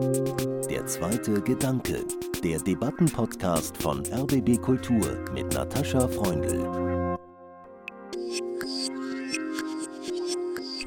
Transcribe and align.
Der 0.00 0.86
zweite 0.86 1.42
Gedanke, 1.42 2.06
der 2.42 2.58
Debattenpodcast 2.58 3.76
von 3.82 4.02
RBB 4.06 4.58
Kultur 4.58 5.24
mit 5.34 5.52
Natascha 5.52 6.08
Freundl. 6.08 7.18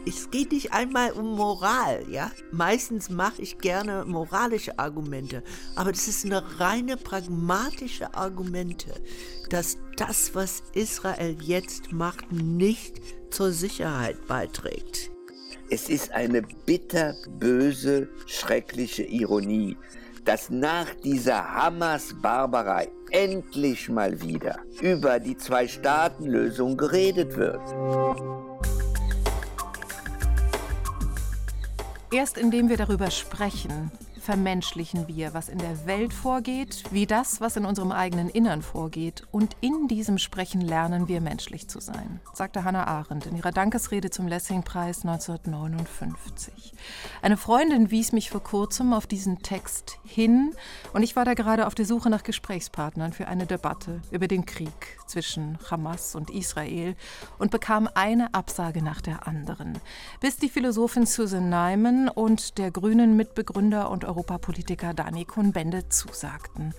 Es 0.08 0.32
geht 0.32 0.52
nicht 0.52 0.74
einmal 0.74 1.12
um 1.12 1.36
Moral, 1.36 2.04
ja? 2.10 2.32
Meistens 2.52 3.12
mache 3.12 3.44
ich 3.44 3.60
gerne 3.60 4.04
moralische 4.06 4.80
Argumente, 4.80 5.44
aber 5.76 5.92
das 5.92 6.08
ist 6.08 6.26
eine 6.26 6.60
reine 6.60 6.98
pragmatische 6.98 8.16
Argumente, 8.16 8.96
dass 9.52 9.78
das, 9.96 10.34
was 10.34 10.64
Israel 10.74 11.38
jetzt 11.40 11.92
macht, 11.92 12.32
nicht 12.32 13.00
zur 13.30 13.52
Sicherheit 13.52 14.26
beiträgt. 14.28 15.13
Es 15.76 15.90
ist 15.90 16.12
eine 16.12 16.44
bitterböse, 16.44 18.08
schreckliche 18.28 19.02
Ironie, 19.02 19.76
dass 20.24 20.52
nach 20.52 20.86
dieser 21.04 21.52
Hamas-Barbarei 21.52 22.90
endlich 23.10 23.90
mal 23.90 24.22
wieder 24.22 24.60
über 24.82 25.20
die 25.20 25.36
Zwei-Staaten-Lösung 25.36 26.78
geredet 26.78 27.36
wird. 27.36 27.60
Erst 32.12 32.38
indem 32.38 32.70
wir 32.70 32.78
darüber 32.78 33.10
sprechen, 33.10 33.92
vermenschlichen 34.24 35.08
wir, 35.08 35.34
was 35.34 35.50
in 35.50 35.58
der 35.58 35.86
Welt 35.86 36.14
vorgeht, 36.14 36.84
wie 36.92 37.06
das, 37.06 37.42
was 37.42 37.58
in 37.58 37.66
unserem 37.66 37.92
eigenen 37.92 38.30
Innern 38.30 38.62
vorgeht. 38.62 39.24
Und 39.32 39.58
in 39.60 39.90
diesem 39.90 40.18
Sprechen 40.18 40.62
lernen 40.62 41.10
wir 41.10 41.20
menschlich 41.20 41.68
zu 41.68 41.82
sein, 41.82 42.22
sagte 42.34 42.64
Hannah 42.64 42.88
Arendt 42.88 43.26
in 43.26 43.36
ihrer 43.36 43.52
Dankesrede 43.52 44.10
zum 44.10 44.28
Lessing-Preis 44.28 45.06
1959. 45.06 46.74
Eine 47.22 47.36
Freundin 47.36 47.92
wies 47.92 48.14
mich 48.14 48.30
vor 48.30 48.42
kurzem 48.42 48.94
auf 48.94 49.08
diesen 49.08 49.40
Text 49.40 50.00
hin 50.06 50.54
und 50.94 51.04
ich 51.04 51.16
war 51.18 51.26
da 51.26 51.34
gerade 51.34 51.68
auf 51.68 51.76
der 51.76 51.86
Suche 51.86 52.10
nach 52.10 52.24
Gesprächspartnern 52.24 53.12
für 53.12 53.28
eine 53.28 53.46
Debatte 53.46 54.02
über 54.10 54.30
den 54.30 54.46
Krieg 54.46 54.98
zwischen 55.06 55.58
Hamas 55.70 56.16
und 56.16 56.30
Israel 56.30 56.96
und 57.40 57.52
bekam 57.52 57.90
eine 57.94 58.34
Absage 58.34 58.82
nach 58.82 59.02
der 59.02 59.28
anderen, 59.28 59.78
bis 60.22 60.38
die 60.38 60.50
Philosophin 60.50 61.06
Susan 61.06 61.50
Nyman 61.50 62.08
und 62.08 62.58
der 62.58 62.72
grünen 62.72 63.18
Mitbegründer 63.18 63.90
und 63.90 64.06
Europapolitiker 64.14 64.94
Dani 64.94 65.26
Cohn-Bendit 65.26 65.92
zusagten. 65.92 66.76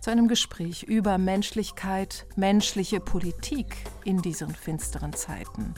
Zu 0.00 0.10
einem 0.10 0.26
Gespräch 0.26 0.84
über 0.84 1.18
Menschlichkeit, 1.18 2.26
menschliche 2.34 2.98
Politik 2.98 3.76
in 4.04 4.22
diesen 4.22 4.54
finsteren 4.54 5.12
Zeiten. 5.12 5.74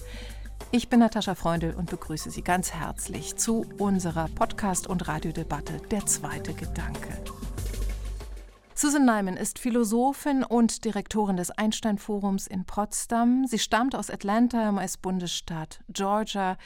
Ich 0.70 0.89
bin 0.89 1.00
Natascha 1.00 1.34
Freundl 1.34 1.75
und 1.77 1.91
begrüße 1.91 2.30
Sie 2.30 2.42
ganz 2.42 2.72
herzlich 2.72 3.34
zu 3.36 3.67
unserer 3.78 4.28
Podcast- 4.28 4.86
und 4.86 5.08
Radiodebatte 5.08 5.78
Der 5.91 6.06
zweite 6.06 6.55
Gedanke. 6.55 7.19
Susan 8.74 9.05
Nyman 9.05 9.36
ist 9.36 9.58
Philosophin 9.58 10.45
und 10.45 10.84
Direktorin 10.84 11.36
des 11.36 11.50
Einstein-Forums 11.50 12.47
in 12.47 12.67
Potsdam. 12.67 13.47
Sie 13.48 13.58
stammt 13.58 13.97
aus 13.97 14.11
Atlanta 14.11 14.69
im 14.69 14.77
US-Bundesstaat 14.77 15.80
Georgia 15.89 16.56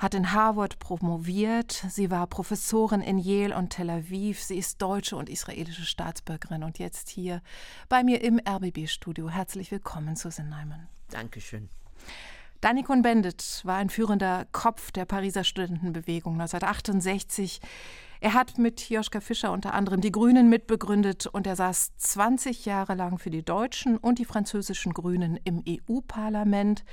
hat 0.00 0.14
in 0.14 0.32
Harvard 0.32 0.78
promoviert. 0.78 1.84
Sie 1.90 2.10
war 2.10 2.26
Professorin 2.26 3.02
in 3.02 3.18
Yale 3.18 3.54
und 3.54 3.68
Tel 3.68 3.90
Aviv. 3.90 4.42
Sie 4.42 4.56
ist 4.56 4.80
deutsche 4.80 5.14
und 5.14 5.28
israelische 5.28 5.84
Staatsbürgerin 5.84 6.64
und 6.64 6.78
jetzt 6.78 7.10
hier 7.10 7.42
bei 7.90 8.02
mir 8.02 8.22
im 8.22 8.40
RBB-Studio. 8.40 9.28
Herzlich 9.28 9.70
willkommen, 9.70 10.16
Susan 10.16 10.48
Neumann. 10.48 10.88
Dankeschön. 11.10 11.68
Danny 12.62 12.82
Cohn-Bendit 12.82 13.60
war 13.64 13.76
ein 13.76 13.90
führender 13.90 14.46
Kopf 14.52 14.90
der 14.90 15.04
Pariser 15.04 15.44
Studentenbewegung 15.44 16.32
1968. 16.32 17.60
Er 18.20 18.32
hat 18.32 18.56
mit 18.56 18.88
Joschka 18.88 19.20
Fischer 19.20 19.52
unter 19.52 19.74
anderem 19.74 20.00
die 20.00 20.12
Grünen 20.12 20.48
mitbegründet 20.48 21.26
und 21.26 21.46
er 21.46 21.56
saß 21.56 21.96
20 21.98 22.64
Jahre 22.64 22.94
lang 22.94 23.18
für 23.18 23.30
die 23.30 23.44
deutschen 23.44 23.98
und 23.98 24.18
die 24.18 24.24
französischen 24.24 24.94
Grünen 24.94 25.38
im 25.44 25.62
EU-Parlament. 25.68 26.84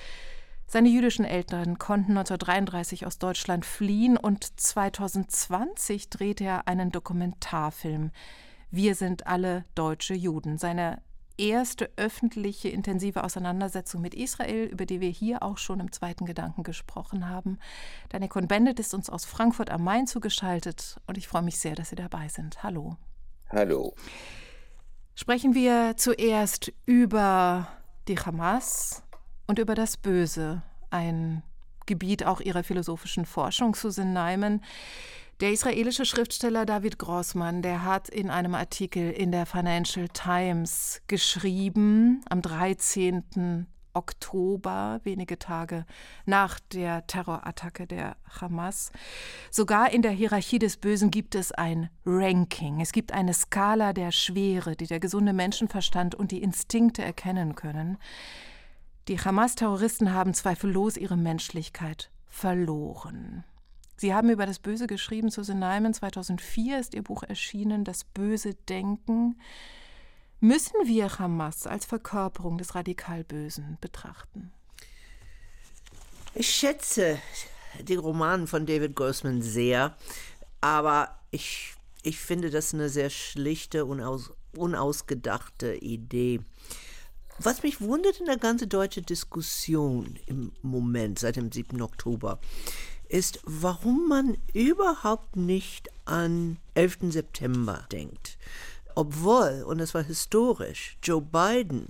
Seine 0.70 0.90
jüdischen 0.90 1.24
Eltern 1.24 1.78
konnten 1.78 2.18
1933 2.18 3.06
aus 3.06 3.20
Deutschland 3.20 3.66
fliehen 3.66 4.18
und 4.18 4.60
2020 4.60 6.10
drehte 6.10 6.44
er 6.44 6.68
einen 6.68 6.92
Dokumentarfilm. 6.92 8.12
Wir 8.70 8.96
sind 8.96 9.28
alle 9.28 9.64
deutsche 9.76 10.14
Juden. 10.14 10.58
Seine 10.58 11.02
erste 11.38 11.90
öffentliche 11.96 12.68
intensive 12.68 13.24
Auseinandersetzung 13.24 14.02
mit 14.02 14.14
Israel, 14.14 14.66
über 14.66 14.86
die 14.86 15.00
wir 15.00 15.10
hier 15.10 15.42
auch 15.42 15.58
schon 15.58 15.80
im 15.80 15.94
zweiten 15.94 16.26
Gedanken 16.26 16.64
gesprochen 16.64 17.30
haben. 17.30 17.60
Daniel 18.10 18.30
Cohn-Bendit 18.30 18.82
ist 18.82 18.94
uns 18.94 19.10
aus 19.10 19.24
Frankfurt 19.24 19.70
am 19.70 19.86
Main 19.86 20.06
zugeschaltet 20.06 20.98
und 21.08 21.18
ich 21.18 21.30
freue 21.30 21.44
mich 21.44 21.60
sehr, 21.60 21.76
dass 21.76 21.92
Sie 21.92 21.96
dabei 21.96 22.28
sind. 22.28 22.62
Hallo. 22.62 22.98
Hallo. 23.52 23.96
Sprechen 25.16 25.54
wir 25.54 25.94
zuerst 25.96 26.74
über 26.86 27.70
die 28.10 28.20
Hamas, 28.20 29.04
und 29.48 29.60
über 29.60 29.76
das 29.76 29.98
Böse, 29.98 30.62
ein 30.90 31.42
Gebiet 31.86 32.26
auch 32.26 32.42
ihrer 32.42 32.64
philosophischen 32.64 33.26
Forschung, 33.26 33.74
Susan 33.74 34.14
Nyman. 34.14 34.62
Der 35.40 35.52
israelische 35.52 36.06
Schriftsteller 36.06 36.66
David 36.66 37.00
Grossmann, 37.00 37.62
der 37.62 37.84
hat 37.84 38.10
in 38.10 38.30
einem 38.30 38.56
Artikel 38.56 39.12
in 39.12 39.32
der 39.32 39.46
Financial 39.46 40.08
Times 40.10 41.02
geschrieben, 41.08 42.22
am 42.30 42.42
13. 42.42 43.68
Oktober, 43.94 45.00
wenige 45.04 45.40
Tage 45.40 45.86
nach 46.26 46.60
der 46.72 47.08
Terrorattacke 47.08 47.88
der 47.88 48.16
Hamas. 48.40 48.92
Sogar 49.50 49.92
in 49.92 50.04
der 50.04 50.12
Hierarchie 50.12 50.60
des 50.60 50.78
Bösen 50.78 51.10
gibt 51.10 51.34
es 51.34 51.52
ein 51.52 51.90
Ranking. 52.06 52.80
Es 52.80 52.92
gibt 52.92 53.12
eine 53.12 53.34
Skala 53.34 53.94
der 53.94 54.12
Schwere, 54.12 54.76
die 54.76 54.86
der 54.86 55.00
gesunde 55.00 55.34
Menschenverstand 55.34 56.14
und 56.14 56.32
die 56.32 56.44
Instinkte 56.44 57.04
erkennen 57.04 57.56
können. 57.56 57.98
Die 59.08 59.20
Hamas-Terroristen 59.20 60.14
haben 60.14 60.34
zweifellos 60.34 60.98
ihre 60.98 61.16
Menschlichkeit 61.16 62.12
verloren. 62.26 63.46
Sie 63.96 64.14
haben 64.14 64.30
über 64.30 64.46
das 64.46 64.60
Böse 64.60 64.86
geschrieben. 64.86 65.30
Susan 65.30 65.60
Nyman 65.60 65.94
2004 65.94 66.78
ist 66.80 66.94
ihr 66.94 67.04
Buch 67.04 67.24
erschienen, 67.24 67.86
Das 67.86 68.04
böse 68.04 68.54
Denken. 68.54 69.40
Müssen 70.42 70.76
wir 70.86 71.18
Hamas 71.18 71.66
als 71.66 71.86
Verkörperung 71.86 72.58
des 72.58 72.76
radikal 72.76 73.24
Bösen 73.24 73.78
betrachten? 73.80 74.52
Ich 76.36 76.50
schätze 76.50 77.18
den 77.80 78.00
Roman 78.00 78.46
von 78.46 78.66
David 78.66 78.96
Grossman 78.96 79.42
sehr, 79.42 79.96
aber 80.60 81.18
ich, 81.32 81.74
ich 82.04 82.20
finde 82.20 82.52
das 82.52 82.74
eine 82.74 82.90
sehr 82.90 83.10
schlichte, 83.10 83.86
unaus, 83.86 84.32
unausgedachte 84.56 85.76
Idee. 85.76 86.42
Was 87.40 87.62
mich 87.62 87.82
wundert 87.82 88.20
in 88.20 88.26
der 88.26 88.38
ganzen 88.38 88.68
deutschen 88.68 89.06
Diskussion 89.06 90.18
im 90.26 90.52
Moment 90.64 91.20
seit 91.20 91.36
dem 91.36 91.52
7. 91.52 91.82
Oktober, 91.82 92.40
ist, 93.10 93.40
warum 93.44 94.08
man 94.08 94.38
überhaupt 94.54 95.36
nicht 95.36 95.90
an 96.06 96.58
11. 96.74 96.98
September 97.10 97.86
denkt. 97.92 98.38
Obwohl, 98.96 99.64
und 99.68 99.78
das 99.78 99.94
war 99.94 100.04
historisch, 100.04 100.98
Joe 101.04 101.22
Biden 101.22 101.90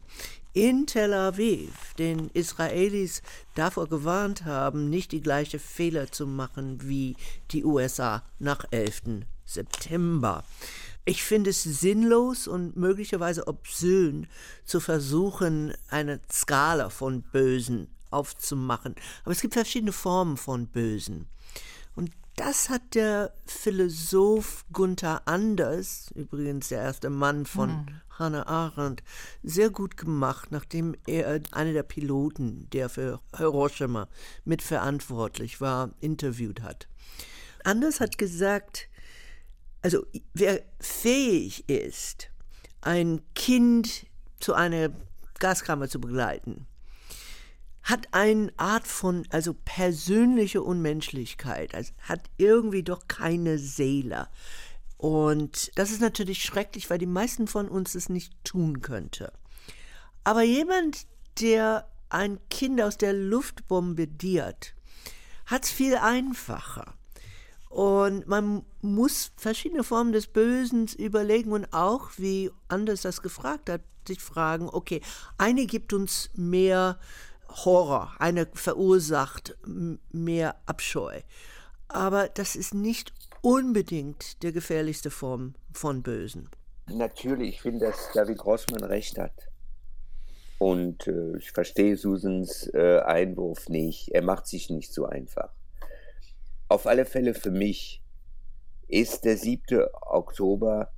in 0.53 0.85
Tel 0.85 1.13
Aviv 1.13 1.93
den 1.97 2.29
Israelis 2.33 3.21
davor 3.55 3.87
gewarnt 3.87 4.43
haben, 4.43 4.89
nicht 4.89 5.11
die 5.11 5.21
gleiche 5.21 5.59
Fehler 5.59 6.11
zu 6.11 6.27
machen 6.27 6.79
wie 6.83 7.15
die 7.51 7.63
USA 7.63 8.23
nach 8.39 8.65
11. 8.71 9.25
September. 9.45 10.43
Ich 11.07 11.23
finde 11.23 11.51
es 11.51 11.63
sinnlos 11.63 12.49
und 12.49 12.75
möglicherweise 12.75 13.47
obszön 13.47 14.27
zu 14.65 14.81
versuchen, 14.81 15.73
eine 15.87 16.19
Skala 16.29 16.89
von 16.89 17.21
Bösen 17.21 17.87
aufzumachen. 18.11 18.93
Aber 19.23 19.31
es 19.31 19.39
gibt 19.39 19.53
verschiedene 19.53 19.93
Formen 19.93 20.35
von 20.35 20.67
Bösen. 20.67 21.29
Und 21.95 22.11
das 22.35 22.69
hat 22.69 22.93
der 22.93 23.31
Philosoph 23.45 24.65
Gunther 24.73 25.21
Anders, 25.29 26.11
übrigens 26.13 26.67
der 26.67 26.81
erste 26.81 27.09
Mann 27.09 27.45
von 27.45 27.69
hm. 27.69 28.01
Hannah 28.09 28.45
Arendt, 28.45 29.01
sehr 29.43 29.69
gut 29.69 29.95
gemacht, 29.95 30.51
nachdem 30.51 30.93
er 31.05 31.39
einer 31.53 31.71
der 31.71 31.83
Piloten, 31.83 32.69
der 32.73 32.89
für 32.89 33.21
Hiroshima 33.33 34.09
mitverantwortlich 34.43 35.61
war, 35.61 35.91
interviewt 36.01 36.63
hat. 36.63 36.89
Anders 37.63 38.01
hat 38.01 38.17
gesagt, 38.17 38.89
also 39.87 40.05
wer 40.33 40.63
fähig 40.81 41.69
ist, 41.69 42.29
ein 42.81 43.21
Kind 43.35 44.05
zu 44.37 44.53
einer 44.53 44.89
Gaskammer 45.39 45.87
zu 45.87 46.01
begleiten, 46.01 46.67
hat 47.83 48.09
eine 48.11 48.51
Art 48.57 48.85
von, 48.85 49.25
also 49.29 49.53
persönliche 49.53 50.61
Unmenschlichkeit, 50.61 51.73
also 51.73 51.93
hat 52.01 52.29
irgendwie 52.35 52.83
doch 52.83 53.07
keine 53.07 53.59
Seele. 53.59 54.27
Und 54.97 55.71
das 55.75 55.91
ist 55.91 56.01
natürlich 56.01 56.43
schrecklich, 56.43 56.89
weil 56.89 56.97
die 56.97 57.05
meisten 57.05 57.47
von 57.47 57.69
uns 57.69 57.95
es 57.95 58.09
nicht 58.09 58.33
tun 58.43 58.81
könnte. 58.81 59.31
Aber 60.25 60.41
jemand, 60.41 61.07
der 61.39 61.89
ein 62.09 62.39
Kind 62.49 62.81
aus 62.81 62.97
der 62.97 63.13
Luft 63.13 63.69
bombardiert, 63.69 64.75
hat 65.45 65.63
es 65.63 65.71
viel 65.71 65.95
einfacher. 65.95 66.93
Und 67.77 68.25
man 68.25 68.65
muss 68.81 69.33
verschiedene 69.35 69.83
Formen 69.83 70.11
des 70.11 70.25
Bösen 70.25 70.87
überlegen 70.97 71.51
und 71.51 71.71
auch, 71.73 72.09
wie 72.17 72.49
Anders 72.69 73.03
das 73.03 73.21
gefragt 73.21 73.69
hat, 73.69 73.81
sich 74.07 74.19
fragen, 74.19 74.67
okay, 74.67 74.99
eine 75.37 75.67
gibt 75.67 75.93
uns 75.93 76.31
mehr 76.33 76.97
Horror, 77.47 78.15
eine 78.17 78.47
verursacht 78.51 79.55
mehr 80.11 80.55
Abscheu. 80.65 81.21
Aber 81.87 82.29
das 82.29 82.55
ist 82.55 82.73
nicht 82.73 83.13
unbedingt 83.43 84.41
der 84.41 84.53
gefährlichste 84.53 85.11
Form 85.11 85.53
von 85.71 86.01
Bösen. 86.01 86.49
Natürlich, 86.87 87.49
ich 87.49 87.61
finde, 87.61 87.85
dass 87.85 88.09
David 88.11 88.39
Grossmann 88.39 88.85
recht 88.85 89.19
hat. 89.19 89.49
Und 90.57 91.05
äh, 91.05 91.37
ich 91.37 91.51
verstehe 91.51 91.95
Susans 91.95 92.71
äh, 92.73 93.01
Einwurf 93.05 93.69
nicht. 93.69 94.09
Er 94.15 94.23
macht 94.23 94.47
sich 94.47 94.71
nicht 94.71 94.91
so 94.91 95.05
einfach. 95.05 95.51
Auf 96.69 96.85
alle 96.85 97.05
Fälle 97.05 97.33
für 97.33 97.51
mich 97.51 98.01
ist 98.89 99.23
der 99.23 99.37
7. 99.37 99.85
Oktober 100.01 100.91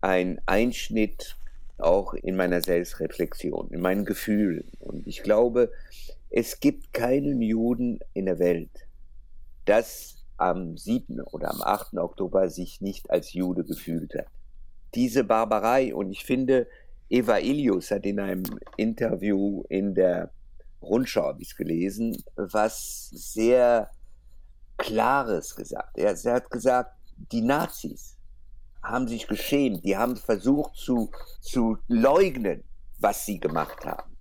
ein 0.00 0.40
Einschnitt 0.46 1.36
auch 1.78 2.14
in 2.14 2.34
meiner 2.36 2.60
Selbstreflexion, 2.60 3.70
in 3.70 3.80
meinen 3.80 4.04
Gefühlen. 4.04 4.64
Und 4.80 5.06
ich 5.06 5.22
glaube, 5.22 5.70
es 6.30 6.58
gibt 6.58 6.92
keinen 6.92 7.40
Juden 7.40 8.00
in 8.14 8.26
der 8.26 8.40
Welt, 8.40 8.70
das 9.64 10.24
am 10.38 10.76
7. 10.76 11.20
oder 11.20 11.50
am 11.50 11.62
8. 11.62 11.98
Oktober 11.98 12.50
sich 12.50 12.80
nicht 12.80 13.08
als 13.10 13.32
Jude 13.32 13.62
gefühlt 13.62 14.12
hat. 14.14 14.26
Diese 14.94 15.22
Barbarei, 15.22 15.94
und 15.94 16.10
ich 16.10 16.24
finde, 16.24 16.66
Eva 17.08 17.38
Ilius 17.38 17.92
hat 17.92 18.06
in 18.06 18.18
einem 18.18 18.42
Interview 18.76 19.62
in 19.68 19.94
der 19.94 20.30
Rundschau, 20.82 21.22
habe 21.22 21.42
ich 21.42 21.56
gelesen, 21.56 22.22
was 22.34 23.10
sehr 23.10 23.90
Klares 24.76 25.54
gesagt. 25.54 25.96
Er, 25.98 26.16
er 26.24 26.34
hat 26.34 26.50
gesagt, 26.50 26.92
die 27.32 27.42
Nazis 27.42 28.16
haben 28.82 29.08
sich 29.08 29.26
geschämt, 29.26 29.84
die 29.84 29.96
haben 29.96 30.16
versucht 30.16 30.76
zu, 30.76 31.10
zu 31.40 31.78
leugnen, 31.88 32.62
was 32.98 33.26
sie 33.26 33.40
gemacht 33.40 33.84
haben. 33.84 34.16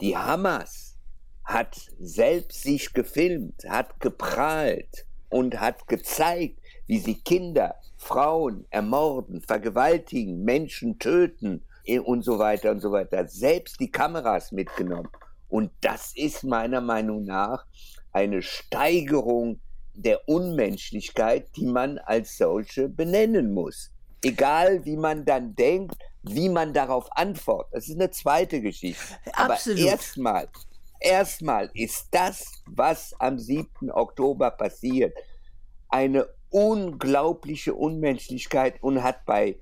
Die 0.00 0.16
Hamas 0.16 0.96
hat 1.44 1.76
selbst 1.98 2.62
sich 2.62 2.92
gefilmt, 2.92 3.64
hat 3.68 4.00
geprahlt 4.00 5.06
und 5.30 5.60
hat 5.60 5.86
gezeigt, 5.88 6.60
wie 6.86 6.98
sie 6.98 7.20
Kinder, 7.20 7.74
Frauen 7.96 8.66
ermorden, 8.70 9.40
vergewaltigen, 9.40 10.44
Menschen 10.44 10.98
töten 10.98 11.64
und 12.04 12.22
so 12.24 12.38
weiter 12.38 12.70
und 12.70 12.80
so 12.80 12.92
weiter. 12.92 13.26
Selbst 13.26 13.80
die 13.80 13.90
Kameras 13.90 14.52
mitgenommen. 14.52 15.08
Und 15.48 15.70
das 15.80 16.12
ist 16.14 16.44
meiner 16.44 16.80
Meinung 16.80 17.24
nach 17.24 17.64
eine 18.18 18.42
Steigerung 18.42 19.60
der 19.94 20.28
Unmenschlichkeit, 20.28 21.54
die 21.56 21.66
man 21.66 21.98
als 21.98 22.36
solche 22.36 22.88
benennen 22.88 23.54
muss. 23.54 23.92
Egal, 24.22 24.84
wie 24.84 24.96
man 24.96 25.24
dann 25.24 25.54
denkt, 25.54 25.96
wie 26.22 26.48
man 26.48 26.72
darauf 26.72 27.08
antwortet. 27.12 27.74
Das 27.74 27.88
ist 27.88 27.94
eine 27.94 28.10
zweite 28.10 28.60
Geschichte. 28.60 29.02
Absolut. 29.32 29.80
Aber 29.80 29.88
erstmal, 29.88 30.48
erstmal 30.98 31.70
ist 31.74 32.08
das, 32.10 32.44
was 32.66 33.14
am 33.20 33.38
7. 33.38 33.90
Oktober 33.92 34.50
passiert, 34.50 35.16
eine 35.88 36.26
unglaubliche 36.50 37.74
Unmenschlichkeit 37.74 38.82
und 38.82 39.02
hat 39.04 39.24
bei, 39.26 39.60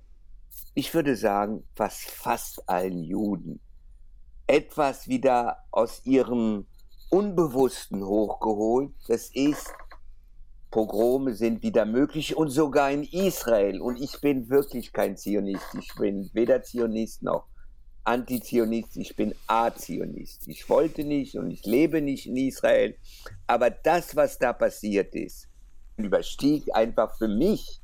ich 0.74 0.94
würde 0.94 1.14
sagen, 1.14 1.62
fast 1.74 2.10
fast 2.10 2.66
allen 2.68 3.04
Juden 3.04 3.60
etwas 4.46 5.08
wieder 5.08 5.58
aus 5.70 6.00
ihrem 6.04 6.66
Unbewussten 7.10 8.04
hochgeholt. 8.04 8.92
Das 9.08 9.30
ist, 9.34 9.72
Pogrome 10.70 11.34
sind 11.34 11.62
wieder 11.62 11.84
möglich 11.84 12.36
und 12.36 12.50
sogar 12.50 12.90
in 12.90 13.04
Israel. 13.04 13.80
Und 13.80 14.00
ich 14.00 14.20
bin 14.20 14.48
wirklich 14.48 14.92
kein 14.92 15.16
Zionist. 15.16 15.74
Ich 15.78 15.94
bin 15.94 16.30
weder 16.32 16.62
Zionist 16.62 17.22
noch 17.22 17.46
Antizionist, 18.06 18.96
ich 18.96 19.16
bin 19.16 19.34
Azionist. 19.48 20.46
Ich 20.46 20.68
wollte 20.68 21.02
nicht 21.02 21.34
und 21.36 21.50
ich 21.50 21.66
lebe 21.66 22.00
nicht 22.00 22.26
in 22.26 22.36
Israel. 22.36 22.96
Aber 23.48 23.68
das, 23.68 24.14
was 24.14 24.38
da 24.38 24.52
passiert 24.52 25.14
ist, 25.14 25.48
überstieg 25.96 26.72
einfach 26.74 27.18
für 27.18 27.28
mich 27.28 27.80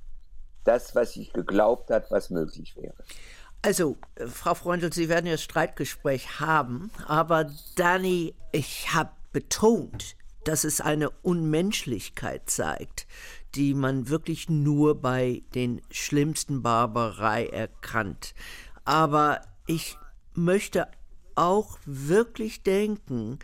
das, 0.65 0.95
was 0.95 1.17
ich 1.17 1.33
geglaubt 1.33 1.91
hat, 1.91 2.11
was 2.11 2.31
möglich 2.31 2.77
wäre. 2.77 2.95
Also, 3.63 3.97
äh, 4.17 4.27
Frau 4.27 4.55
Freundl, 4.55 4.93
Sie 4.93 5.09
werden 5.09 5.27
ja 5.27 5.39
Streitgespräch 5.39 6.41
haben, 6.41 6.91
aber 7.07 7.51
Dani, 7.77 8.35
ich 8.51 8.93
habe 8.93 9.13
betont, 9.33 10.17
dass 10.45 10.65
es 10.65 10.81
eine 10.81 11.11
Unmenschlichkeit 11.11 12.51
zeigt, 12.51 13.07
die 13.55 13.75
man 13.75 14.09
wirklich 14.09 14.49
nur 14.49 15.01
bei 15.01 15.43
den 15.55 15.81
schlimmsten 15.91 16.63
Barbarei 16.63 17.47
erkannt. 17.47 18.35
Aber 18.85 19.43
ich 19.67 19.97
möchte 20.35 20.89
auch 21.37 21.79
wirklich 21.87 22.65
denken, 22.65 23.39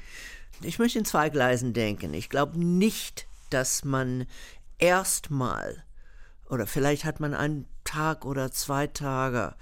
ich 0.63 0.81
möchte 0.81 0.99
in 0.99 1.05
zwei 1.05 1.29
Gleisen 1.29 1.73
denken. 1.73 2.13
Ich 2.15 2.29
glaube 2.29 2.59
nicht, 2.59 3.29
dass 3.51 3.85
man 3.85 4.27
erstmal, 4.79 5.85
oder 6.49 6.67
vielleicht 6.67 7.05
hat 7.05 7.21
man 7.21 7.35
einen 7.35 7.67
Tag 7.85 8.25
oder 8.25 8.51
zwei 8.51 8.89
Tage, 8.89 9.55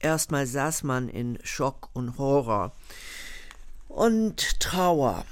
erstmal 0.00 0.46
saß 0.46 0.82
man 0.82 1.08
in 1.08 1.38
Schock 1.44 1.90
und 1.92 2.18
Horror 2.18 2.72
und 3.88 4.60
Trauer. 4.60 5.24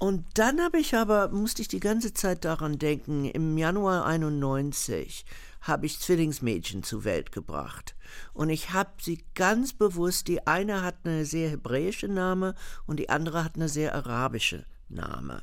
Und 0.00 0.24
dann 0.34 0.60
habe 0.60 0.78
ich 0.78 0.94
aber, 0.96 1.28
musste 1.28 1.62
ich 1.62 1.68
die 1.68 1.80
ganze 1.80 2.12
Zeit 2.12 2.44
daran 2.44 2.78
denken, 2.78 3.24
im 3.24 3.56
Januar 3.56 4.04
91 4.04 5.24
habe 5.62 5.86
ich 5.86 5.98
Zwillingsmädchen 5.98 6.82
zur 6.82 7.04
Welt 7.04 7.32
gebracht. 7.32 7.94
Und 8.34 8.50
ich 8.50 8.72
habe 8.72 8.90
sie 9.00 9.24
ganz 9.34 9.72
bewusst, 9.72 10.28
die 10.28 10.46
eine 10.46 10.82
hat 10.82 10.96
eine 11.04 11.24
sehr 11.24 11.48
hebräische 11.48 12.08
Name 12.08 12.54
und 12.86 12.98
die 12.98 13.08
andere 13.08 13.44
hat 13.44 13.56
eine 13.56 13.68
sehr 13.68 13.94
arabische 13.94 14.66
Name. 14.88 15.42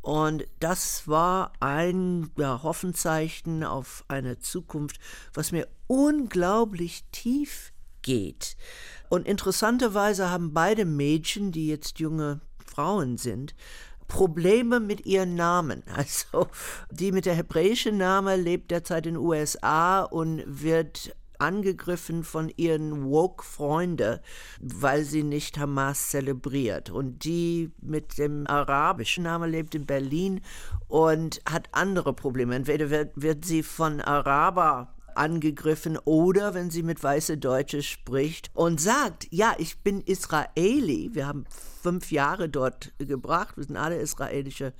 Und 0.00 0.46
das 0.58 1.06
war 1.06 1.52
ein 1.60 2.30
ja, 2.38 2.62
Hoffenzeichen 2.62 3.62
auf 3.62 4.04
eine 4.08 4.38
Zukunft, 4.38 4.98
was 5.34 5.52
mir 5.52 5.68
unglaublich 5.86 7.04
tief 7.12 7.72
geht. 8.08 8.56
Und 9.10 9.26
interessanterweise 9.26 10.30
haben 10.30 10.54
beide 10.54 10.86
Mädchen, 10.86 11.52
die 11.52 11.68
jetzt 11.68 11.98
junge 11.98 12.40
Frauen 12.64 13.18
sind, 13.18 13.54
Probleme 14.06 14.80
mit 14.80 15.04
ihren 15.04 15.34
Namen. 15.34 15.82
Also 15.94 16.48
die 16.90 17.12
mit 17.12 17.26
der 17.26 17.34
hebräischen 17.34 17.98
Name 17.98 18.36
lebt 18.36 18.70
derzeit 18.70 19.06
in 19.06 19.14
den 19.14 19.22
USA 19.22 20.02
und 20.02 20.42
wird 20.46 21.14
angegriffen 21.38 22.24
von 22.24 22.50
ihren 22.56 23.04
Woke-Freunden, 23.04 24.20
weil 24.60 25.04
sie 25.04 25.22
nicht 25.22 25.58
Hamas 25.58 26.08
zelebriert. 26.08 26.88
Und 26.88 27.24
die 27.24 27.70
mit 27.82 28.16
dem 28.16 28.46
arabischen 28.46 29.24
Namen 29.24 29.50
lebt 29.50 29.74
in 29.74 29.84
Berlin 29.84 30.40
und 30.88 31.42
hat 31.48 31.68
andere 31.72 32.14
Probleme. 32.14 32.56
Entweder 32.56 32.88
wird, 32.88 33.12
wird 33.16 33.44
sie 33.44 33.62
von 33.62 34.00
Araber 34.00 34.94
angegriffen 35.18 35.98
oder 36.04 36.54
wenn 36.54 36.70
sie 36.70 36.82
mit 36.82 37.02
weiße 37.02 37.38
Deutsche 37.38 37.82
spricht 37.82 38.50
und 38.54 38.80
sagt, 38.80 39.26
ja, 39.30 39.54
ich 39.58 39.80
bin 39.80 40.00
Israeli, 40.00 41.10
wir 41.12 41.26
haben 41.26 41.44
fünf 41.82 42.10
Jahre 42.10 42.48
dort 42.48 42.92
gebracht, 42.98 43.56
wir 43.56 43.64
sind 43.64 43.76
alle 43.76 43.96
israelische 43.96 44.72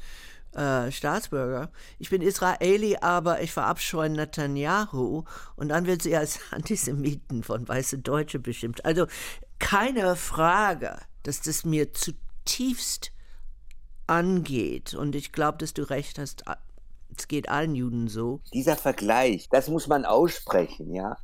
äh, 0.55 0.91
Staatsbürger. 0.91 1.71
Ich 1.99 2.11
bin 2.11 2.23
Israeli, 2.23 2.97
aber 2.97 3.43
ich 3.43 3.53
verabscheue 3.53 4.11
Netanyahu. 4.11 5.25
Und 5.57 5.69
dann 5.69 5.87
wird 5.87 6.03
sie 6.03 6.17
als 6.17 6.41
Antisemiten 6.51 7.43
von 7.43 7.69
weiße 7.69 7.99
Deutsche 7.99 8.39
bestimmt. 8.39 8.85
Also 8.85 9.07
keine 9.59 10.17
Frage, 10.17 10.99
dass 11.23 11.43
das 11.43 11.65
mir 11.65 11.93
zutiefst 11.93 13.13
angeht. 14.07 14.95
Und 14.95 15.15
ich 15.15 15.33
glaube, 15.33 15.59
dass 15.59 15.75
du 15.75 15.83
recht 15.83 16.19
hast. 16.19 16.45
Es 17.17 17.29
geht 17.29 17.49
allen 17.49 17.75
Juden 17.75 18.09
so. 18.09 18.41
Dieser 18.53 18.77
Vergleich, 18.77 19.49
das 19.51 19.69
muss 19.69 19.87
man 19.87 20.05
aussprechen, 20.05 20.95
ja. 20.95 21.17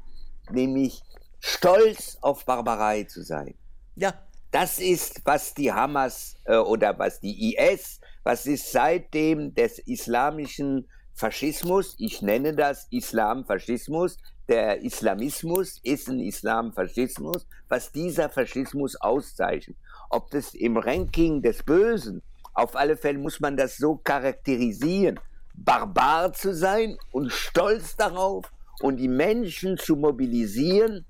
Nämlich 0.50 1.02
stolz 1.40 2.18
auf 2.20 2.44
Barbarei 2.44 3.04
zu 3.04 3.22
sein. 3.22 3.54
Ja. 3.96 4.14
Das 4.50 4.78
ist, 4.78 5.22
was 5.24 5.52
die 5.52 5.72
Hamas 5.72 6.36
äh, 6.44 6.56
oder 6.56 6.96
was 6.96 7.18
die 7.18 7.56
IS 7.56 7.98
was 8.24 8.46
ist 8.46 8.72
seitdem 8.72 9.54
des 9.54 9.78
islamischen 9.80 10.88
Faschismus, 11.12 11.94
ich 11.98 12.22
nenne 12.22 12.54
das 12.54 12.88
Islamfaschismus, 12.90 14.16
der 14.48 14.80
Islamismus 14.80 15.78
ist 15.82 16.08
ein 16.08 16.20
Islamfaschismus, 16.20 17.46
was 17.68 17.92
dieser 17.92 18.30
Faschismus 18.30 18.96
auszeichnet. 18.96 19.76
Ob 20.10 20.30
das 20.30 20.54
im 20.54 20.76
Ranking 20.76 21.42
des 21.42 21.62
Bösen, 21.62 22.22
auf 22.54 22.76
alle 22.76 22.96
Fälle 22.96 23.18
muss 23.18 23.40
man 23.40 23.56
das 23.56 23.76
so 23.76 23.96
charakterisieren, 23.96 25.20
barbar 25.54 26.32
zu 26.32 26.54
sein 26.54 26.96
und 27.12 27.32
stolz 27.32 27.96
darauf 27.96 28.52
und 28.80 28.96
die 28.96 29.08
Menschen 29.08 29.78
zu 29.78 29.96
mobilisieren 29.96 31.04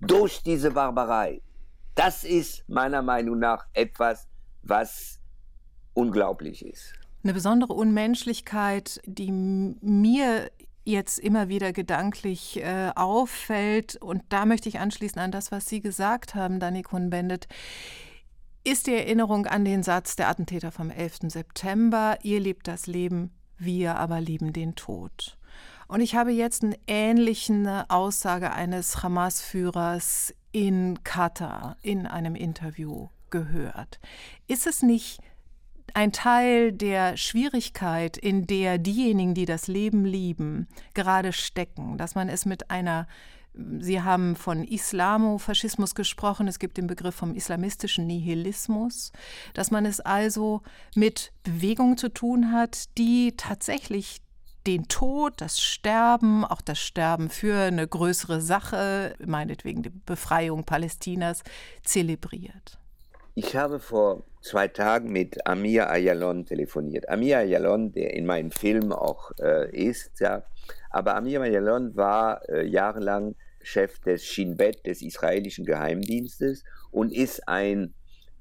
durch 0.00 0.42
diese 0.42 0.70
Barbarei. 0.70 1.42
Das 1.94 2.24
ist 2.24 2.68
meiner 2.68 3.02
Meinung 3.02 3.38
nach 3.38 3.66
etwas, 3.72 4.28
was 4.62 5.18
unglaublich 5.94 6.64
ist. 6.64 6.92
Eine 7.24 7.34
besondere 7.34 7.72
Unmenschlichkeit, 7.72 9.00
die 9.04 9.32
mir 9.32 10.50
jetzt 10.84 11.18
immer 11.18 11.48
wieder 11.48 11.72
gedanklich 11.72 12.62
äh, 12.62 12.92
auffällt, 12.94 13.96
und 13.96 14.22
da 14.28 14.46
möchte 14.46 14.68
ich 14.68 14.78
anschließen 14.78 15.20
an 15.20 15.32
das, 15.32 15.52
was 15.52 15.66
Sie 15.66 15.80
gesagt 15.80 16.34
haben, 16.34 16.60
Dani 16.60 16.82
Kuhn-Bendit, 16.82 17.48
ist 18.64 18.86
die 18.86 18.94
Erinnerung 18.94 19.46
an 19.46 19.64
den 19.64 19.82
Satz 19.82 20.16
der 20.16 20.28
Attentäter 20.28 20.72
vom 20.72 20.90
11. 20.90 21.18
September, 21.28 22.18
ihr 22.22 22.40
liebt 22.40 22.68
das 22.68 22.86
Leben, 22.86 23.32
wir 23.58 23.96
aber 23.96 24.20
lieben 24.20 24.52
den 24.52 24.74
Tod. 24.74 25.36
Und 25.88 26.00
ich 26.00 26.14
habe 26.14 26.32
jetzt 26.32 26.62
eine 26.62 26.76
ähnliche 26.86 27.86
Aussage 27.88 28.52
eines 28.52 29.02
Hamas-Führers 29.02 30.34
in 30.52 31.02
Katar 31.02 31.76
in 31.82 32.06
einem 32.06 32.34
Interview 32.34 33.08
gehört. 33.30 33.98
Ist 34.46 34.66
es 34.66 34.82
nicht 34.82 35.20
ein 35.94 36.12
Teil 36.12 36.72
der 36.72 37.16
Schwierigkeit, 37.16 38.16
in 38.16 38.46
der 38.46 38.78
diejenigen, 38.78 39.34
die 39.34 39.46
das 39.46 39.66
Leben 39.66 40.04
lieben, 40.04 40.68
gerade 40.94 41.32
stecken, 41.32 41.96
dass 41.96 42.14
man 42.14 42.28
es 42.28 42.44
mit 42.44 42.70
einer 42.70 43.06
Sie 43.80 44.02
haben 44.02 44.36
von 44.36 44.62
Islamofaschismus 44.62 45.96
gesprochen. 45.96 46.46
Es 46.46 46.60
gibt 46.60 46.76
den 46.76 46.86
Begriff 46.86 47.16
vom 47.16 47.34
islamistischen 47.34 48.06
Nihilismus, 48.06 49.10
dass 49.52 49.72
man 49.72 49.84
es 49.84 49.98
also 49.98 50.62
mit 50.94 51.32
Bewegungen 51.42 51.96
zu 51.96 52.08
tun 52.08 52.52
hat, 52.52 52.96
die 52.98 53.34
tatsächlich 53.36 54.22
den 54.68 54.86
Tod, 54.86 55.40
das 55.40 55.60
Sterben, 55.60 56.44
auch 56.44 56.60
das 56.60 56.78
Sterben 56.78 57.30
für 57.30 57.56
eine 57.56 57.88
größere 57.88 58.40
Sache, 58.40 59.14
meinetwegen 59.24 59.82
die 59.82 59.90
Befreiung 59.90 60.64
Palästinas, 60.64 61.42
zelebriert. 61.82 62.78
Ich 63.34 63.56
habe 63.56 63.80
vor 63.80 64.24
zwei 64.40 64.68
Tagen 64.68 65.10
mit 65.10 65.46
Amir 65.46 65.90
Ayalon 65.90 66.44
telefoniert. 66.44 67.08
Amir 67.08 67.38
Ayalon, 67.38 67.92
der 67.92 68.14
in 68.14 68.26
meinem 68.26 68.50
Film 68.50 68.92
auch 68.92 69.32
äh, 69.40 69.70
ist, 69.70 70.20
ja, 70.20 70.42
aber 70.90 71.16
Amir 71.16 71.40
Ayalon 71.40 71.96
war 71.96 72.48
äh, 72.48 72.66
jahrelang 72.66 73.34
Chef 73.68 73.98
des 74.00 74.24
Shin 74.24 74.56
Bet, 74.56 74.86
des 74.86 75.02
israelischen 75.02 75.64
Geheimdienstes, 75.64 76.64
und 76.90 77.12
ist 77.12 77.46
ein 77.48 77.94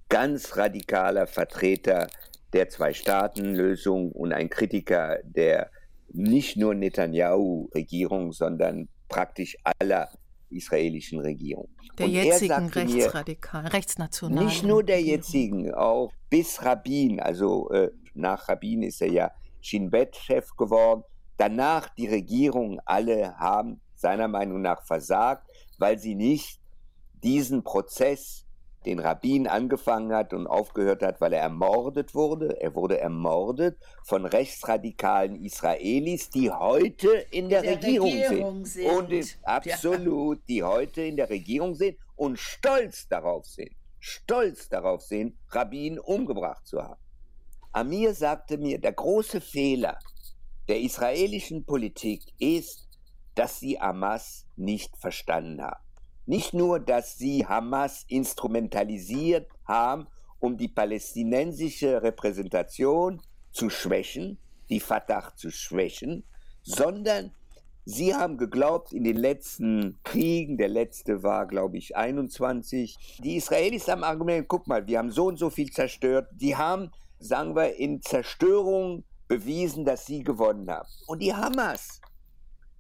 ganz 0.10 0.56
radikaler 0.56 1.28
Vertreter 1.28 2.08
der 2.54 2.70
Zwei-Staaten-Lösung 2.70 4.12
und 4.14 4.32
ein 4.32 4.50
Kritiker 4.50 5.20
der 5.24 5.70
nicht 6.14 6.56
nur 6.56 6.74
Netanyahu-Regierung, 6.74 8.32
sondern 8.32 8.88
praktisch 9.10 9.58
aller 9.80 10.10
israelischen 10.50 11.20
Regierung. 11.20 11.68
Der 11.98 12.06
und 12.06 12.14
jetzigen 12.14 12.70
Rechtsradikalen, 12.70 13.68
Rechtsnationalen. 13.68 14.48
Nicht 14.48 14.64
nur 14.64 14.84
der 14.84 15.02
jetzigen, 15.02 15.74
auch 15.74 16.14
bis 16.30 16.64
Rabin, 16.64 17.20
also 17.20 17.70
äh, 17.72 17.92
nach 18.14 18.48
Rabin 18.48 18.84
ist 18.84 19.02
er 19.02 19.12
ja 19.12 19.32
Shin 19.60 19.90
Bet-Chef 19.90 20.56
geworden. 20.56 21.04
Danach 21.36 21.90
die 21.96 22.08
Regierung, 22.08 22.80
alle 22.86 23.36
haben 23.38 23.82
seiner 24.00 24.28
Meinung 24.28 24.62
nach 24.62 24.86
versagt, 24.86 25.50
weil 25.78 25.98
sie 26.00 26.16
nicht 26.16 26.60
diesen 27.24 27.64
Prozess 27.64 28.48
den 28.86 29.00
Rabbin 29.00 29.48
angefangen 29.48 30.14
hat 30.14 30.34
und 30.34 30.48
aufgehört 30.48 31.04
hat, 31.04 31.20
weil 31.20 31.34
er 31.34 31.42
ermordet 31.42 32.16
wurde. 32.16 32.62
Er 32.62 32.74
wurde 32.74 33.00
ermordet 33.00 33.78
von 34.06 34.26
rechtsradikalen 34.26 35.44
Israelis, 35.44 36.30
die 36.30 36.50
heute 36.50 37.10
in 37.32 37.50
der, 37.50 37.64
der 37.64 37.76
Regierung, 37.76 38.10
Regierung, 38.10 38.66
sind. 38.66 38.84
sind. 38.84 38.98
Und 38.98 39.12
in, 39.12 39.26
absolut, 39.44 40.38
ja. 40.38 40.44
die 40.48 40.64
heute 40.64 41.02
in 41.02 41.18
der 41.18 41.30
Regierung 41.30 41.76
sind 41.76 41.98
und 42.16 42.40
stolz 42.40 43.08
darauf 43.10 43.46
sind, 43.46 43.72
stolz 44.00 44.70
darauf 44.70 45.02
sind, 45.02 45.36
Rabbin 45.50 46.00
umgebracht 46.00 46.66
zu 46.66 46.82
haben. 46.82 47.02
Amir 47.74 48.14
sagte 48.14 48.58
mir, 48.58 48.80
der 48.80 48.94
große 48.94 49.42
Fehler 49.42 50.00
der 50.70 50.80
israelischen 50.80 51.66
Politik 51.66 52.24
ist, 52.40 52.87
dass 53.38 53.60
sie 53.60 53.80
Hamas 53.80 54.46
nicht 54.56 54.98
verstanden 54.98 55.62
haben. 55.62 55.82
Nicht 56.26 56.54
nur, 56.54 56.80
dass 56.80 57.18
sie 57.18 57.46
Hamas 57.46 58.04
instrumentalisiert 58.10 59.48
haben, 59.66 60.08
um 60.40 60.58
die 60.58 60.68
palästinensische 60.68 62.02
Repräsentation 62.02 63.22
zu 63.52 63.70
schwächen, 63.70 64.38
die 64.70 64.80
Fatah 64.80 65.36
zu 65.36 65.52
schwächen, 65.52 66.24
sondern 66.64 67.32
sie 67.86 68.14
haben 68.14 68.38
geglaubt 68.38 68.92
in 68.92 69.04
den 69.04 69.18
letzten 69.18 69.98
Kriegen, 70.04 70.58
der 70.58 70.68
letzte 70.68 71.24
war, 71.24 71.48
glaube 71.48 71.78
ich, 71.78 71.96
21, 71.96 73.20
die 73.24 73.36
Israelis 73.38 73.88
haben 73.88 74.04
argumentiert, 74.04 74.48
guck 74.48 74.68
mal, 74.68 74.86
wir 74.88 74.98
haben 74.98 75.12
so 75.12 75.28
und 75.28 75.38
so 75.38 75.50
viel 75.50 75.72
zerstört, 75.72 76.28
die 76.34 76.56
haben, 76.56 76.92
sagen 77.20 77.56
wir, 77.56 77.76
in 77.76 78.02
Zerstörung 78.02 79.04
bewiesen, 79.28 79.86
dass 79.86 80.06
sie 80.06 80.24
gewonnen 80.24 80.70
haben. 80.70 80.90
Und 81.06 81.22
die 81.22 81.34
Hamas 81.34 82.02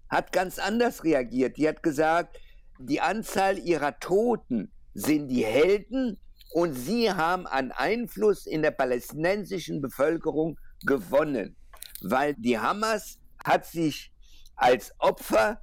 hat 0.09 0.31
ganz 0.31 0.59
anders 0.59 1.03
reagiert. 1.03 1.57
Die 1.57 1.67
hat 1.67 1.83
gesagt, 1.83 2.37
die 2.79 3.01
Anzahl 3.01 3.57
ihrer 3.57 3.99
Toten 3.99 4.71
sind 4.93 5.27
die 5.29 5.45
Helden 5.45 6.19
und 6.51 6.73
sie 6.73 7.11
haben 7.11 7.47
an 7.47 7.71
Einfluss 7.71 8.45
in 8.45 8.61
der 8.61 8.71
palästinensischen 8.71 9.81
Bevölkerung 9.81 10.57
gewonnen, 10.85 11.55
weil 12.01 12.35
die 12.35 12.57
Hamas 12.57 13.19
hat 13.43 13.65
sich 13.65 14.11
als 14.55 14.93
Opfer 14.99 15.61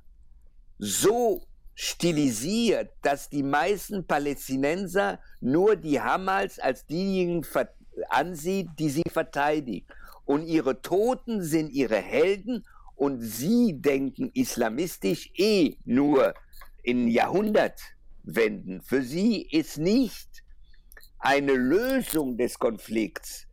so 0.79 1.47
stilisiert, 1.75 2.93
dass 3.03 3.29
die 3.29 3.43
meisten 3.43 4.07
Palästinenser 4.07 5.19
nur 5.41 5.77
die 5.77 6.01
Hamas 6.01 6.59
als 6.59 6.87
diejenigen 6.87 7.45
ansieht, 8.09 8.69
die 8.79 8.91
sie 8.91 9.05
verteidigen. 9.11 9.87
Und 10.25 10.47
ihre 10.47 10.81
Toten 10.81 11.43
sind 11.43 11.71
ihre 11.71 11.97
Helden 11.97 12.65
und 12.97 13.21
sie 13.21 13.81
denken 13.81 14.31
islamistisch 14.35 15.31
eh 15.37 15.77
nur 15.85 16.35
in 16.83 17.09
Jahrhundertwenden. 17.09 18.83
Für 18.83 19.03
sie 19.03 19.43
ist 19.43 19.79
nicht 19.79 20.45
eine 21.19 21.55
Lösung 21.55 22.37
des 22.37 22.59
Konflikts 22.59 23.47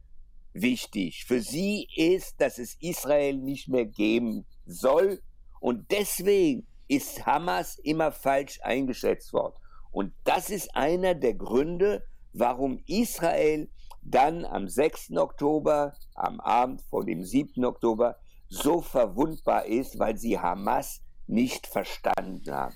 wichtig. 0.54 1.26
Für 1.26 1.42
sie 1.42 1.88
ist, 1.96 2.40
dass 2.40 2.58
es 2.60 2.76
Israel 2.80 3.38
nicht 3.38 3.70
mehr 3.70 3.86
geben 3.86 4.46
soll. 4.66 5.22
Und 5.60 5.90
deswegen 5.92 6.68
ist 6.88 7.26
Hamas 7.26 7.78
immer 7.80 8.12
falsch 8.12 8.60
eingeschätzt 8.62 9.32
worden. 9.34 9.56
Und 9.92 10.14
das 10.24 10.50
ist 10.50 10.76
einer 10.76 11.16
der 11.16 11.34
Gründe, 11.34 12.04
warum 12.34 12.84
Israel 12.88 13.70
dann 14.02 14.46
am 14.46 14.68
6. 14.68 15.12
Oktober, 15.18 15.94
am 16.16 16.40
Abend 16.40 16.82
vor 16.82 17.06
dem 17.06 17.24
7. 17.24 17.64
Oktober, 17.66 18.18
so 18.52 18.82
verwundbar 18.82 19.66
ist, 19.66 19.98
weil 19.98 20.18
sie 20.18 20.38
Hamas 20.38 21.02
nicht 21.26 21.68
verstanden 21.68 22.52
haben. 22.52 22.76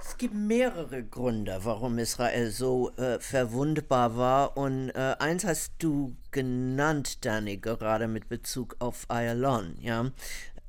Es 0.00 0.16
gibt 0.16 0.34
mehrere 0.34 1.04
Gründe, 1.04 1.60
warum 1.62 1.98
Israel 1.98 2.50
so 2.50 2.90
äh, 2.96 3.20
verwundbar 3.20 4.16
war. 4.16 4.56
Und 4.56 4.90
äh, 4.90 5.16
eins 5.18 5.44
hast 5.44 5.72
du 5.78 6.16
genannt, 6.30 7.24
Danny, 7.24 7.58
gerade 7.58 8.08
mit 8.08 8.28
Bezug 8.28 8.76
auf 8.80 9.04
Ayalon. 9.08 9.76
Ja? 9.80 10.10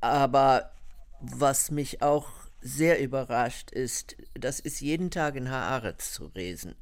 Aber 0.00 0.70
was 1.20 1.70
mich 1.70 2.02
auch 2.02 2.28
sehr 2.60 3.00
überrascht 3.00 3.70
ist, 3.70 4.16
das 4.34 4.60
ist 4.60 4.80
jeden 4.80 5.10
Tag 5.10 5.36
in 5.36 5.50
Haaretz 5.50 6.12
zu 6.12 6.30
lesen, 6.34 6.74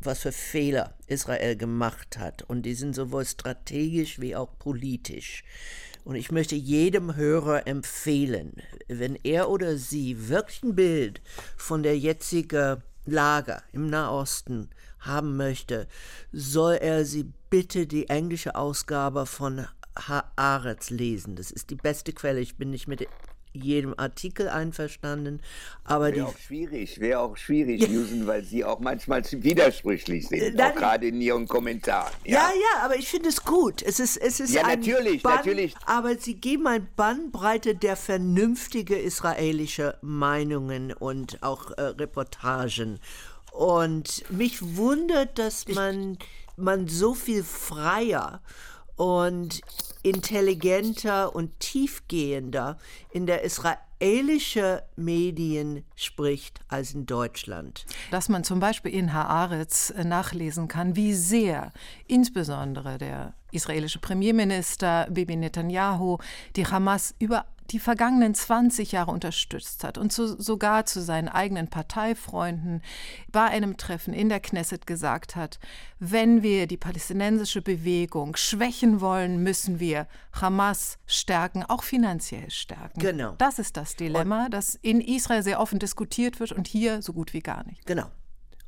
was 0.00 0.20
für 0.20 0.32
Fehler 0.32 0.94
Israel 1.06 1.56
gemacht 1.56 2.18
hat. 2.18 2.42
Und 2.42 2.62
die 2.62 2.74
sind 2.74 2.94
sowohl 2.94 3.24
strategisch 3.24 4.20
wie 4.20 4.36
auch 4.36 4.58
politisch. 4.58 5.44
Und 6.04 6.16
ich 6.16 6.32
möchte 6.32 6.56
jedem 6.56 7.14
Hörer 7.14 7.66
empfehlen, 7.66 8.54
wenn 8.88 9.16
er 9.22 9.48
oder 9.48 9.76
sie 9.76 10.28
wirklich 10.28 10.62
ein 10.62 10.74
Bild 10.74 11.20
von 11.56 11.82
der 11.82 11.96
jetzigen 11.98 12.82
Lage 13.06 13.62
im 13.72 13.88
Nahosten 13.88 14.70
haben 15.00 15.36
möchte, 15.36 15.86
soll 16.32 16.74
er 16.74 17.04
sie 17.04 17.32
bitte 17.50 17.86
die 17.86 18.08
englische 18.08 18.54
Ausgabe 18.54 19.26
von 19.26 19.66
Haaretz 19.96 20.90
lesen. 20.90 21.36
Das 21.36 21.50
ist 21.50 21.70
die 21.70 21.76
beste 21.76 22.12
Quelle. 22.12 22.40
Ich 22.40 22.56
bin 22.56 22.70
nicht 22.70 22.88
mit 22.88 23.06
jedem 23.52 23.94
Artikel 23.98 24.48
einverstanden. 24.48 25.40
Aber 25.84 26.14
wäre 26.14 26.26
auch 26.26 26.38
schwierig, 26.38 27.00
wäre 27.00 27.20
auch 27.20 27.36
schwierig, 27.36 27.86
Susan, 27.86 28.26
weil 28.26 28.44
sie 28.44 28.64
auch 28.64 28.80
manchmal 28.80 29.22
widersprüchlich 29.30 30.28
sind, 30.28 30.58
Dann, 30.58 30.72
auch 30.72 30.76
gerade 30.76 31.08
in 31.08 31.20
ihren 31.20 31.46
Kommentaren. 31.46 32.12
Ja, 32.24 32.32
ja, 32.32 32.50
ja 32.54 32.84
aber 32.84 32.96
ich 32.96 33.08
finde 33.08 33.28
es 33.28 33.44
gut. 33.44 33.82
Es 33.82 34.00
ist, 34.00 34.16
es 34.16 34.40
ist 34.40 34.54
ja, 34.54 34.66
natürlich, 34.66 35.22
Bann, 35.22 35.36
natürlich. 35.36 35.74
Aber 35.86 36.16
sie 36.16 36.34
geben 36.34 36.66
ein 36.66 36.88
Bannbreite 36.96 37.74
der 37.74 37.96
vernünftige 37.96 38.96
israelische 38.96 39.96
Meinungen 40.02 40.92
und 40.92 41.42
auch 41.42 41.70
äh, 41.72 41.82
Reportagen. 41.82 43.00
Und 43.52 44.24
mich 44.30 44.76
wundert, 44.76 45.38
dass 45.38 45.68
man, 45.68 46.16
man 46.56 46.88
so 46.88 47.12
viel 47.12 47.44
freier 47.44 48.40
und 48.96 49.60
intelligenter 50.02 51.34
und 51.34 51.58
tiefgehender 51.60 52.76
in 53.10 53.26
der 53.26 53.42
israelischen 53.42 54.80
Medien 54.96 55.84
spricht 55.94 56.60
als 56.68 56.94
in 56.94 57.06
Deutschland. 57.06 57.86
Dass 58.10 58.28
man 58.28 58.44
zum 58.44 58.58
Beispiel 58.60 58.92
in 58.92 59.12
Haaretz 59.12 59.90
äh, 59.90 60.04
nachlesen 60.04 60.68
kann, 60.68 60.96
wie 60.96 61.14
sehr 61.14 61.72
insbesondere 62.06 62.98
der 62.98 63.34
israelische 63.52 64.00
Premierminister 64.00 65.06
Bibi 65.10 65.36
Netanyahu 65.36 66.18
die 66.56 66.66
Hamas 66.66 67.14
über 67.18 67.46
die 67.70 67.78
vergangenen 67.78 68.34
20 68.34 68.92
Jahre 68.92 69.10
unterstützt 69.10 69.84
hat 69.84 69.98
und 69.98 70.12
zu, 70.12 70.40
sogar 70.40 70.84
zu 70.86 71.00
seinen 71.00 71.28
eigenen 71.28 71.68
Parteifreunden 71.68 72.82
bei 73.30 73.44
einem 73.44 73.76
Treffen 73.76 74.14
in 74.14 74.28
der 74.28 74.40
Knesset 74.40 74.86
gesagt 74.86 75.36
hat, 75.36 75.58
wenn 75.98 76.42
wir 76.42 76.66
die 76.66 76.76
palästinensische 76.76 77.62
Bewegung 77.62 78.36
schwächen 78.36 79.00
wollen, 79.00 79.42
müssen 79.42 79.80
wir 79.80 80.06
Hamas 80.32 80.98
stärken, 81.06 81.62
auch 81.62 81.82
finanziell 81.82 82.50
stärken. 82.50 83.00
Genau. 83.00 83.34
Das 83.38 83.58
ist 83.58 83.76
das 83.76 83.96
Dilemma, 83.96 84.46
und 84.46 84.54
das 84.54 84.74
in 84.74 85.00
Israel 85.00 85.42
sehr 85.42 85.60
offen 85.60 85.78
diskutiert 85.78 86.40
wird 86.40 86.52
und 86.52 86.66
hier 86.66 87.02
so 87.02 87.12
gut 87.12 87.32
wie 87.32 87.40
gar 87.40 87.64
nicht. 87.64 87.86
Genau. 87.86 88.10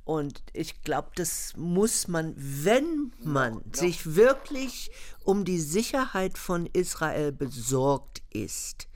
Und 0.04 0.42
ich 0.52 0.82
glaube, 0.82 1.10
das 1.16 1.54
muss 1.56 2.08
man, 2.08 2.34
wenn 2.36 3.12
man 3.22 3.62
sich 3.72 4.14
wirklich 4.14 4.90
um 5.24 5.46
die 5.46 5.58
Sicherheit 5.58 6.36
von 6.36 6.66
Israel 6.66 7.32
besorgt 7.32 8.22
ist, 8.30 8.86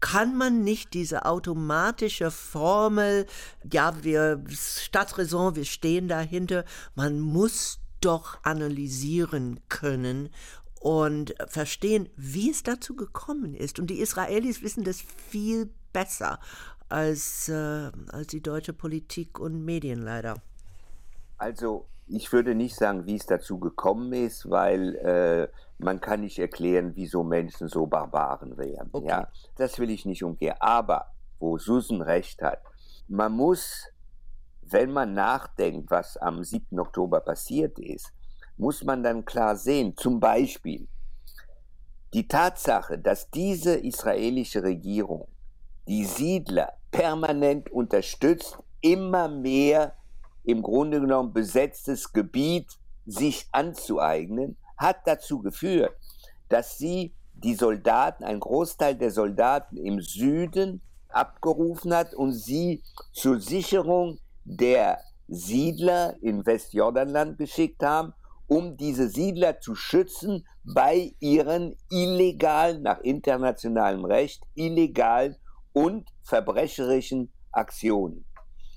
kann 0.00 0.36
man 0.36 0.62
nicht 0.62 0.94
diese 0.94 1.24
automatische 1.26 2.30
Formel, 2.30 3.26
ja, 3.70 4.02
wir, 4.02 4.42
Stadträson, 4.48 5.56
wir 5.56 5.64
stehen 5.64 6.08
dahinter, 6.08 6.64
man 6.94 7.20
muss 7.20 7.80
doch 8.00 8.42
analysieren 8.44 9.60
können 9.68 10.30
und 10.80 11.34
verstehen, 11.48 12.08
wie 12.16 12.50
es 12.50 12.62
dazu 12.62 12.96
gekommen 12.96 13.54
ist. 13.54 13.78
Und 13.78 13.88
die 13.88 14.00
Israelis 14.00 14.62
wissen 14.62 14.84
das 14.84 15.02
viel 15.28 15.70
besser 15.92 16.40
als, 16.88 17.48
äh, 17.48 17.90
als 18.08 18.28
die 18.28 18.42
deutsche 18.42 18.72
Politik 18.72 19.38
und 19.38 19.64
Medien 19.64 20.00
leider. 20.00 20.42
Also 21.40 21.86
ich 22.06 22.30
würde 22.32 22.54
nicht 22.54 22.76
sagen, 22.76 23.06
wie 23.06 23.16
es 23.16 23.24
dazu 23.24 23.58
gekommen 23.58 24.12
ist, 24.12 24.50
weil 24.50 24.94
äh, 24.96 25.48
man 25.78 25.98
kann 26.00 26.20
nicht 26.20 26.38
erklären, 26.38 26.92
wieso 26.94 27.24
Menschen 27.24 27.68
so 27.68 27.86
Barbaren 27.86 28.58
wären. 28.58 28.90
Okay. 28.92 29.08
Ja, 29.08 29.28
das 29.56 29.78
will 29.78 29.90
ich 29.90 30.04
nicht 30.04 30.22
umgehen. 30.22 30.54
Aber 30.60 31.06
wo 31.38 31.56
Susan 31.56 32.02
recht 32.02 32.42
hat, 32.42 32.60
man 33.08 33.32
muss, 33.32 33.88
wenn 34.60 34.92
man 34.92 35.14
nachdenkt, 35.14 35.90
was 35.90 36.18
am 36.18 36.44
7. 36.44 36.78
Oktober 36.78 37.20
passiert 37.20 37.78
ist, 37.78 38.12
muss 38.58 38.84
man 38.84 39.02
dann 39.02 39.24
klar 39.24 39.56
sehen, 39.56 39.96
zum 39.96 40.20
Beispiel 40.20 40.88
die 42.12 42.28
Tatsache, 42.28 42.98
dass 42.98 43.30
diese 43.30 43.76
israelische 43.76 44.62
Regierung 44.62 45.26
die 45.88 46.04
Siedler 46.04 46.74
permanent 46.90 47.70
unterstützt, 47.70 48.58
immer 48.82 49.28
mehr 49.28 49.94
im 50.44 50.62
Grunde 50.62 51.00
genommen 51.00 51.32
besetztes 51.32 52.12
Gebiet 52.12 52.78
sich 53.06 53.48
anzueignen, 53.52 54.56
hat 54.76 54.98
dazu 55.06 55.40
geführt, 55.40 55.92
dass 56.48 56.78
sie 56.78 57.14
die 57.34 57.54
Soldaten, 57.54 58.24
ein 58.24 58.40
Großteil 58.40 58.96
der 58.96 59.10
Soldaten 59.10 59.76
im 59.76 60.00
Süden 60.00 60.82
abgerufen 61.08 61.94
hat 61.94 62.14
und 62.14 62.32
sie 62.32 62.82
zur 63.12 63.40
Sicherung 63.40 64.18
der 64.44 65.00
Siedler 65.28 66.16
in 66.22 66.44
Westjordanland 66.44 67.38
geschickt 67.38 67.82
haben, 67.82 68.12
um 68.46 68.76
diese 68.76 69.08
Siedler 69.08 69.60
zu 69.60 69.74
schützen 69.74 70.44
bei 70.64 71.14
ihren 71.20 71.76
illegalen, 71.88 72.82
nach 72.82 72.98
internationalem 73.00 74.04
Recht, 74.04 74.42
illegalen 74.54 75.36
und 75.72 76.08
verbrecherischen 76.22 77.32
Aktionen. 77.52 78.24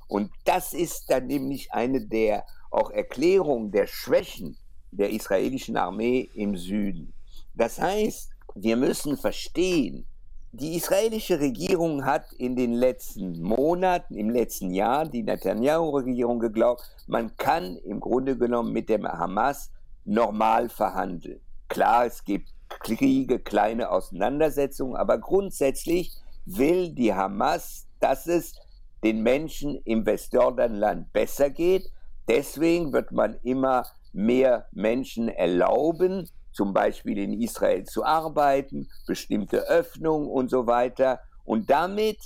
Und 0.08 0.32
das 0.46 0.74
ist 0.74 1.10
dann 1.10 1.28
nämlich 1.28 1.72
eine 1.72 2.06
der 2.06 2.46
auch 2.72 2.90
Erklärungen 2.90 3.72
der 3.72 3.88
Schwächen 3.88 4.58
der 4.92 5.12
israelischen 5.12 5.78
Armee 5.78 6.30
im 6.34 6.56
Süden. 6.56 7.14
Das 7.54 7.80
heißt, 7.80 8.32
wir 8.56 8.78
müssen 8.78 9.18
verstehen, 9.18 10.06
die 10.52 10.76
israelische 10.76 11.40
Regierung 11.40 12.06
hat 12.06 12.32
in 12.34 12.56
den 12.56 12.74
letzten 12.74 13.42
Monaten, 13.42 14.16
im 14.16 14.30
letzten 14.30 14.72
Jahr, 14.72 15.08
die 15.08 15.24
Netanyahu-Regierung 15.24 16.40
geglaubt, 16.40 16.84
man 17.08 17.36
kann 17.38 17.78
im 17.78 18.00
Grunde 18.00 18.38
genommen 18.38 18.72
mit 18.72 18.88
dem 18.88 19.08
Hamas 19.08 19.72
normal 20.06 20.70
verhandeln. 20.70 21.40
Klar, 21.70 22.06
es 22.06 22.24
gibt 22.24 22.50
Kriege, 22.70 23.40
kleine 23.40 23.90
Auseinandersetzungen, 23.90 24.96
aber 24.96 25.18
grundsätzlich 25.18 26.12
will 26.46 26.90
die 26.90 27.14
Hamas, 27.14 27.88
dass 28.00 28.28
es 28.28 28.54
den 29.04 29.22
Menschen 29.22 29.80
im 29.84 30.06
Westjordanland 30.06 31.12
besser 31.12 31.50
geht. 31.50 31.92
Deswegen 32.28 32.94
wird 32.94 33.12
man 33.12 33.36
immer 33.44 33.86
mehr 34.14 34.68
Menschen 34.72 35.28
erlauben, 35.28 36.30
zum 36.52 36.74
Beispiel 36.74 37.18
in 37.18 37.42
Israel 37.42 37.84
zu 37.84 38.06
arbeiten, 38.06 38.88
bestimmte 39.08 39.68
Öffnungen 39.68 40.28
und 40.28 40.50
so 40.50 40.68
weiter. 40.68 41.20
Und 41.44 41.70
damit 41.70 42.20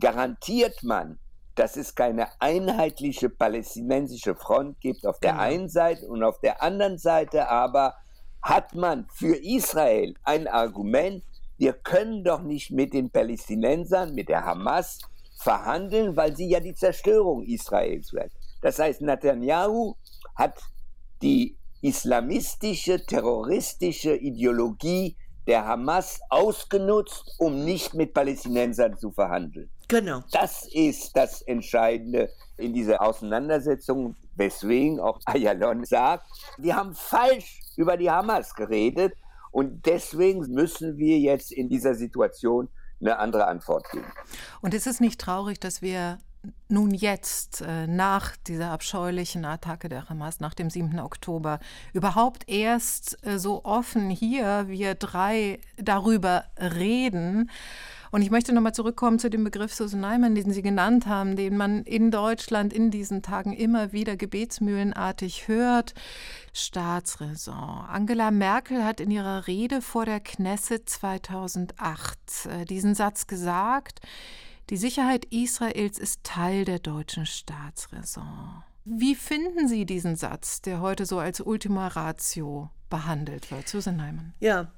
garantiert 0.00 0.82
man, 0.82 1.18
dass 1.54 1.76
es 1.76 1.94
keine 1.94 2.26
einheitliche 2.40 3.30
palästinensische 3.30 4.34
Front 4.34 4.80
gibt 4.80 5.06
auf 5.06 5.20
der 5.20 5.32
genau. 5.32 5.44
einen 5.44 5.68
Seite 5.68 6.06
und 6.06 6.24
auf 6.24 6.40
der 6.40 6.62
anderen 6.62 6.98
Seite 6.98 7.48
aber 7.48 7.94
hat 8.42 8.74
man 8.74 9.06
für 9.12 9.36
Israel 9.36 10.14
ein 10.24 10.48
Argument, 10.48 11.22
wir 11.56 11.72
können 11.72 12.24
doch 12.24 12.42
nicht 12.42 12.72
mit 12.72 12.92
den 12.92 13.10
Palästinensern, 13.10 14.14
mit 14.14 14.28
der 14.28 14.44
Hamas 14.44 14.98
verhandeln, 15.36 16.16
weil 16.16 16.36
sie 16.36 16.48
ja 16.48 16.60
die 16.60 16.74
Zerstörung 16.74 17.42
Israels 17.44 18.12
werden. 18.12 18.32
Das 18.62 18.78
heißt, 18.78 19.02
Netanyahu 19.02 19.94
hat 20.36 20.60
die 21.22 21.56
islamistische, 21.82 23.04
terroristische 23.04 24.14
Ideologie 24.16 25.16
der 25.46 25.66
Hamas 25.66 26.20
ausgenutzt, 26.30 27.34
um 27.38 27.64
nicht 27.64 27.94
mit 27.94 28.14
Palästinensern 28.14 28.96
zu 28.96 29.10
verhandeln. 29.12 29.70
Genau. 29.88 30.22
Das 30.32 30.66
ist 30.72 31.14
das 31.14 31.42
Entscheidende 31.42 32.30
in 32.56 32.72
dieser 32.72 33.02
Auseinandersetzung, 33.02 34.16
weswegen 34.36 34.98
auch 35.00 35.20
Ayalon 35.26 35.84
sagt, 35.84 36.26
wir 36.56 36.74
haben 36.74 36.94
falsch 36.94 37.60
über 37.76 37.96
die 37.96 38.10
Hamas 38.10 38.54
geredet 38.54 39.12
und 39.50 39.84
deswegen 39.86 40.40
müssen 40.52 40.96
wir 40.96 41.18
jetzt 41.18 41.52
in 41.52 41.68
dieser 41.68 41.94
Situation 41.94 42.68
eine 43.00 43.18
andere 43.18 43.46
Antwort 43.46 43.90
geben. 43.90 44.10
Und 44.60 44.74
ist 44.74 44.86
es 44.86 45.00
nicht 45.00 45.20
traurig, 45.20 45.60
dass 45.60 45.82
wir 45.82 46.18
nun 46.68 46.90
jetzt, 46.92 47.62
äh, 47.62 47.86
nach 47.86 48.36
dieser 48.36 48.70
abscheulichen 48.70 49.44
Attacke 49.44 49.88
der 49.88 50.08
Hamas, 50.08 50.40
nach 50.40 50.54
dem 50.54 50.70
7. 50.70 50.98
Oktober, 51.00 51.60
überhaupt 51.92 52.48
erst 52.48 53.24
äh, 53.26 53.38
so 53.38 53.64
offen 53.64 54.10
hier 54.10 54.66
wir 54.68 54.94
drei 54.94 55.60
darüber 55.76 56.44
reden? 56.58 57.50
Und 58.14 58.22
ich 58.22 58.30
möchte 58.30 58.52
nochmal 58.52 58.72
zurückkommen 58.72 59.18
zu 59.18 59.28
dem 59.28 59.42
Begriff 59.42 59.74
Susan 59.74 59.98
Neiman, 59.98 60.36
den 60.36 60.52
Sie 60.52 60.62
genannt 60.62 61.08
haben, 61.08 61.34
den 61.34 61.56
man 61.56 61.82
in 61.82 62.12
Deutschland 62.12 62.72
in 62.72 62.92
diesen 62.92 63.22
Tagen 63.22 63.52
immer 63.52 63.90
wieder 63.90 64.16
gebetsmühlenartig 64.16 65.48
hört. 65.48 65.94
Staatsräson. 66.52 67.56
Angela 67.56 68.30
Merkel 68.30 68.84
hat 68.84 69.00
in 69.00 69.10
ihrer 69.10 69.48
Rede 69.48 69.82
vor 69.82 70.04
der 70.04 70.20
Knesset 70.20 70.88
2008 70.88 72.46
äh, 72.46 72.64
diesen 72.64 72.94
Satz 72.94 73.26
gesagt, 73.26 73.98
die 74.70 74.76
Sicherheit 74.76 75.24
Israels 75.32 75.98
ist 75.98 76.22
Teil 76.22 76.64
der 76.64 76.78
deutschen 76.78 77.26
Staatsräson. 77.26 78.62
Wie 78.84 79.16
finden 79.16 79.66
Sie 79.66 79.86
diesen 79.86 80.14
Satz, 80.14 80.62
der 80.62 80.80
heute 80.80 81.04
so 81.04 81.18
als 81.18 81.40
Ultima 81.40 81.88
Ratio 81.88 82.70
behandelt 82.90 83.50
wird, 83.50 83.66
Susan 83.66 83.96
Neiman? 83.96 84.34
Ja, 84.38 84.68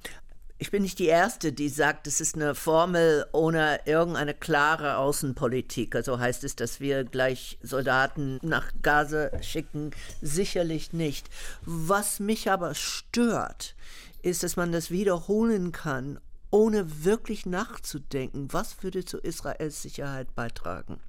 ich 0.59 0.71
bin 0.71 0.81
nicht 0.81 0.97
die 0.97 1.05
Erste, 1.05 1.53
die 1.53 1.69
sagt, 1.69 2.07
es 2.07 2.19
ist 2.19 2.35
eine 2.35 2.55
Formel 2.55 3.27
ohne 3.31 3.79
irgendeine 3.85 4.33
klare 4.33 4.97
Außenpolitik. 4.97 5.95
Also 5.95 6.19
heißt 6.19 6.43
es, 6.43 6.55
dass 6.55 6.79
wir 6.79 7.03
gleich 7.03 7.59
Soldaten 7.61 8.39
nach 8.41 8.71
Gaza 8.81 9.29
schicken? 9.43 9.91
Sicherlich 10.21 10.93
nicht. 10.93 11.29
Was 11.63 12.19
mich 12.19 12.49
aber 12.49 12.73
stört, 12.73 13.75
ist, 14.23 14.41
dass 14.41 14.55
man 14.55 14.71
das 14.71 14.89
wiederholen 14.89 15.71
kann, 15.71 16.19
ohne 16.49 17.03
wirklich 17.03 17.45
nachzudenken, 17.45 18.47
was 18.51 18.81
würde 18.81 19.05
zu 19.05 19.19
Israels 19.19 19.81
Sicherheit 19.83 20.33
beitragen. 20.33 20.99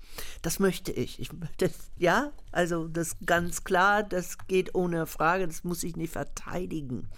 Das 0.43 0.59
möchte 0.59 0.93
ich. 0.93 1.21
ich 1.21 1.31
das, 1.59 1.73
ja, 1.97 2.33
also 2.53 2.89
das 2.89 3.17
ganz 3.25 3.65
klar, 3.65 4.03
das 4.03 4.39
geht 4.47 4.75
ohne 4.75 5.07
Frage, 5.07 5.47
das 5.47 5.65
muss 5.65 5.83
ich 5.83 5.97
nicht 5.97 6.13
verteidigen. 6.13 7.09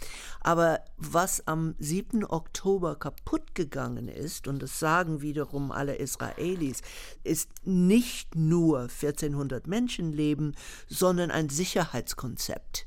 Aber 0.40 0.80
was 0.96 1.46
am 1.46 1.74
7. 1.78 2.24
Oktober 2.24 2.96
kaputt 2.96 3.54
gegangen 3.54 4.08
ist, 4.08 4.48
und 4.48 4.62
das 4.62 4.78
sagen 4.78 5.22
wiederum 5.22 5.72
alle 5.72 5.96
Israelis, 5.96 6.82
ist 7.24 7.50
nicht 7.64 8.34
nur 8.34 8.82
1400 8.82 9.66
Menschenleben, 9.66 10.56
sondern 10.88 11.30
ein 11.30 11.48
Sicherheitskonzept. 11.48 12.86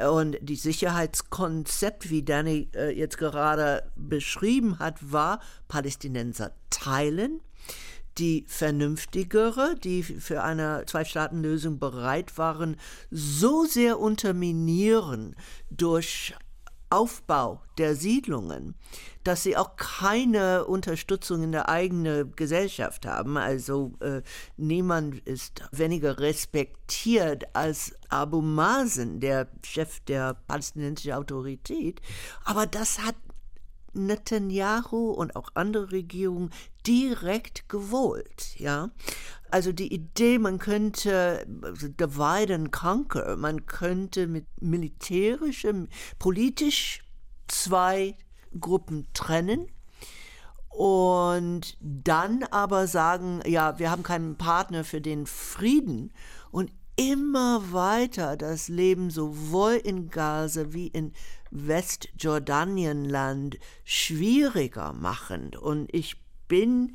Mhm. 0.00 0.06
Und 0.08 0.36
die 0.40 0.56
Sicherheitskonzept, 0.56 2.10
wie 2.10 2.22
Danny 2.22 2.68
äh, 2.74 2.96
jetzt 2.96 3.18
gerade 3.18 3.90
beschrieben 3.94 4.78
hat, 4.78 5.12
war 5.12 5.40
Palästinenser 5.68 6.52
teilen, 6.70 7.40
die 8.18 8.44
vernünftigere, 8.48 9.74
die 9.82 10.02
für 10.02 10.42
eine 10.42 10.84
Zwei-Staaten-Lösung 10.86 11.78
bereit 11.78 12.38
waren, 12.38 12.76
so 13.10 13.64
sehr 13.64 13.98
unterminieren 13.98 15.36
durch 15.70 16.34
Aufbau 16.88 17.62
der 17.78 17.96
Siedlungen, 17.96 18.74
dass 19.24 19.42
sie 19.42 19.56
auch 19.56 19.74
keine 19.76 20.66
Unterstützung 20.66 21.42
in 21.42 21.52
der 21.52 21.68
eigenen 21.68 22.34
Gesellschaft 22.36 23.06
haben. 23.06 23.36
Also 23.36 23.92
äh, 24.00 24.22
niemand 24.56 25.18
ist 25.26 25.62
weniger 25.72 26.20
respektiert 26.20 27.44
als 27.54 27.92
Abu 28.08 28.40
Mazen, 28.40 29.18
der 29.18 29.48
Chef 29.64 29.98
der 30.00 30.34
palästinensischen 30.46 31.12
Autorität. 31.12 32.00
Aber 32.44 32.66
das 32.66 33.00
hat 33.00 33.16
Netanyahu 33.96 35.10
und 35.10 35.36
auch 35.36 35.50
andere 35.54 35.90
Regierungen 35.92 36.50
direkt 36.86 37.68
gewollt, 37.68 38.54
ja. 38.58 38.90
Also 39.50 39.72
die 39.72 39.92
Idee, 39.92 40.38
man 40.38 40.58
könnte 40.58 41.46
also 41.62 41.88
divide 41.88 42.54
and 42.54 42.72
conquer, 42.72 43.36
man 43.36 43.66
könnte 43.66 44.26
mit 44.26 44.46
militärischem, 44.60 45.88
politisch 46.18 47.02
zwei 47.48 48.16
Gruppen 48.58 49.06
trennen 49.14 49.68
und 50.68 51.78
dann 51.80 52.42
aber 52.50 52.86
sagen, 52.86 53.40
ja, 53.46 53.78
wir 53.78 53.90
haben 53.90 54.02
keinen 54.02 54.36
Partner 54.36 54.84
für 54.84 55.00
den 55.00 55.26
Frieden 55.26 56.12
und 56.50 56.70
immer 56.96 57.72
weiter 57.72 58.36
das 58.36 58.68
Leben 58.68 59.10
sowohl 59.10 59.74
in 59.74 60.08
Gaza 60.10 60.72
wie 60.72 60.88
in 60.88 61.12
Westjordanienland 61.50 63.58
schwieriger 63.84 64.92
machen. 64.92 65.56
Und 65.56 65.92
ich 65.94 66.20
bin, 66.48 66.94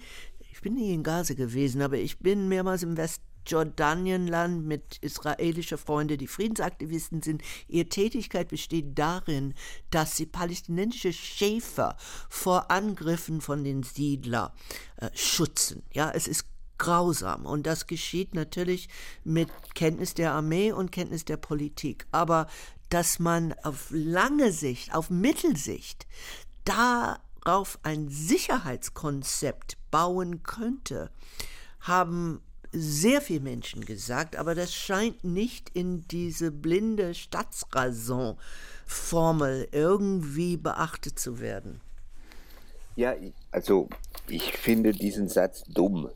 ich 0.52 0.62
bin 0.62 0.76
nie 0.76 0.94
in 0.94 1.04
Gaza 1.04 1.34
gewesen, 1.34 1.82
aber 1.82 1.98
ich 1.98 2.20
bin 2.20 2.48
mehrmals 2.48 2.84
im 2.84 2.98
Westjordanienland 2.98 4.66
mit 4.66 4.98
israelischen 5.02 5.78
Freunden, 5.78 6.18
die 6.18 6.28
Friedensaktivisten 6.28 7.22
sind. 7.22 7.42
Ihre 7.68 7.90
Tätigkeit 7.90 8.50
besteht 8.50 8.98
darin, 8.98 9.54
dass 9.90 10.18
sie 10.18 10.26
palästinensische 10.26 11.14
Schäfer 11.14 11.98
vor 12.30 12.72
Angriffen 12.72 13.42
von 13.42 13.64
den 13.64 13.84
Siedlern 13.84 14.52
äh, 14.98 15.10
schützen. 15.14 15.84
Ja, 15.94 16.12
es 16.12 16.28
ist 16.28 16.46
grausam. 16.82 17.46
Und 17.46 17.66
das 17.68 17.86
geschieht 17.86 18.34
natürlich 18.34 18.90
mit 19.24 19.50
Kenntnis 19.76 20.16
der 20.16 20.34
Armee 20.34 20.72
und 20.72 20.92
Kenntnis 20.92 21.26
der 21.26 21.38
Politik. 21.38 22.08
Aber 22.12 22.48
dass 22.90 23.20
man 23.20 23.54
auf 23.62 23.90
lange 23.92 24.52
Sicht, 24.52 24.96
auf 24.96 25.12
Mittelsicht, 25.12 26.08
darauf 26.66 27.78
ein 27.84 28.10
Sicherheitskonzept 28.10 29.78
bauen 29.92 30.42
könnte, 30.42 31.12
haben 31.82 32.42
sehr 32.72 33.22
viele 33.22 33.42
Menschen 33.42 33.86
gesagt, 33.86 34.36
aber 34.36 34.56
das 34.56 34.74
scheint 34.74 35.24
nicht 35.24 35.70
in 35.76 36.08
diese 36.08 36.50
blinde 36.52 37.14
Staatsraison-Formel 37.14 39.68
irgendwie 39.72 40.58
beachtet 40.58 41.20
zu 41.20 41.40
werden. 41.40 41.80
Ja, 42.96 43.14
also 43.52 43.88
ich 44.28 44.58
finde 44.58 44.94
diesen 44.94 45.30
Satz 45.30 45.64
dumm. 45.68 46.10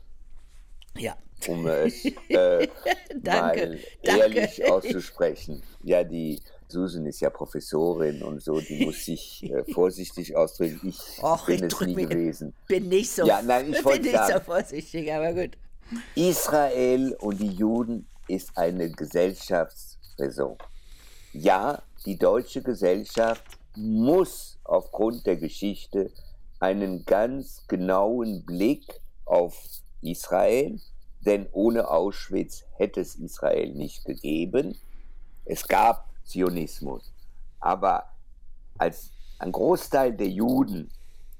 Ja. 0.98 1.16
Um 1.48 1.66
es 1.66 2.04
äh, 2.28 2.68
mal 3.22 3.78
ehrlich 4.02 4.70
auszusprechen. 4.70 5.62
Ja, 5.82 6.02
die 6.02 6.40
Susan 6.68 7.06
ist 7.06 7.20
ja 7.20 7.30
Professorin 7.30 8.22
und 8.22 8.42
so, 8.42 8.60
die 8.60 8.84
muss 8.84 9.04
sich 9.04 9.48
äh, 9.50 9.64
vorsichtig 9.72 10.34
ausdrücken. 10.36 10.88
Ich 10.88 11.22
Och, 11.22 11.46
bin 11.46 11.64
ich 11.64 11.72
es 11.72 11.80
nie 11.80 11.94
gewesen. 11.94 12.54
Bin 12.66 12.88
nicht 12.88 13.10
so, 13.10 13.26
ja, 13.26 13.40
nein, 13.42 13.72
ich 13.72 13.84
bin 13.84 14.02
nicht 14.02 14.12
sagen, 14.12 14.32
so 14.34 14.40
vorsichtig, 14.40 15.12
aber 15.12 15.32
gut. 15.32 15.56
Israel 16.16 17.12
und 17.20 17.38
die 17.38 17.52
Juden 17.52 18.06
ist 18.26 18.56
eine 18.56 18.90
Gesellschaftsräson. 18.90 20.56
Ja, 21.32 21.82
die 22.04 22.18
deutsche 22.18 22.62
Gesellschaft 22.62 23.44
muss 23.76 24.58
aufgrund 24.64 25.26
der 25.26 25.36
Geschichte 25.36 26.10
einen 26.58 27.04
ganz 27.04 27.66
genauen 27.68 28.44
Blick 28.44 29.00
auf 29.26 29.62
Israel, 30.02 30.80
denn 31.24 31.46
ohne 31.52 31.88
Auschwitz 31.90 32.64
hätte 32.76 33.00
es 33.00 33.16
Israel 33.16 33.72
nicht 33.74 34.04
gegeben. 34.04 34.78
Es 35.44 35.66
gab 35.66 36.08
Zionismus, 36.24 37.12
aber 37.60 38.04
als 38.78 39.10
ein 39.38 39.52
Großteil 39.52 40.16
der 40.16 40.28
Juden, 40.28 40.90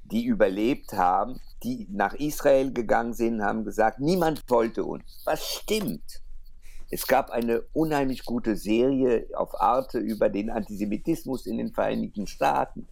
die 0.04 0.24
überlebt 0.24 0.92
haben, 0.92 1.40
die 1.62 1.86
nach 1.90 2.14
Israel 2.14 2.72
gegangen 2.72 3.14
sind, 3.14 3.42
haben 3.42 3.64
gesagt, 3.64 3.98
niemand 4.00 4.48
wollte 4.48 4.84
uns. 4.84 5.22
Was 5.24 5.44
stimmt? 5.44 6.22
Es 6.90 7.06
gab 7.06 7.30
eine 7.30 7.62
unheimlich 7.72 8.24
gute 8.24 8.56
Serie 8.56 9.26
auf 9.34 9.60
Arte 9.60 9.98
über 9.98 10.28
den 10.28 10.50
Antisemitismus 10.50 11.46
in 11.46 11.58
den 11.58 11.72
Vereinigten 11.72 12.26
Staaten. 12.28 12.86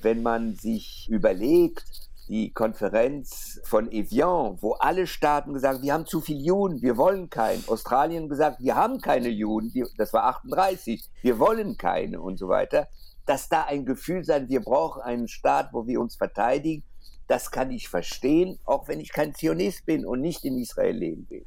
Wenn 0.00 0.22
man 0.22 0.54
sich 0.54 1.08
überlegt, 1.10 2.10
die 2.28 2.52
Konferenz 2.52 3.60
von 3.64 3.90
Evian, 3.90 4.56
wo 4.60 4.72
alle 4.72 5.06
Staaten 5.06 5.52
gesagt 5.52 5.76
haben, 5.76 5.82
wir 5.82 5.92
haben 5.92 6.06
zu 6.06 6.20
viele 6.20 6.40
Juden, 6.40 6.82
wir 6.82 6.96
wollen 6.96 7.28
keinen. 7.28 7.66
Australien 7.68 8.28
gesagt, 8.28 8.60
wir 8.60 8.76
haben 8.76 9.00
keine 9.00 9.28
Juden, 9.28 9.72
das 9.96 10.12
war 10.12 10.24
38, 10.24 11.10
wir 11.22 11.38
wollen 11.38 11.76
keine 11.76 12.20
und 12.20 12.38
so 12.38 12.48
weiter. 12.48 12.88
Dass 13.26 13.48
da 13.48 13.64
ein 13.64 13.84
Gefühl 13.84 14.24
sein, 14.24 14.48
wir 14.48 14.60
brauchen 14.60 15.02
einen 15.02 15.28
Staat, 15.28 15.72
wo 15.72 15.86
wir 15.86 16.00
uns 16.00 16.16
verteidigen, 16.16 16.84
das 17.26 17.50
kann 17.50 17.70
ich 17.70 17.88
verstehen, 17.88 18.58
auch 18.64 18.88
wenn 18.88 19.00
ich 19.00 19.12
kein 19.12 19.34
Zionist 19.34 19.86
bin 19.86 20.04
und 20.04 20.20
nicht 20.20 20.44
in 20.44 20.58
Israel 20.58 20.96
leben 20.96 21.26
will. 21.30 21.46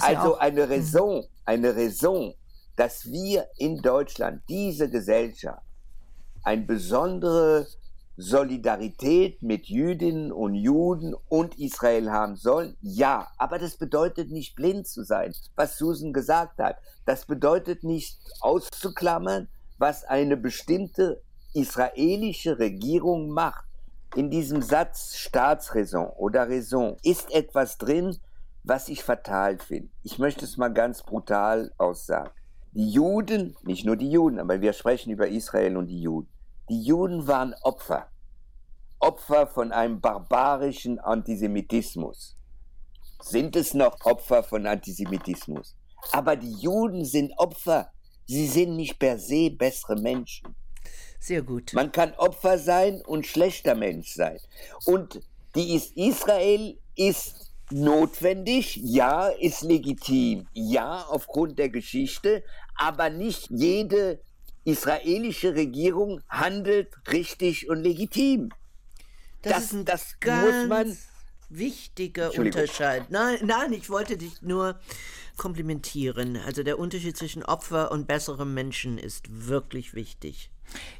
also 0.00 0.34
ja 0.34 0.38
eine 0.38 0.62
hm. 0.62 0.70
Raison, 0.70 1.24
eine 1.44 1.76
Raison, 1.76 2.34
dass 2.76 3.06
wir 3.06 3.46
in 3.58 3.78
Deutschland 3.82 4.42
diese 4.48 4.88
Gesellschaft 4.88 5.62
ein 6.44 6.66
besondere 6.66 7.66
Solidarität 8.16 9.42
mit 9.42 9.66
Jüdinnen 9.66 10.32
und 10.32 10.54
Juden 10.54 11.14
und 11.28 11.58
Israel 11.58 12.10
haben 12.10 12.36
sollen? 12.36 12.76
Ja, 12.80 13.28
aber 13.36 13.58
das 13.58 13.76
bedeutet 13.76 14.30
nicht 14.30 14.56
blind 14.56 14.86
zu 14.86 15.04
sein, 15.04 15.34
was 15.54 15.76
Susan 15.76 16.14
gesagt 16.14 16.58
hat. 16.58 16.76
Das 17.04 17.26
bedeutet 17.26 17.84
nicht 17.84 18.18
auszuklammern, 18.40 19.48
was 19.78 20.04
eine 20.04 20.38
bestimmte 20.38 21.22
israelische 21.52 22.58
Regierung 22.58 23.28
macht. 23.28 23.64
In 24.14 24.30
diesem 24.30 24.62
Satz 24.62 25.16
Staatsräson 25.16 26.06
oder 26.06 26.48
Raison 26.48 26.96
ist 27.02 27.30
etwas 27.34 27.76
drin, 27.76 28.16
was 28.62 28.88
ich 28.88 29.04
fatal 29.04 29.58
finde. 29.58 29.90
Ich 30.02 30.18
möchte 30.18 30.46
es 30.46 30.56
mal 30.56 30.72
ganz 30.72 31.02
brutal 31.02 31.70
aussagen. 31.76 32.30
Die 32.72 32.90
Juden, 32.90 33.56
nicht 33.62 33.84
nur 33.84 33.96
die 33.96 34.10
Juden, 34.10 34.38
aber 34.38 34.60
wir 34.60 34.72
sprechen 34.72 35.10
über 35.10 35.28
Israel 35.28 35.76
und 35.76 35.88
die 35.88 36.00
Juden 36.00 36.28
die 36.68 36.82
Juden 36.82 37.26
waren 37.26 37.54
Opfer. 37.62 38.08
Opfer 38.98 39.46
von 39.46 39.72
einem 39.72 40.00
barbarischen 40.00 40.98
Antisemitismus. 40.98 42.36
Sind 43.20 43.56
es 43.56 43.74
noch 43.74 44.04
Opfer 44.04 44.42
von 44.42 44.66
Antisemitismus? 44.66 45.76
Aber 46.12 46.36
die 46.36 46.52
Juden 46.54 47.04
sind 47.04 47.32
Opfer. 47.38 47.92
Sie 48.26 48.46
sind 48.46 48.76
nicht 48.76 48.98
per 48.98 49.18
se 49.18 49.50
bessere 49.50 49.96
Menschen. 49.96 50.54
Sehr 51.20 51.42
gut. 51.42 51.72
Man 51.72 51.92
kann 51.92 52.14
Opfer 52.14 52.58
sein 52.58 53.02
und 53.02 53.26
schlechter 53.26 53.74
Mensch 53.74 54.14
sein. 54.14 54.38
Und 54.84 55.20
die 55.54 55.74
ist, 55.74 55.96
Israel 55.96 56.78
ist 56.94 57.52
notwendig, 57.70 58.76
ja, 58.76 59.28
ist 59.28 59.62
legitim, 59.62 60.46
ja, 60.52 61.04
aufgrund 61.08 61.58
der 61.58 61.68
Geschichte, 61.68 62.44
aber 62.76 63.10
nicht 63.10 63.48
jede 63.50 64.20
israelische 64.66 65.54
Regierung 65.54 66.20
handelt 66.28 66.88
richtig 67.10 67.68
und 67.70 67.82
legitim. 67.82 68.50
Das, 69.42 69.52
das 69.52 69.64
ist 69.64 69.72
ein 69.72 69.84
das 69.84 70.20
ganz 70.20 70.44
muss 70.44 70.68
man 70.68 70.98
wichtiger 71.48 72.36
Unterschied. 72.36 73.04
Nein, 73.08 73.38
nein, 73.44 73.72
ich 73.72 73.88
wollte 73.88 74.16
dich 74.16 74.42
nur 74.42 74.78
komplimentieren. 75.36 76.36
Also 76.36 76.62
der 76.62 76.78
Unterschied 76.78 77.16
zwischen 77.16 77.44
Opfer 77.44 77.92
und 77.92 78.08
besserem 78.08 78.54
Menschen 78.54 78.98
ist 78.98 79.46
wirklich 79.48 79.94
wichtig. 79.94 80.50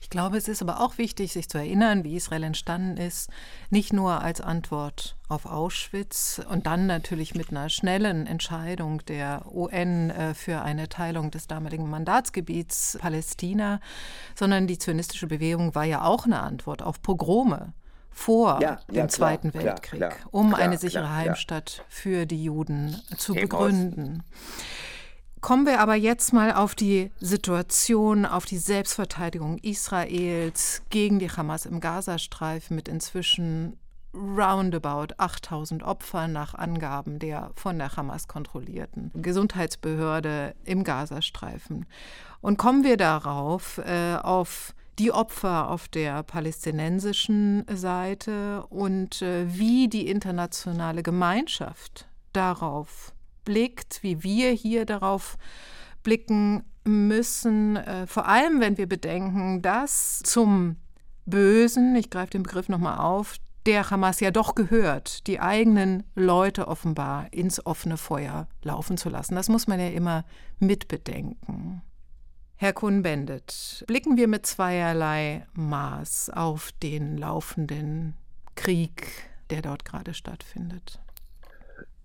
Ich 0.00 0.10
glaube, 0.10 0.36
es 0.36 0.48
ist 0.48 0.62
aber 0.62 0.80
auch 0.80 0.98
wichtig, 0.98 1.32
sich 1.32 1.48
zu 1.48 1.58
erinnern, 1.58 2.04
wie 2.04 2.16
Israel 2.16 2.44
entstanden 2.44 2.96
ist, 2.96 3.30
nicht 3.70 3.92
nur 3.92 4.22
als 4.22 4.40
Antwort 4.40 5.16
auf 5.28 5.46
Auschwitz 5.46 6.40
und 6.48 6.66
dann 6.66 6.86
natürlich 6.86 7.34
mit 7.34 7.50
einer 7.50 7.68
schnellen 7.68 8.26
Entscheidung 8.26 9.04
der 9.06 9.42
UN 9.52 10.10
äh, 10.10 10.34
für 10.34 10.62
eine 10.62 10.88
Teilung 10.88 11.30
des 11.30 11.48
damaligen 11.48 11.90
Mandatsgebiets 11.90 12.98
Palästina, 13.00 13.80
sondern 14.34 14.66
die 14.66 14.78
zionistische 14.78 15.26
Bewegung 15.26 15.74
war 15.74 15.84
ja 15.84 16.04
auch 16.04 16.26
eine 16.26 16.40
Antwort 16.40 16.82
auf 16.82 17.02
Pogrome 17.02 17.72
vor 18.16 18.60
ja, 18.62 18.80
dem 18.88 18.94
ja, 18.94 19.08
Zweiten 19.08 19.50
klar, 19.50 19.64
Weltkrieg, 19.64 19.98
klar, 19.98 20.10
klar, 20.10 20.28
um 20.30 20.54
eine 20.54 20.78
sichere 20.78 21.14
Heimstatt 21.14 21.84
für 21.88 22.24
die 22.24 22.44
Juden 22.44 22.96
zu 23.18 23.34
begründen. 23.34 24.22
Kommen 25.40 25.66
wir 25.66 25.80
aber 25.80 25.94
jetzt 25.94 26.32
mal 26.32 26.52
auf 26.52 26.74
die 26.74 27.10
Situation, 27.20 28.24
auf 28.24 28.46
die 28.46 28.58
Selbstverteidigung 28.58 29.58
Israels 29.58 30.82
gegen 30.90 31.18
die 31.18 31.30
Hamas 31.30 31.66
im 31.66 31.80
Gazastreifen 31.80 32.74
mit 32.74 32.88
inzwischen 32.88 33.76
roundabout 34.16 35.14
8000 35.18 35.82
Opfern 35.82 36.32
nach 36.32 36.54
Angaben 36.54 37.18
der 37.18 37.50
von 37.54 37.78
der 37.78 37.94
Hamas 37.96 38.28
kontrollierten 38.28 39.10
Gesundheitsbehörde 39.14 40.54
im 40.64 40.84
Gazastreifen. 40.84 41.86
Und 42.40 42.56
kommen 42.56 42.82
wir 42.82 42.96
darauf, 42.96 43.78
äh, 43.78 44.16
auf 44.16 44.74
die 44.98 45.12
Opfer 45.12 45.70
auf 45.70 45.88
der 45.88 46.22
palästinensischen 46.22 47.66
Seite 47.70 48.64
und 48.70 49.20
äh, 49.20 49.44
wie 49.46 49.88
die 49.88 50.08
internationale 50.08 51.02
Gemeinschaft 51.02 52.08
darauf 52.32 53.12
blickt, 53.46 54.02
wie 54.02 54.22
wir 54.22 54.50
hier 54.50 54.84
darauf 54.84 55.38
blicken 56.02 56.64
müssen, 56.84 57.76
äh, 57.76 58.06
vor 58.06 58.28
allem 58.28 58.60
wenn 58.60 58.76
wir 58.76 58.86
bedenken, 58.86 59.62
dass 59.62 60.20
zum 60.22 60.76
Bösen, 61.24 61.96
ich 61.96 62.10
greife 62.10 62.32
den 62.32 62.42
Begriff 62.42 62.68
nochmal 62.68 62.98
auf, 62.98 63.36
der 63.64 63.90
Hamas 63.90 64.20
ja 64.20 64.30
doch 64.30 64.54
gehört, 64.54 65.26
die 65.26 65.40
eigenen 65.40 66.04
Leute 66.14 66.68
offenbar 66.68 67.32
ins 67.32 67.64
offene 67.66 67.96
Feuer 67.96 68.46
laufen 68.62 68.96
zu 68.96 69.08
lassen. 69.08 69.34
Das 69.34 69.48
muss 69.48 69.66
man 69.66 69.80
ja 69.80 69.88
immer 69.88 70.24
mitbedenken. 70.60 71.82
Herr 72.54 72.72
Kuhn-Bendit, 72.72 73.84
blicken 73.86 74.16
wir 74.16 74.28
mit 74.28 74.46
zweierlei 74.46 75.46
Maß 75.54 76.30
auf 76.30 76.72
den 76.82 77.18
laufenden 77.18 78.14
Krieg, 78.54 79.28
der 79.50 79.62
dort 79.62 79.84
gerade 79.84 80.14
stattfindet. 80.14 81.00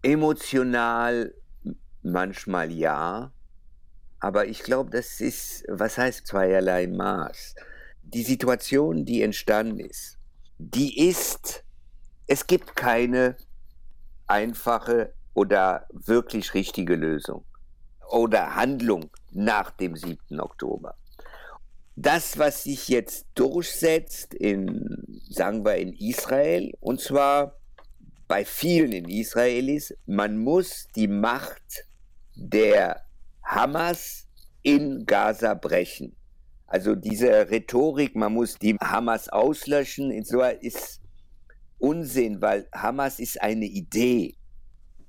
Emotional 0.03 1.33
manchmal 2.01 2.71
ja, 2.71 3.31
aber 4.19 4.47
ich 4.47 4.63
glaube, 4.63 4.89
das 4.89 5.19
ist, 5.21 5.63
was 5.67 5.97
heißt 5.97 6.27
zweierlei 6.27 6.87
Maß? 6.87 7.55
Die 8.03 8.23
Situation, 8.23 9.05
die 9.05 9.21
entstanden 9.21 9.79
ist, 9.79 10.17
die 10.57 11.07
ist, 11.07 11.63
es 12.27 12.45
gibt 12.47 12.75
keine 12.75 13.35
einfache 14.27 15.13
oder 15.33 15.87
wirklich 15.91 16.53
richtige 16.53 16.95
Lösung 16.95 17.45
oder 18.09 18.55
Handlung 18.55 19.09
nach 19.31 19.71
dem 19.71 19.95
7. 19.95 20.39
Oktober. 20.39 20.95
Das, 21.95 22.37
was 22.37 22.63
sich 22.63 22.87
jetzt 22.87 23.27
durchsetzt 23.35 24.33
in, 24.33 25.21
sagen 25.29 25.65
wir, 25.65 25.75
in 25.75 25.93
Israel, 25.93 26.73
und 26.79 27.01
zwar 27.01 27.61
bei 28.32 28.46
vielen 28.46 28.94
in 28.94 29.10
Israelis, 29.10 29.94
man 30.06 30.38
muss 30.38 30.88
die 30.96 31.10
Macht 31.10 31.86
der 32.34 33.02
Hamas 33.44 34.26
in 34.62 35.06
Gaza 35.06 35.54
brechen. 35.54 36.15
Also 36.65 36.96
diese 36.96 37.52
Rhetorik, 37.52 38.15
man 38.15 38.32
muss 38.32 38.56
die 38.58 38.78
Hamas 38.82 39.28
auslöschen, 39.28 40.12
ist 40.12 41.02
Unsinn, 41.78 42.41
weil 42.41 42.70
Hamas 42.72 43.20
ist 43.20 43.41
eine 43.41 43.65
Idee. 43.65 44.38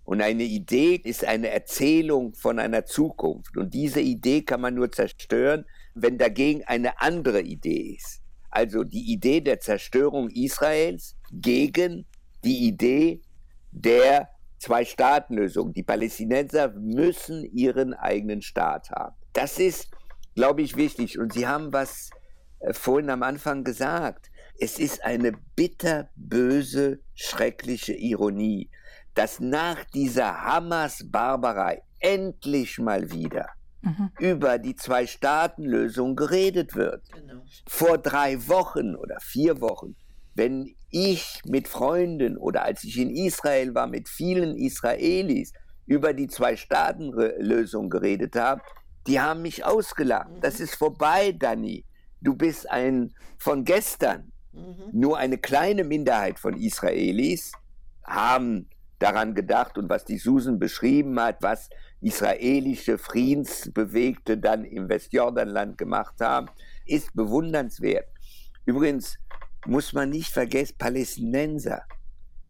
Und 0.02 0.20
eine 0.20 0.42
Idee 0.42 0.96
ist 0.96 1.24
eine 1.24 1.50
Erzählung 1.50 2.34
von 2.34 2.58
einer 2.58 2.86
Zukunft. 2.86 3.56
Und 3.56 3.72
diese 3.72 4.00
Idee 4.00 4.42
kann 4.42 4.60
man 4.60 4.74
nur 4.74 4.90
zerstören, 4.90 5.64
wenn 5.94 6.18
dagegen 6.18 6.64
eine 6.64 7.00
andere 7.00 7.42
Idee 7.42 7.94
ist. 7.96 8.20
Also 8.50 8.82
die 8.82 9.12
Idee 9.12 9.40
der 9.40 9.60
Zerstörung 9.60 10.28
Israels 10.28 11.14
gegen 11.30 12.04
die 12.44 12.66
Idee 12.66 13.22
der 13.70 14.28
Zwei-Staaten-Lösung. 14.58 15.72
Die 15.72 15.82
Palästinenser 15.82 16.72
müssen 16.74 17.44
ihren 17.44 17.94
eigenen 17.94 18.42
Staat 18.42 18.90
haben. 18.90 19.16
Das 19.32 19.58
ist 19.58 19.88
glaube 20.34 20.62
ich, 20.62 20.76
wichtig. 20.76 21.18
Und 21.18 21.32
Sie 21.32 21.46
haben 21.46 21.72
was 21.72 22.10
äh, 22.60 22.72
vorhin 22.72 23.10
am 23.10 23.22
Anfang 23.22 23.64
gesagt. 23.64 24.30
Es 24.58 24.78
ist 24.78 25.04
eine 25.04 25.32
bitterböse, 25.56 27.00
schreckliche 27.14 27.94
Ironie, 27.94 28.70
dass 29.14 29.40
nach 29.40 29.84
dieser 29.84 30.42
Hamas-Barbarei 30.42 31.82
endlich 31.98 32.78
mal 32.78 33.10
wieder 33.10 33.48
mhm. 33.82 34.10
über 34.18 34.58
die 34.58 34.76
Zwei-Staaten-Lösung 34.76 36.16
geredet 36.16 36.74
wird. 36.74 37.10
Genau. 37.12 37.42
Vor 37.66 37.98
drei 37.98 38.46
Wochen 38.48 38.94
oder 38.94 39.18
vier 39.20 39.60
Wochen, 39.60 39.96
wenn 40.34 40.74
ich 40.92 41.40
mit 41.44 41.66
Freunden 41.66 42.36
oder 42.36 42.62
als 42.62 42.84
ich 42.84 42.98
in 42.98 43.10
Israel 43.10 43.74
war 43.74 43.88
mit 43.88 44.08
vielen 44.08 44.56
Israelis 44.56 45.52
über 45.86 46.12
die 46.12 46.28
Zwei-Staaten-Lösung 46.28 47.90
geredet 47.90 48.36
habe, 48.36 48.62
die 49.06 49.20
haben 49.20 49.42
mich 49.42 49.64
ausgelacht. 49.64 50.30
Mhm. 50.30 50.40
Das 50.40 50.60
ist 50.60 50.76
vorbei, 50.76 51.32
Dani. 51.32 51.84
Du 52.20 52.34
bist 52.34 52.70
ein 52.70 53.12
von 53.38 53.64
gestern. 53.64 54.30
Mhm. 54.52 54.90
Nur 54.92 55.18
eine 55.18 55.38
kleine 55.38 55.82
Minderheit 55.82 56.38
von 56.38 56.54
Israelis 56.54 57.52
haben 58.04 58.68
daran 58.98 59.34
gedacht 59.34 59.78
und 59.78 59.88
was 59.88 60.04
die 60.04 60.18
Susan 60.18 60.58
beschrieben 60.58 61.18
hat, 61.18 61.38
was 61.40 61.68
israelische 62.00 62.98
Friedensbewegte 62.98 64.38
dann 64.38 64.64
im 64.64 64.88
Westjordanland 64.88 65.78
gemacht 65.78 66.20
haben, 66.20 66.48
ist 66.84 67.14
bewundernswert. 67.14 68.06
Übrigens 68.64 69.18
muss 69.66 69.92
man 69.92 70.10
nicht 70.10 70.32
vergessen, 70.32 70.76
Palästinenser 70.78 71.84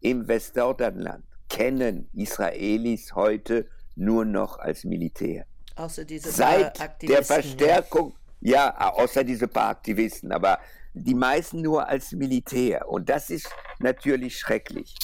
im 0.01 0.27
Westjordanland 0.27 1.25
kennen 1.49 2.09
Israelis 2.15 3.15
heute 3.15 3.69
nur 3.95 4.25
noch 4.25 4.59
als 4.59 4.85
Militär. 4.85 5.47
Außer 5.77 6.05
diese 6.05 6.31
Seit 6.31 7.03
der 7.03 7.23
Verstärkung, 7.23 8.15
ja. 8.41 8.75
ja, 8.79 8.93
außer 8.93 9.25
diese 9.25 9.49
paar 9.49 9.71
Aktivisten, 9.71 10.33
aber 10.33 10.59
die 10.95 11.15
meisten 11.15 11.63
nur 11.63 11.87
als 11.87 12.13
Militär. 12.13 12.89
Und 12.89 13.09
das 13.09 13.31
ist 13.31 13.49
natürlich 13.79 14.39
schrecklich. 14.39 14.95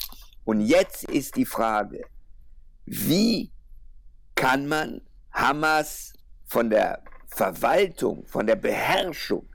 Und 0.44 0.60
jetzt 0.60 1.04
ist 1.04 1.36
die 1.36 1.46
Frage, 1.46 2.04
wie 2.86 3.52
kann 4.34 4.66
man 4.66 5.02
Hamas 5.32 6.14
von 6.46 6.70
der 6.70 7.02
Verwaltung, 7.26 8.26
von 8.26 8.46
der 8.46 8.56
Beherrschung, 8.56 9.46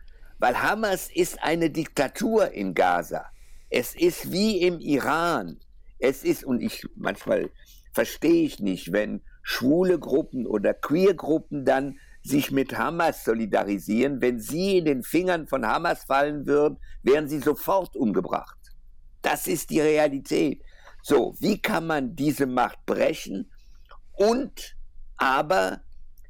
weil 0.43 0.62
Hamas 0.62 1.10
ist 1.10 1.41
eine 1.41 1.69
Diktatur 1.69 2.51
in 2.51 2.73
Gaza. 2.73 3.27
Es 3.69 3.95
ist 3.95 4.29
wie 4.29 4.58
im 4.58 4.82
Iran. 4.82 5.62
Es 5.99 6.25
ist, 6.25 6.43
und 6.43 6.60
ich 6.62 6.86
manchmal 6.97 7.49
verstehe 7.93 8.43
ich 8.43 8.60
nicht, 8.60 8.91
wenn 8.91 9.21
schwule 9.41 9.97
Gruppen 9.97 10.45
oder 10.45 10.73
queer 10.73 11.13
Gruppen 11.13 11.63
dann 11.63 11.97
sich 12.23 12.51
mit 12.51 12.77
Hamas 12.77 13.23
solidarisieren. 13.23 14.21
Wenn 14.21 14.41
sie 14.41 14.79
in 14.79 14.84
den 14.84 15.03
Fingern 15.03 15.47
von 15.47 15.65
Hamas 15.65 16.03
fallen 16.03 16.45
würden, 16.45 16.77
wären 17.03 17.29
sie 17.29 17.39
sofort 17.39 17.95
umgebracht. 17.95 18.58
Das 19.21 19.47
ist 19.47 19.69
die 19.69 19.79
Realität. 19.79 20.62
So, 21.03 21.36
wie 21.39 21.62
kann 21.62 21.88
man 21.88 22.17
diese 22.17 22.47
Macht 22.47 22.86
brechen 22.86 23.49
und 24.12 24.75
aber 25.15 25.84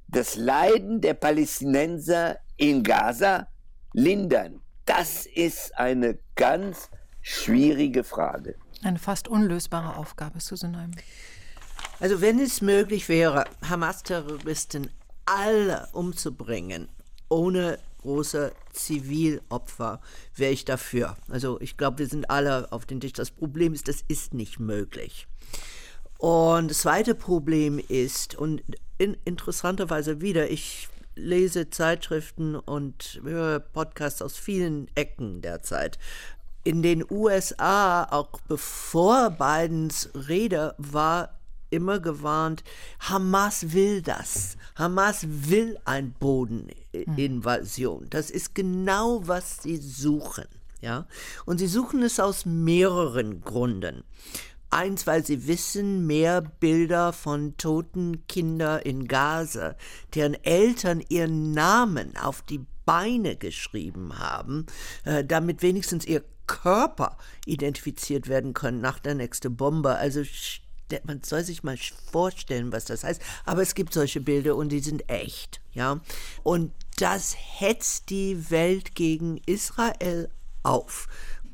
das 0.08 0.36
Leiden 0.36 1.02
der 1.02 1.16
Palästinenser 1.16 2.38
in 2.58 2.84
Gaza 2.84 3.48
lindern? 3.94 4.62
Das 4.86 5.26
ist 5.26 5.78
eine 5.78 6.20
ganz 6.36 6.90
schwierige 7.22 8.04
Frage. 8.04 8.56
Eine 8.84 9.00
fast 9.00 9.28
unlösbare 9.28 9.96
Aufgabe, 9.96 10.42
Susan 10.42 10.72
Neumann. 10.72 10.96
Also 12.00 12.20
wenn 12.20 12.40
es 12.40 12.62
möglich 12.62 13.08
wäre, 13.08 13.46
Hamas-Terroristen 13.68 14.90
alle 15.26 15.88
umzubringen, 15.94 16.90
ohne 17.30 17.80
große 18.02 18.52
Zivilopfer, 18.74 20.02
wäre 20.36 20.52
ich 20.52 20.66
dafür. 20.66 21.16
Also 21.30 21.62
ich 21.62 21.78
glaube, 21.78 22.00
wir 22.00 22.08
sind 22.08 22.30
alle 22.30 22.70
auf 22.74 22.86
den 22.86 23.00
Tisch. 23.00 23.14
Das 23.14 23.32
Problem 23.32 23.74
ist, 23.74 23.88
das 23.88 24.04
ist 24.10 24.34
nicht 24.34 24.60
möglich. 24.60 25.28
Und 26.18 26.72
das 26.72 26.80
zweite 26.80 27.16
Problem 27.16 27.80
ist, 27.80 28.36
und 28.36 28.62
in, 28.98 29.18
interessanterweise 29.26 30.22
wieder, 30.22 30.50
ich 30.50 30.90
lese 31.16 31.70
Zeitschriften 31.70 32.56
und 32.56 33.22
höre 33.24 33.60
Podcasts 33.60 34.22
aus 34.22 34.38
vielen 34.38 34.88
Ecken 34.96 35.42
derzeit. 35.42 36.00
In 36.64 36.82
den 36.82 37.04
USA, 37.10 38.06
auch 38.06 38.40
bevor 38.48 39.32
Bidens 39.32 40.10
Rede 40.16 40.76
war, 40.78 41.38
immer 41.70 42.00
gewarnt, 42.00 42.64
Hamas 43.00 43.74
will 43.74 44.02
das. 44.02 44.58
Hamas 44.76 45.26
will 45.28 45.78
ein 45.86 46.14
Bodeninvasion. 46.14 48.08
Das 48.10 48.30
ist 48.30 48.56
genau, 48.56 49.28
was 49.28 49.64
sie 49.64 49.78
suchen. 49.78 50.46
Ja? 50.82 51.06
Und 51.46 51.58
sie 51.58 51.68
suchen 51.68 52.04
es 52.04 52.20
aus 52.20 52.46
mehreren 52.46 53.42
Gründen. 53.42 54.04
Eins, 54.74 55.06
weil 55.06 55.26
sie 55.26 55.48
wissen, 55.48 56.08
mehr 56.08 56.42
Bilder 56.42 57.14
von 57.14 57.56
toten 57.58 58.26
Kindern 58.28 58.82
in 58.82 59.08
Gaza, 59.08 59.76
deren 60.16 60.34
Eltern 60.44 61.04
ihren 61.10 61.52
Namen 61.52 62.18
auf 62.18 62.42
die 62.42 62.66
Beine 62.86 63.36
geschrieben 63.36 64.18
haben, 64.18 64.66
äh, 65.06 65.24
damit 65.24 65.62
wenigstens 65.62 66.06
ihr 66.06 66.24
Körper 66.48 67.18
identifiziert 67.46 68.28
werden 68.28 68.54
können 68.54 68.82
nach 68.82 69.00
der 69.00 69.16
nächsten 69.16 69.56
Bombe. 69.56 69.96
Also 69.96 70.24
man 71.06 71.22
soll 71.24 71.44
sich 71.44 71.64
mal 71.64 71.78
vorstellen, 72.12 72.72
was 72.72 72.86
das 72.86 73.04
heißt. 73.04 73.22
Aber 73.46 73.62
es 73.62 73.76
gibt 73.76 73.94
solche 73.94 74.22
Bilder 74.22 74.56
und 74.56 74.70
die 74.70 74.80
sind 74.80 75.10
echt, 75.10 75.62
ja. 75.74 76.02
Und 76.44 76.72
das 76.98 77.36
hetzt 77.38 78.10
die 78.10 78.50
Welt 78.52 78.96
gegen 78.96 79.38
Israel 79.46 80.30
auf. 80.64 81.08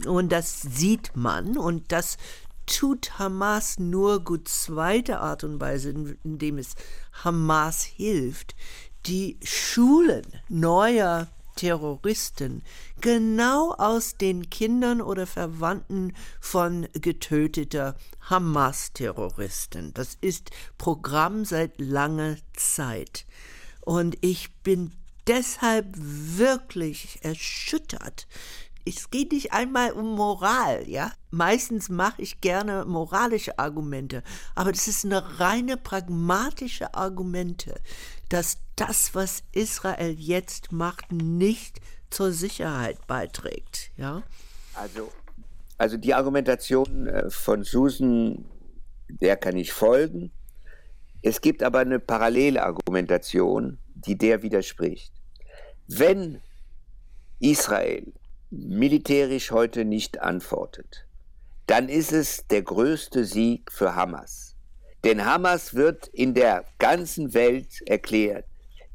Und 0.05 0.32
das 0.32 0.62
sieht 0.62 1.15
man 1.15 1.58
und 1.58 1.91
das 1.91 2.17
tut 2.69 3.17
Hamas 3.17 3.79
nur 3.79 4.23
gut 4.23 4.47
zweite 4.47 5.19
Art 5.19 5.43
und 5.43 5.60
Weise, 5.60 5.89
indem 6.23 6.58
es 6.58 6.75
Hamas 7.23 7.84
hilft, 7.84 8.55
die 9.05 9.39
Schulen 9.43 10.25
neuer 10.47 11.27
Terroristen 11.55 12.63
genau 13.01 13.73
aus 13.73 14.15
den 14.15 14.49
Kindern 14.49 15.01
oder 15.01 15.27
Verwandten 15.27 16.13
von 16.39 16.88
getöteter 16.93 17.95
Hamas-Terroristen. 18.29 19.93
Das 19.93 20.17
ist 20.21 20.51
Programm 20.77 21.43
seit 21.43 21.79
langer 21.82 22.38
Zeit. 22.53 23.25
Und 23.82 24.17
ich 24.21 24.53
bin 24.63 24.93
deshalb 25.27 25.88
wirklich 25.97 27.19
erschüttert, 27.23 28.27
es 28.97 29.10
geht 29.10 29.32
nicht 29.32 29.54
einmal 29.54 29.91
um 29.91 30.15
Moral, 30.15 30.88
ja. 30.88 31.12
Meistens 31.32 31.89
mache 31.89 32.21
ich 32.21 32.41
gerne 32.41 32.86
moralische 32.86 33.60
Argumente, 33.60 34.23
aber 34.56 34.71
das 34.71 34.88
ist 34.88 35.06
eine 35.06 35.39
reine 35.39 35.78
pragmatische 35.78 36.93
Argumente, 36.93 37.75
dass 38.30 38.58
das, 38.75 39.13
was 39.13 39.43
Israel 39.52 40.15
jetzt 40.17 40.71
macht, 40.71 41.12
nicht 41.12 41.82
zur 42.10 42.32
Sicherheit 42.32 43.06
beiträgt, 43.08 43.91
ja. 43.97 44.23
Also, 44.73 45.12
also 45.78 45.97
die 45.97 46.13
Argumentation 46.13 47.08
äh, 47.08 47.30
von 47.30 47.63
Susan, 47.63 48.45
der 49.08 49.38
kann 49.38 49.58
ich 49.58 49.71
folgen. 49.71 50.32
Es 51.21 51.41
gibt 51.41 51.62
aber 51.63 51.80
eine 51.80 51.99
parallele 51.99 52.63
Argumentation, 52.63 53.78
die 53.93 54.17
der 54.17 54.41
widerspricht. 54.41 55.12
Wenn 55.88 56.41
Israel 57.39 58.13
militärisch 58.51 59.51
heute 59.51 59.85
nicht 59.85 60.21
antwortet, 60.21 61.05
dann 61.67 61.89
ist 61.89 62.12
es 62.12 62.47
der 62.47 62.63
größte 62.63 63.25
Sieg 63.25 63.71
für 63.71 63.95
Hamas. 63.95 64.55
Denn 65.03 65.23
Hamas 65.23 65.75
wird 65.75 66.07
in 66.07 66.33
der 66.33 66.65
ganzen 66.77 67.33
Welt 67.33 67.81
erklärt, 67.88 68.45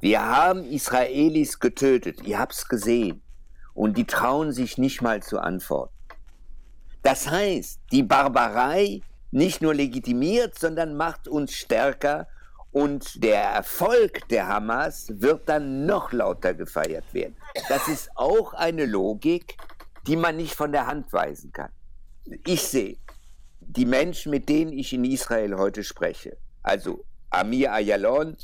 wir 0.01 0.23
haben 0.23 0.65
Israelis 0.65 1.61
getötet, 1.61 2.23
ihr 2.25 2.39
habt's 2.39 2.69
gesehen. 2.69 3.23
Und 3.73 3.97
die 3.97 4.05
trauen 4.05 4.53
sich 4.53 4.77
nicht 4.77 5.01
mal 5.03 5.23
zu 5.23 5.39
antworten. 5.39 5.95
Das 7.03 7.31
heißt, 7.31 7.81
die 7.91 8.03
Barbarei 8.03 9.01
nicht 9.31 9.63
nur 9.63 9.75
legitimiert, 9.75 10.59
sondern 10.59 10.95
macht 10.97 11.27
uns 11.27 11.55
stärker 11.55 12.29
und 12.71 13.23
der 13.23 13.41
Erfolg 13.41 14.29
der 14.29 14.49
Hamas 14.49 15.07
wird 15.09 15.49
dann 15.49 15.87
noch 15.87 16.13
lauter 16.13 16.55
gefeiert 16.55 17.13
werden. 17.13 17.37
Das 17.69 17.89
ist 17.89 18.11
auch 18.17 18.53
eine 18.55 18.85
Logik, 18.85 19.57
die 20.07 20.17
man 20.17 20.37
nicht 20.37 20.55
von 20.55 20.73
der 20.73 20.87
Hand 20.87 21.13
weisen 21.13 21.53
kann. 21.53 21.71
Ich 22.47 22.63
sehe 22.63 22.97
die 23.61 23.87
Menschen, 23.87 24.31
mit 24.31 24.49
denen 24.49 24.73
ich 24.73 24.93
in 24.93 25.05
Israel 25.05 25.57
heute 25.57 25.83
spreche, 25.85 26.37
also 26.63 27.05
Amir 27.31 27.73
Ayalon, 27.73 28.37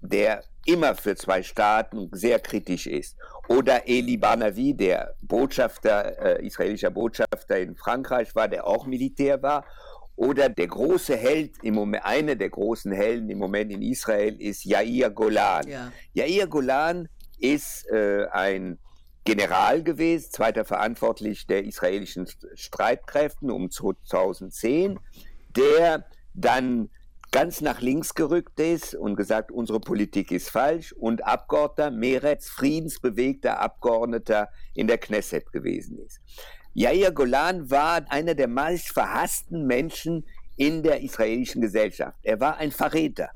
der 0.00 0.42
immer 0.66 0.94
für 0.94 1.16
zwei 1.16 1.42
Staaten 1.42 2.08
sehr 2.12 2.38
kritisch 2.38 2.86
ist, 2.86 3.16
oder 3.48 3.88
Eli 3.88 4.16
Banavi, 4.16 4.74
der 4.74 5.14
Botschafter, 5.22 6.38
äh, 6.38 6.46
israelischer 6.46 6.90
Botschafter 6.90 7.58
in 7.58 7.74
Frankreich 7.74 8.34
war, 8.34 8.48
der 8.48 8.66
auch 8.66 8.86
Militär 8.86 9.42
war, 9.42 9.64
oder 10.14 10.48
der 10.48 10.68
große 10.68 11.16
Held 11.16 11.56
im 11.62 11.74
Moment, 11.74 12.04
einer 12.04 12.36
der 12.36 12.50
großen 12.50 12.92
Helden 12.92 13.30
im 13.30 13.38
Moment 13.38 13.72
in 13.72 13.82
Israel 13.82 14.40
ist 14.40 14.64
Yair 14.64 15.10
Golan. 15.10 15.66
Ja. 15.66 15.92
Yair 16.12 16.46
Golan 16.46 17.08
ist 17.40 17.88
äh, 17.90 18.26
ein 18.32 18.78
General 19.24 19.82
gewesen, 19.82 20.30
zweiter 20.30 20.64
verantwortlich 20.64 21.46
der 21.46 21.64
israelischen 21.64 22.26
Streitkräften 22.54 23.50
um 23.50 23.70
2010, 23.70 24.98
der 25.56 26.06
dann 26.34 26.90
ganz 27.30 27.60
nach 27.60 27.80
links 27.80 28.14
gerückt 28.14 28.58
ist 28.58 28.94
und 28.94 29.16
gesagt, 29.16 29.52
unsere 29.52 29.78
Politik 29.78 30.32
ist 30.32 30.50
falsch 30.50 30.92
und 30.92 31.24
Abgeordneter, 31.24 31.90
Meretz, 31.90 32.48
friedensbewegter 32.48 33.60
Abgeordneter 33.60 34.48
in 34.74 34.88
der 34.88 34.98
Knesset 34.98 35.52
gewesen 35.52 35.98
ist. 35.98 36.20
Yair 36.72 37.12
Golan 37.12 37.70
war 37.70 38.02
einer 38.10 38.34
der 38.34 38.48
meist 38.48 38.88
verhassten 38.88 39.66
Menschen 39.66 40.26
in 40.56 40.82
der 40.82 41.02
israelischen 41.02 41.60
Gesellschaft. 41.60 42.18
Er 42.22 42.40
war 42.40 42.56
ein 42.56 42.70
Verräter, 42.70 43.30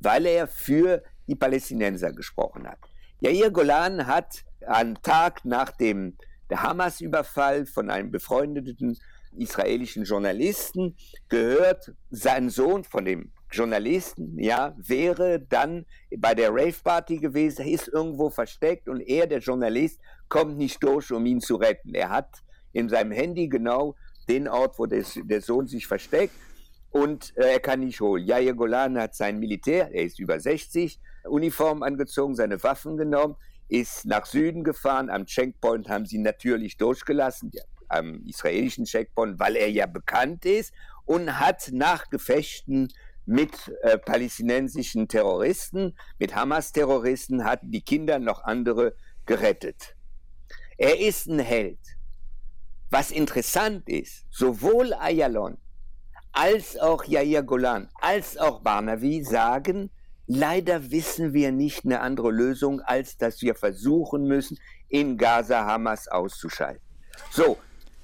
weil 0.00 0.26
er 0.26 0.46
für 0.46 1.02
die 1.26 1.34
Palästinenser 1.34 2.12
gesprochen 2.12 2.66
hat. 2.66 2.78
Yair 3.24 3.52
Golan 3.52 4.08
hat 4.08 4.42
am 4.66 5.00
Tag 5.00 5.44
nach 5.44 5.70
dem 5.70 6.16
Hamas-Überfall 6.52 7.66
von 7.66 7.88
einem 7.88 8.10
befreundeten 8.10 8.98
israelischen 9.38 10.02
Journalisten 10.02 10.96
gehört, 11.28 11.92
sein 12.10 12.50
Sohn 12.50 12.82
von 12.82 13.04
dem 13.04 13.30
Journalisten, 13.48 14.36
ja, 14.40 14.74
wäre 14.76 15.38
dann 15.38 15.86
bei 16.18 16.34
der 16.34 16.50
Rave-Party 16.50 17.18
gewesen, 17.18 17.64
ist 17.64 17.86
irgendwo 17.86 18.28
versteckt 18.28 18.88
und 18.88 19.00
er, 19.00 19.28
der 19.28 19.38
Journalist, 19.38 20.00
kommt 20.28 20.58
nicht 20.58 20.82
durch, 20.82 21.12
um 21.12 21.24
ihn 21.24 21.40
zu 21.40 21.54
retten. 21.54 21.94
Er 21.94 22.08
hat 22.10 22.42
in 22.72 22.88
seinem 22.88 23.12
Handy 23.12 23.46
genau 23.46 23.94
den 24.28 24.48
Ort, 24.48 24.80
wo 24.80 24.86
des, 24.86 25.16
der 25.22 25.42
Sohn 25.42 25.68
sich 25.68 25.86
versteckt 25.86 26.34
und 26.90 27.32
äh, 27.36 27.52
er 27.52 27.60
kann 27.60 27.80
nicht 27.80 28.00
holen. 28.00 28.26
Jair 28.26 28.54
Golan 28.54 28.98
hat 28.98 29.14
sein 29.14 29.38
Militär, 29.38 29.92
er 29.92 30.02
ist 30.06 30.18
über 30.18 30.40
60, 30.40 30.98
Uniform 31.24 31.82
angezogen, 31.82 32.34
seine 32.34 32.62
Waffen 32.62 32.96
genommen, 32.96 33.36
ist 33.68 34.04
nach 34.04 34.26
Süden 34.26 34.64
gefahren. 34.64 35.10
Am 35.10 35.26
Checkpoint 35.26 35.88
haben 35.88 36.06
sie 36.06 36.18
natürlich 36.18 36.76
durchgelassen, 36.76 37.52
am 37.88 38.22
israelischen 38.26 38.84
Checkpoint, 38.84 39.38
weil 39.38 39.56
er 39.56 39.70
ja 39.70 39.86
bekannt 39.86 40.44
ist 40.44 40.72
und 41.04 41.38
hat 41.38 41.70
nach 41.72 42.08
Gefechten 42.10 42.92
mit 43.24 43.52
äh, 43.82 43.98
palästinensischen 43.98 45.08
Terroristen, 45.08 45.96
mit 46.18 46.34
Hamas-Terroristen, 46.34 47.44
hat 47.44 47.60
die 47.62 47.82
Kinder 47.82 48.18
noch 48.18 48.42
andere 48.44 48.94
gerettet. 49.26 49.96
Er 50.76 50.98
ist 50.98 51.26
ein 51.26 51.38
Held. 51.38 51.78
Was 52.90 53.10
interessant 53.10 53.88
ist, 53.88 54.26
sowohl 54.30 54.92
Ayalon 54.94 55.56
als 56.32 56.78
auch 56.78 57.04
Yair 57.04 57.42
Golan 57.42 57.88
als 58.00 58.36
auch 58.36 58.60
Barnavi 58.60 59.22
sagen, 59.22 59.90
leider 60.34 60.90
wissen 60.90 61.32
wir 61.32 61.52
nicht 61.52 61.84
eine 61.84 62.00
andere 62.00 62.30
Lösung, 62.30 62.80
als 62.80 63.16
dass 63.16 63.42
wir 63.42 63.54
versuchen 63.54 64.24
müssen, 64.24 64.58
in 64.88 65.16
Gaza 65.16 65.64
Hamas 65.64 66.08
auszuschalten. 66.08 66.82
So, 67.30 67.58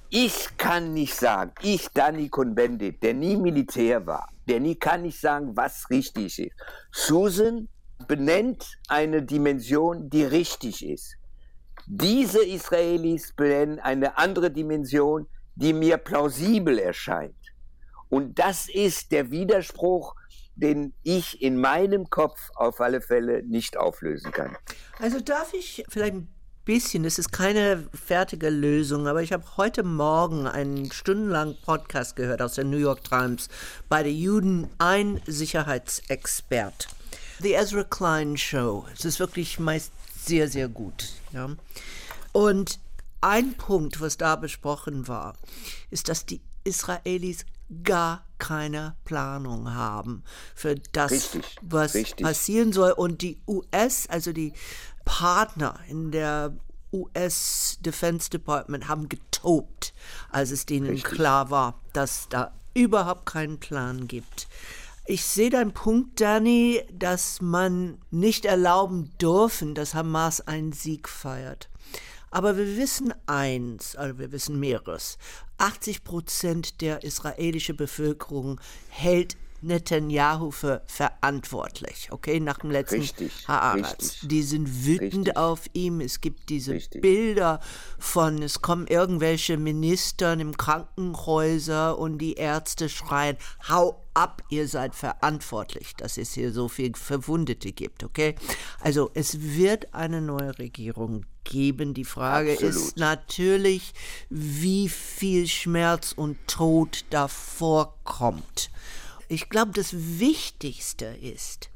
ich 0.09 0.49
kann 0.57 0.93
nicht 0.93 1.15
sagen, 1.15 1.51
ich, 1.61 1.87
Danny 1.89 2.29
Cohn-Bendit, 2.29 3.03
der 3.03 3.13
nie 3.13 3.35
Militär 3.35 4.05
war, 4.05 4.29
der 4.47 4.59
nie 4.59 4.75
kann 4.75 5.03
nicht 5.03 5.19
sagen, 5.19 5.55
was 5.55 5.89
richtig 5.89 6.39
ist. 6.39 6.55
Susan 6.91 7.67
benennt 8.07 8.77
eine 8.87 9.21
Dimension, 9.21 10.09
die 10.09 10.23
richtig 10.23 10.85
ist. 10.85 11.15
Diese 11.85 12.43
Israelis 12.43 13.33
benennen 13.33 13.79
eine 13.79 14.17
andere 14.17 14.51
Dimension, 14.51 15.27
die 15.55 15.73
mir 15.73 15.97
plausibel 15.97 16.79
erscheint. 16.79 17.35
Und 18.09 18.39
das 18.39 18.67
ist 18.69 19.11
der 19.11 19.29
Widerspruch, 19.29 20.15
den 20.59 20.93
ich 21.03 21.41
in 21.41 21.57
meinem 21.59 22.09
Kopf 22.09 22.49
auf 22.55 22.81
alle 22.81 23.01
Fälle 23.01 23.43
nicht 23.43 23.77
auflösen 23.77 24.31
kann. 24.31 24.55
Also 24.99 25.19
darf 25.19 25.53
ich 25.53 25.83
vielleicht 25.89 26.15
ein 26.15 26.27
bisschen, 26.65 27.05
es 27.05 27.17
ist 27.17 27.31
keine 27.31 27.87
fertige 27.93 28.49
Lösung, 28.49 29.07
aber 29.07 29.23
ich 29.23 29.33
habe 29.33 29.43
heute 29.57 29.83
Morgen 29.83 30.45
einen 30.45 30.91
stundenlangen 30.91 31.57
Podcast 31.65 32.15
gehört 32.15 32.41
aus 32.41 32.53
der 32.53 32.65
New 32.65 32.77
York 32.77 33.03
Times 33.03 33.49
bei 33.87 34.03
der 34.03 34.13
Juden, 34.13 34.69
ein 34.77 35.21
Sicherheitsexpert. 35.25 36.87
The 37.39 37.53
Ezra 37.53 37.83
Klein 37.85 38.37
Show. 38.37 38.85
Es 38.93 39.05
ist 39.05 39.19
wirklich 39.19 39.59
meist 39.59 39.93
sehr, 40.15 40.49
sehr 40.49 40.67
gut. 40.67 41.13
Ja. 41.31 41.49
Und 42.33 42.79
ein 43.21 43.53
Punkt, 43.55 43.99
was 44.01 44.17
da 44.17 44.35
besprochen 44.35 45.07
war, 45.07 45.35
ist, 45.89 46.09
dass 46.09 46.25
die 46.25 46.41
Israelis 46.63 47.45
gar 47.83 48.25
keine 48.37 48.95
Planung 49.05 49.73
haben 49.73 50.23
für 50.55 50.75
das, 50.91 51.11
richtig, 51.11 51.57
was 51.61 51.93
richtig. 51.93 52.25
passieren 52.25 52.73
soll. 52.73 52.91
Und 52.91 53.21
die 53.21 53.41
US, 53.47 54.07
also 54.07 54.33
die 54.33 54.53
Partner 55.05 55.79
in 55.87 56.11
der 56.11 56.53
US 56.91 57.77
Defense 57.81 58.29
Department 58.29 58.87
haben 58.87 59.09
getobt, 59.09 59.93
als 60.31 60.51
es 60.51 60.65
denen 60.65 60.87
richtig. 60.87 61.15
klar 61.15 61.49
war, 61.49 61.79
dass 61.93 62.27
da 62.29 62.53
überhaupt 62.73 63.25
keinen 63.25 63.59
Plan 63.59 64.07
gibt. 64.07 64.47
Ich 65.05 65.25
sehe 65.25 65.49
deinen 65.49 65.73
Punkt, 65.73 66.21
Danny, 66.21 66.83
dass 66.91 67.41
man 67.41 67.97
nicht 68.11 68.45
erlauben 68.45 69.11
dürfen, 69.19 69.73
dass 69.73 69.95
Hamas 69.95 70.41
einen 70.41 70.71
Sieg 70.71 71.09
feiert. 71.09 71.69
Aber 72.31 72.57
wir 72.57 72.77
wissen 72.77 73.13
eins, 73.25 73.95
also 73.95 74.19
wir 74.19 74.31
wissen 74.31 74.59
mehreres. 74.59 75.17
80 75.59 76.03
Prozent 76.03 76.81
der 76.81 77.03
israelischen 77.03 77.75
Bevölkerung 77.75 78.59
hält 78.89 79.37
Netanyahu 79.61 80.51
für 80.51 80.81
verantwortlich, 80.85 82.09
okay, 82.11 82.39
nach 82.39 82.59
dem 82.59 82.71
letzten 82.71 83.03
Haaretz. 83.47 84.19
Die 84.21 84.43
sind 84.43 84.85
wütend 84.85 85.27
Richtig. 85.27 85.37
auf 85.37 85.61
ihm. 85.73 86.01
Es 86.01 86.21
gibt 86.21 86.49
diese 86.49 86.73
Richtig. 86.73 87.01
Bilder 87.01 87.59
von, 87.97 88.41
es 88.41 88.61
kommen 88.61 88.87
irgendwelche 88.87 89.57
Ministern 89.57 90.39
im 90.39 90.57
Krankenhäuser 90.57 91.97
und 91.97 92.17
die 92.19 92.33
Ärzte 92.33 92.89
schreien, 92.89 93.37
hau 93.67 94.05
ab, 94.13 94.43
ihr 94.49 94.67
seid 94.67 94.95
verantwortlich, 94.95 95.95
dass 95.95 96.17
es 96.17 96.33
hier 96.33 96.51
so 96.51 96.67
viel 96.67 96.95
Verwundete 96.95 97.71
gibt, 97.71 98.03
okay? 98.03 98.35
Also 98.81 99.11
es 99.13 99.39
wird 99.41 99.93
eine 99.93 100.21
neue 100.21 100.57
Regierung 100.59 101.25
geben. 101.43 101.93
Die 101.93 102.05
Frage 102.05 102.53
ist 102.53 102.63
Absolut. 102.63 102.97
natürlich, 102.97 103.93
wie 104.29 104.89
viel 104.89 105.47
Schmerz 105.47 106.11
und 106.11 106.37
Tod 106.47 107.05
davor 107.09 107.97
kommt. 108.03 108.69
Ich 109.31 109.47
glaube, 109.49 109.71
das 109.75 109.93
Wichtigste 109.93 111.05
ist, 111.05 111.69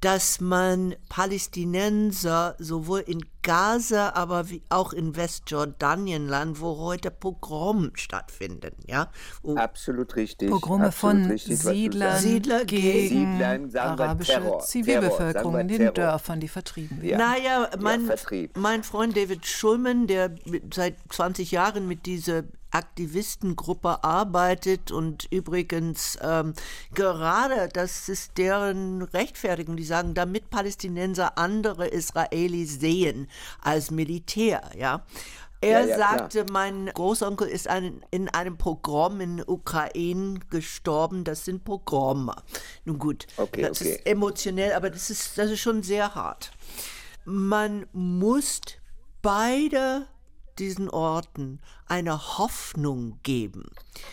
dass 0.00 0.40
man 0.40 0.96
Palästinenser 1.10 2.56
sowohl 2.58 3.00
in 3.00 3.20
Gaza, 3.42 4.12
aber 4.14 4.50
wie 4.50 4.62
auch 4.68 4.92
in 4.92 5.16
Westjordanienland, 5.16 6.60
wo 6.60 6.78
heute 6.78 7.10
Pogrom 7.10 7.90
stattfinden, 7.94 8.72
ja, 8.86 9.10
wo 9.42 9.56
Absolut 9.56 10.16
richtig. 10.16 10.50
Pogrome 10.50 10.86
absolut 10.86 11.22
von 11.22 11.30
richtig, 11.30 11.58
Siedlern. 11.58 12.18
Siedler 12.18 12.64
gegen 12.64 13.08
Siedlern, 13.08 13.76
arabische 13.76 14.32
Terror. 14.32 14.44
Terror, 14.44 14.60
Zivilbevölkerung 14.60 15.52
sagen 15.52 15.60
in 15.60 15.68
den 15.68 15.78
Terror. 15.78 15.92
Dörfern, 15.92 16.40
die 16.40 16.48
vertrieben 16.48 17.02
werden. 17.02 17.10
Ja. 17.10 17.18
Naja, 17.18 17.70
mein, 17.80 18.06
Vertrieb. 18.06 18.56
mein 18.56 18.82
Freund 18.82 19.16
David 19.16 19.46
Schulman, 19.46 20.06
der 20.06 20.34
seit 20.72 20.96
20 21.10 21.50
Jahren 21.50 21.86
mit 21.86 22.06
dieser 22.06 22.44
Aktivistengruppe 22.70 24.04
arbeitet 24.04 24.92
und 24.92 25.26
übrigens 25.30 26.18
ähm, 26.22 26.54
gerade, 26.94 27.68
das 27.72 28.08
ist 28.08 28.38
deren 28.38 29.02
Rechtfertigung, 29.02 29.76
die 29.76 29.84
sagen, 29.84 30.14
damit 30.14 30.50
Palästinenser 30.50 31.36
andere 31.36 31.88
Israelis 31.88 32.78
sehen 32.80 33.28
als 33.62 33.90
Militär, 33.90 34.62
ja. 34.76 35.04
Er 35.62 35.82
Ja, 35.82 35.86
ja, 35.88 35.94
klar. 35.96 36.18
sagte, 36.18 36.46
mein 36.50 36.86
Großonkel 36.86 37.46
ist 37.46 37.68
ein, 37.68 38.00
in 38.10 38.30
einem 38.30 38.56
Pogrom 38.56 39.20
in 39.20 39.44
Ukraine 39.46 40.40
gestorben. 40.48 41.22
Das 41.22 41.44
sind 41.44 41.64
Pogrome. 41.64 42.34
Nun 42.86 42.98
gut, 42.98 43.26
Okay, 43.36 43.60
das 43.62 43.80
okay. 43.82 43.90
ist 43.96 44.06
emotionell, 44.06 44.72
aber 44.72 44.88
das 44.88 45.10
ist, 45.10 45.36
das 45.36 45.50
ist 45.50 45.60
schon 45.60 45.82
sehr 45.82 46.14
hart. 46.14 46.50
Man 47.26 47.86
muss 47.92 48.62
beide 49.20 50.06
diesen 50.60 50.90
Orten 50.90 51.60
eine 51.86 52.38
Hoffnung 52.38 53.18
geben, 53.22 53.64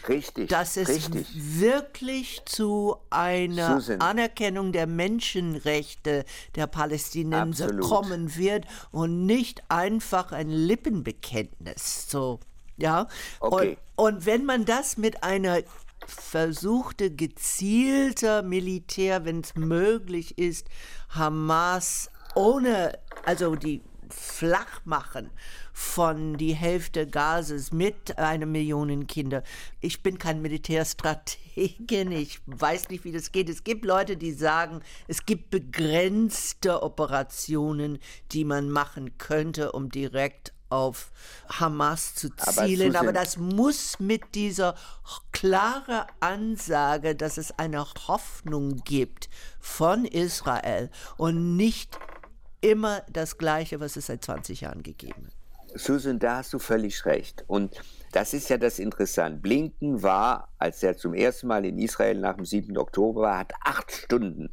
Richtig. 0.07 0.49
dass 0.49 0.77
es 0.77 0.89
richtig. 0.89 1.27
wirklich 1.35 2.41
zu 2.45 2.97
einer 3.09 3.79
Susan. 3.79 4.01
Anerkennung 4.01 4.71
der 4.71 4.87
Menschenrechte 4.87 6.25
der 6.55 6.67
Palästinenser 6.67 7.65
Absolut. 7.65 7.89
kommen 7.89 8.35
wird 8.35 8.65
und 8.91 9.25
nicht 9.25 9.63
einfach 9.69 10.31
ein 10.31 10.49
Lippenbekenntnis. 10.49 12.09
So, 12.09 12.39
ja. 12.77 13.07
Okay. 13.39 13.77
Und, 13.95 14.15
und 14.15 14.25
wenn 14.25 14.45
man 14.45 14.65
das 14.65 14.97
mit 14.97 15.23
einer 15.23 15.59
versuchte 16.07 17.11
gezielter 17.11 18.41
Militär, 18.41 19.25
wenn 19.25 19.41
es 19.41 19.55
möglich 19.55 20.37
ist, 20.37 20.67
Hamas 21.09 22.09
ohne, 22.35 22.97
also 23.25 23.55
die 23.55 23.81
Flachmachen 24.09 25.31
von 25.79 26.37
die 26.37 26.55
Hälfte 26.55 27.05
Gazes 27.05 27.71
mit 27.71 28.17
einer 28.17 28.47
Million 28.47 29.05
Kinder. 29.05 29.43
Ich 29.79 30.01
bin 30.01 30.17
kein 30.17 30.41
Militärstrategin, 30.41 32.11
ich 32.13 32.41
weiß 32.47 32.89
nicht, 32.89 33.03
wie 33.03 33.11
das 33.11 33.31
geht. 33.31 33.47
Es 33.47 33.63
gibt 33.63 33.85
Leute, 33.85 34.17
die 34.17 34.31
sagen, 34.31 34.81
es 35.07 35.27
gibt 35.27 35.51
begrenzte 35.51 36.81
Operationen, 36.81 37.99
die 38.31 38.43
man 38.43 38.71
machen 38.71 39.19
könnte, 39.19 39.71
um 39.71 39.89
direkt 39.89 40.51
auf 40.69 41.11
Hamas 41.47 42.15
zu 42.15 42.29
Aber 42.39 42.65
zielen. 42.65 42.95
Aber, 42.95 43.09
Susan- 43.09 43.13
das 43.13 43.37
muss 43.37 43.99
mit 43.99 44.33
dieser 44.33 44.73
klare 45.31 46.07
Ansage, 46.19 47.13
dass 47.15 47.37
es 47.37 47.51
eine 47.59 47.85
Hoffnung 48.07 48.77
gibt 48.77 49.29
von 49.59 50.05
Israel 50.05 50.89
und 51.17 51.55
nicht 51.55 51.99
immer 52.61 53.03
das 53.11 53.37
Gleiche, 53.37 53.79
was 53.79 53.95
es 53.95 54.07
seit 54.07 54.25
20 54.25 54.61
Jahren 54.61 54.81
gegeben 54.81 55.27
hat. 55.27 55.36
Susan, 55.75 56.19
da 56.19 56.37
hast 56.37 56.53
du 56.53 56.59
völlig 56.59 57.05
recht. 57.05 57.43
Und 57.47 57.75
das 58.11 58.33
ist 58.33 58.49
ja 58.49 58.57
das 58.57 58.79
Interessante. 58.79 59.39
Blinken 59.39 60.01
war, 60.01 60.49
als 60.57 60.81
er 60.83 60.97
zum 60.97 61.13
ersten 61.13 61.47
Mal 61.47 61.65
in 61.65 61.77
Israel 61.77 62.19
nach 62.19 62.35
dem 62.35 62.45
7. 62.45 62.77
Oktober 62.77 63.21
war, 63.21 63.39
hat 63.39 63.53
acht 63.63 63.91
Stunden 63.91 64.49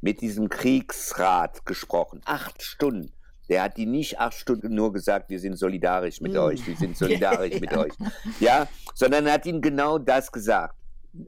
mit 0.00 0.20
diesem 0.20 0.48
Kriegsrat 0.48 1.64
gesprochen. 1.66 2.20
Acht 2.24 2.62
Stunden. 2.62 3.12
Der 3.48 3.62
hat 3.62 3.76
die 3.76 3.86
nicht 3.86 4.20
acht 4.20 4.34
Stunden 4.34 4.74
nur 4.74 4.92
gesagt, 4.92 5.28
wir 5.28 5.38
sind 5.38 5.56
solidarisch 5.56 6.20
mit 6.20 6.36
euch, 6.36 6.66
wir 6.66 6.76
sind 6.76 6.96
solidarisch 6.96 7.60
mit 7.60 7.76
euch. 7.76 7.92
Ja, 8.40 8.68
sondern 8.94 9.26
er 9.26 9.34
hat 9.34 9.46
ihnen 9.46 9.60
genau 9.60 9.98
das 9.98 10.32
gesagt. 10.32 10.76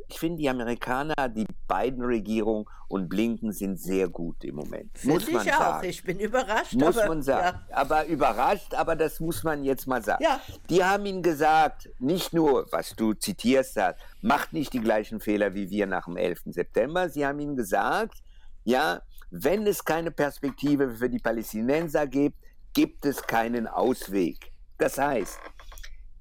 Ich 0.08 0.18
finde, 0.18 0.38
die 0.38 0.48
Amerikaner, 0.48 1.28
die 1.28 1.46
beiden 1.68 2.04
Regierungen 2.04 2.66
und 2.88 3.08
Blinken 3.08 3.52
sind 3.52 3.78
sehr 3.78 4.08
gut 4.08 4.42
im 4.44 4.56
Moment. 4.56 4.92
muss 5.04 5.24
Finde 5.24 5.38
man 5.38 5.46
ich 5.46 5.54
auch. 5.54 5.58
sagen. 5.58 5.88
Ich 5.88 6.02
bin 6.02 6.18
überrascht. 6.18 6.74
Muss 6.74 6.98
aber, 6.98 7.08
man 7.08 7.22
sagen. 7.22 7.58
Ja. 7.68 7.76
Aber 7.76 8.06
überrascht, 8.06 8.74
aber 8.74 8.96
das 8.96 9.20
muss 9.20 9.44
man 9.44 9.64
jetzt 9.64 9.86
mal 9.86 10.02
sagen. 10.02 10.22
Ja. 10.22 10.40
Die 10.70 10.82
haben 10.82 11.06
ihnen 11.06 11.22
gesagt, 11.22 11.88
nicht 11.98 12.32
nur, 12.32 12.66
was 12.72 12.94
du 12.96 13.14
zitierst 13.14 13.76
hast, 13.76 13.98
macht 14.22 14.52
nicht 14.52 14.72
die 14.72 14.80
gleichen 14.80 15.20
Fehler 15.20 15.54
wie 15.54 15.70
wir 15.70 15.86
nach 15.86 16.06
dem 16.06 16.16
11. 16.16 16.42
September. 16.46 17.08
Sie 17.08 17.24
haben 17.24 17.38
ihnen 17.38 17.56
gesagt, 17.56 18.18
ja, 18.64 19.02
wenn 19.30 19.66
es 19.66 19.84
keine 19.84 20.10
Perspektive 20.10 20.90
für 20.96 21.08
die 21.08 21.18
Palästinenser 21.18 22.06
gibt, 22.06 22.38
gibt 22.74 23.04
es 23.06 23.22
keinen 23.22 23.66
Ausweg. 23.66 24.52
Das 24.78 24.98
heißt, 24.98 25.38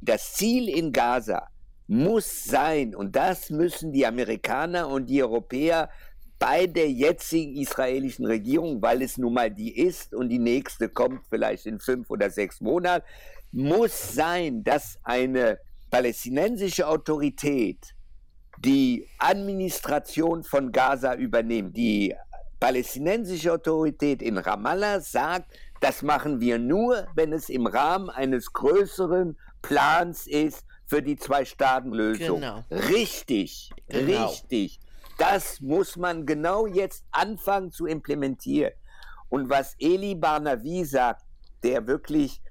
das 0.01 0.34
Ziel 0.34 0.70
in 0.70 0.91
Gaza 0.91 1.47
muss 1.88 2.43
sein, 2.43 2.95
und 2.95 3.15
das 3.15 3.49
müssen 3.49 3.91
die 3.91 4.05
Amerikaner 4.05 4.88
und 4.88 5.07
die 5.07 5.21
Europäer 5.21 5.89
bei 6.39 6.67
der 6.67 6.91
jetzigen 6.91 7.55
israelischen 7.55 8.25
Regierung, 8.25 8.81
weil 8.81 9.01
es 9.01 9.17
nun 9.17 9.33
mal 9.33 9.51
die 9.51 9.77
ist 9.77 10.13
und 10.13 10.29
die 10.29 10.39
nächste 10.39 10.89
kommt 10.89 11.21
vielleicht 11.29 11.65
in 11.65 11.79
fünf 11.79 12.09
oder 12.09 12.29
sechs 12.29 12.59
Monaten, 12.59 13.05
muss 13.51 14.13
sein, 14.13 14.63
dass 14.63 14.99
eine 15.03 15.59
palästinensische 15.89 16.88
Autorität 16.88 17.95
die 18.59 19.07
Administration 19.19 20.43
von 20.43 20.71
Gaza 20.71 21.15
übernimmt. 21.15 21.77
Die 21.77 22.13
palästinensische 22.59 23.53
Autorität 23.53 24.21
in 24.21 24.38
Ramallah 24.38 24.99
sagt, 24.99 25.57
das 25.81 26.01
machen 26.01 26.41
wir 26.41 26.57
nur, 26.57 27.07
wenn 27.15 27.31
es 27.31 27.49
im 27.49 27.67
Rahmen 27.67 28.09
eines 28.09 28.51
größeren 28.51 29.38
Plans 29.61 30.27
ist 30.27 30.65
für 30.88 31.01
die 31.01 31.15
Zwei-Staaten-Lösung. 31.17 32.41
Genau. 32.41 32.63
Richtig, 32.71 33.71
Genau. 33.88 34.27
richtig. 34.27 34.79
Das 35.17 35.61
muss 35.61 35.95
man 35.95 36.25
genau 36.25 36.67
jetzt 36.67 37.05
anfangen 37.11 37.71
zu 37.71 37.86
implementieren. 37.86 38.73
Und 39.29 39.49
was 39.49 39.75
Eli 39.79 40.15
Barnavi 40.15 40.83
sagt, 40.86 41.23
der 41.63 41.88
wirklich, 41.88 42.41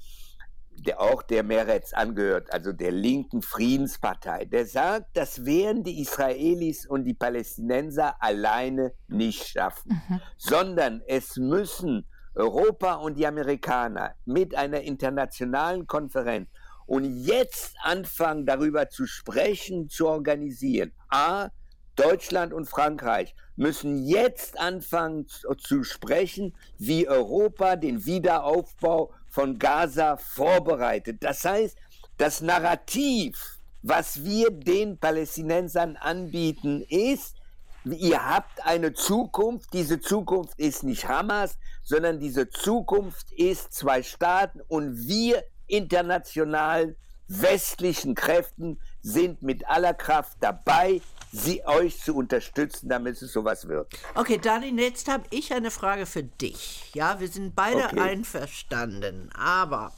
der 0.72 0.98
auch 1.00 1.22
der 1.22 1.42
Meretz 1.44 1.92
angehört, 1.92 2.52
also 2.52 2.72
der 2.72 2.90
linken 2.90 3.42
Friedenspartei, 3.42 4.46
der 4.46 4.66
sagt, 4.66 5.16
das 5.16 5.44
werden 5.44 5.84
die 5.84 6.00
Israelis 6.00 6.86
und 6.86 7.04
die 7.04 7.14
Palästinenser 7.14 8.20
alleine 8.20 8.92
nicht 9.08 9.46
schaffen, 9.46 10.02
sondern 10.36 11.02
es 11.06 11.36
müssen 11.36 12.06
Europa 12.34 12.94
und 12.94 13.16
die 13.16 13.26
Amerikaner 13.26 14.14
mit 14.24 14.54
einer 14.56 14.80
internationalen 14.80 15.86
Konferenz 15.86 16.48
und 16.86 17.24
jetzt 17.24 17.74
anfangen, 17.82 18.46
darüber 18.46 18.88
zu 18.88 19.06
sprechen, 19.06 19.88
zu 19.88 20.08
organisieren. 20.08 20.92
A, 21.08 21.48
Deutschland 21.96 22.52
und 22.52 22.66
Frankreich 22.66 23.34
müssen 23.56 24.04
jetzt 24.04 24.58
anfangen 24.58 25.26
zu, 25.58 25.84
sprechen, 25.84 26.56
wie 26.78 27.08
Europa 27.08 27.76
den 27.76 28.04
Wiederaufbau 28.04 29.12
von 29.28 29.58
Gaza 29.58 30.16
vorbereitet. 30.16 31.18
Das 31.20 31.44
heißt, 31.44 31.76
das 32.16 32.40
Narrativ, 32.40 33.60
was 33.82 34.24
wir 34.24 34.50
den 34.50 34.98
Palästinensern 34.98 35.96
anbieten, 35.96 36.82
ist, 36.88 37.36
ihr 37.84 38.24
habt 38.24 38.64
eine 38.64 38.92
Zukunft. 38.92 39.72
Diese 39.72 40.00
Zukunft 40.00 40.58
ist 40.58 40.82
nicht 40.82 41.06
Hamas, 41.06 41.58
sondern 41.82 42.18
diese 42.18 42.48
Zukunft 42.48 43.30
ist 43.32 43.72
zwei 43.72 44.02
Staaten 44.02 44.60
und 44.68 45.06
wir 45.06 45.44
internationalen 45.66 46.96
westlichen 47.28 48.14
Kräften 48.14 48.78
sind 49.00 49.42
mit 49.42 49.66
aller 49.66 49.94
Kraft 49.94 50.36
dabei, 50.40 51.00
sie 51.32 51.64
euch 51.66 51.98
zu 52.00 52.14
unterstützen, 52.14 52.88
damit 52.88 53.20
es 53.20 53.32
sowas 53.32 53.66
wird. 53.66 53.92
Okay, 54.14 54.38
Dani, 54.38 54.68
jetzt 54.80 55.08
habe 55.08 55.24
ich 55.30 55.52
eine 55.52 55.70
Frage 55.70 56.06
für 56.06 56.22
dich. 56.22 56.90
Ja, 56.94 57.18
wir 57.20 57.28
sind 57.28 57.54
beide 57.56 57.84
Okay. 57.86 58.00
einverstanden, 58.00 59.30
aber 59.34 59.92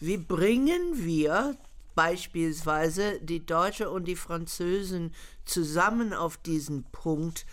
wie 0.00 0.16
bringen 0.16 1.04
wir 1.04 1.56
beispielsweise 1.94 3.20
die 3.20 3.44
Deutsche 3.44 3.90
und 3.90 4.06
die 4.06 4.16
Französen 4.16 5.14
zusammen 5.44 6.12
auf 6.12 6.36
diesen 6.36 6.84
Punkt, 6.84 7.46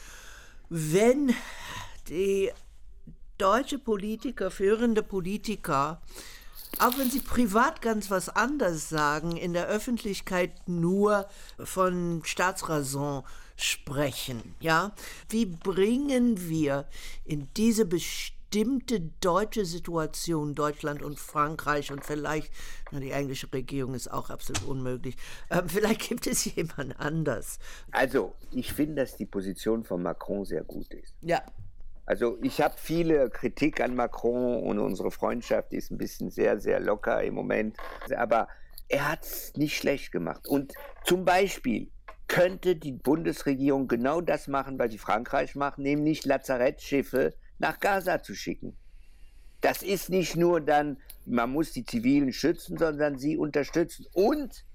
wenn 0.70 1.34
die 2.08 2.52
deutsche 3.38 3.80
Politiker, 3.80 4.52
führende 4.52 5.04
Politiker, 5.04 6.02
auch 6.80 6.98
wenn 6.98 7.10
sie 7.10 7.20
privat 7.20 7.82
ganz 7.82 8.10
was 8.10 8.30
anderes 8.30 8.90
sagen, 8.90 9.36
in 9.38 9.54
der 9.54 9.68
Öffentlichkeit 9.68 10.52
nur 10.68 11.28
von 11.58 12.22
Staatsräson 12.24 13.24
sprechen, 13.56 14.56
ja? 14.60 14.94
Wie 15.28 15.46
bringen 15.46 16.48
wir 16.50 16.86
in 17.26 17.50
diese 17.58 17.86
bestimmte 17.86 19.02
deutsche 19.20 19.66
Situation, 19.66 20.56
Deutschland 20.56 21.04
und 21.04 21.20
Frankreich 21.20 21.92
und 21.92 22.06
vielleicht, 22.06 22.52
na, 22.92 23.00
die 23.00 23.12
englische 23.12 23.52
Regierung 23.52 23.94
ist 23.94 24.10
auch 24.12 24.30
absolut 24.30 24.64
unmöglich, 24.64 25.18
ähm, 25.50 25.68
vielleicht 25.68 26.08
gibt 26.08 26.28
es 26.28 26.46
jemand 26.56 26.98
anders. 27.00 27.60
Also, 27.92 28.34
ich 28.52 28.72
finde, 28.74 28.96
dass 28.96 29.18
die 29.18 29.26
Position 29.26 29.84
von 29.84 30.02
Macron 30.02 30.46
sehr 30.46 30.64
gut 30.64 30.94
ist. 30.94 31.14
Ja, 31.22 31.44
also 32.10 32.39
ich 32.41 32.60
habe 32.60 32.74
viele 32.76 33.30
Kritik 33.30 33.80
an 33.82 33.95
Macron 33.95 34.64
und 34.64 34.80
unsere 34.80 35.12
Freundschaft 35.12 35.74
ist 35.74 35.91
ein 35.91 35.99
bisschen 35.99 36.32
sehr, 36.32 36.60
sehr 36.60 36.80
locker 36.80 37.22
im 37.22 37.36
Moment. 37.36 37.78
Aber 38.18 38.47
er 38.88 39.12
hat 39.12 39.22
es 39.22 39.53
nicht 39.55 39.78
schlecht 39.78 40.12
gemacht. 40.12 40.47
Und 40.47 40.74
zum 41.03 41.24
Beispiel 41.24 41.91
könnte 42.28 42.76
die 42.76 42.93
Bundesregierung 42.93 43.88
genau 43.88 44.22
das 44.22 44.47
machen, 44.47 44.80
was 44.80 44.89
sie 44.89 44.97
Frankreich 44.97 45.55
macht, 45.55 45.78
nämlich 45.78 46.26
Lazarettschiffe 46.26 47.36
nach 47.60 47.80
Gaza 47.80 48.24
zu 48.24 48.34
schicken. 48.34 48.76
Das 49.62 49.84
ist 49.84 50.10
nicht 50.10 50.36
nur 50.36 50.62
dann, 50.62 50.97
man 51.28 51.51
muss 51.51 51.74
die 51.74 51.86
Zivilen 51.86 52.34
schützen, 52.34 52.80
sondern 52.80 53.20
sie 53.20 53.38
unterstützen. 53.38 54.07
Und 54.14 54.66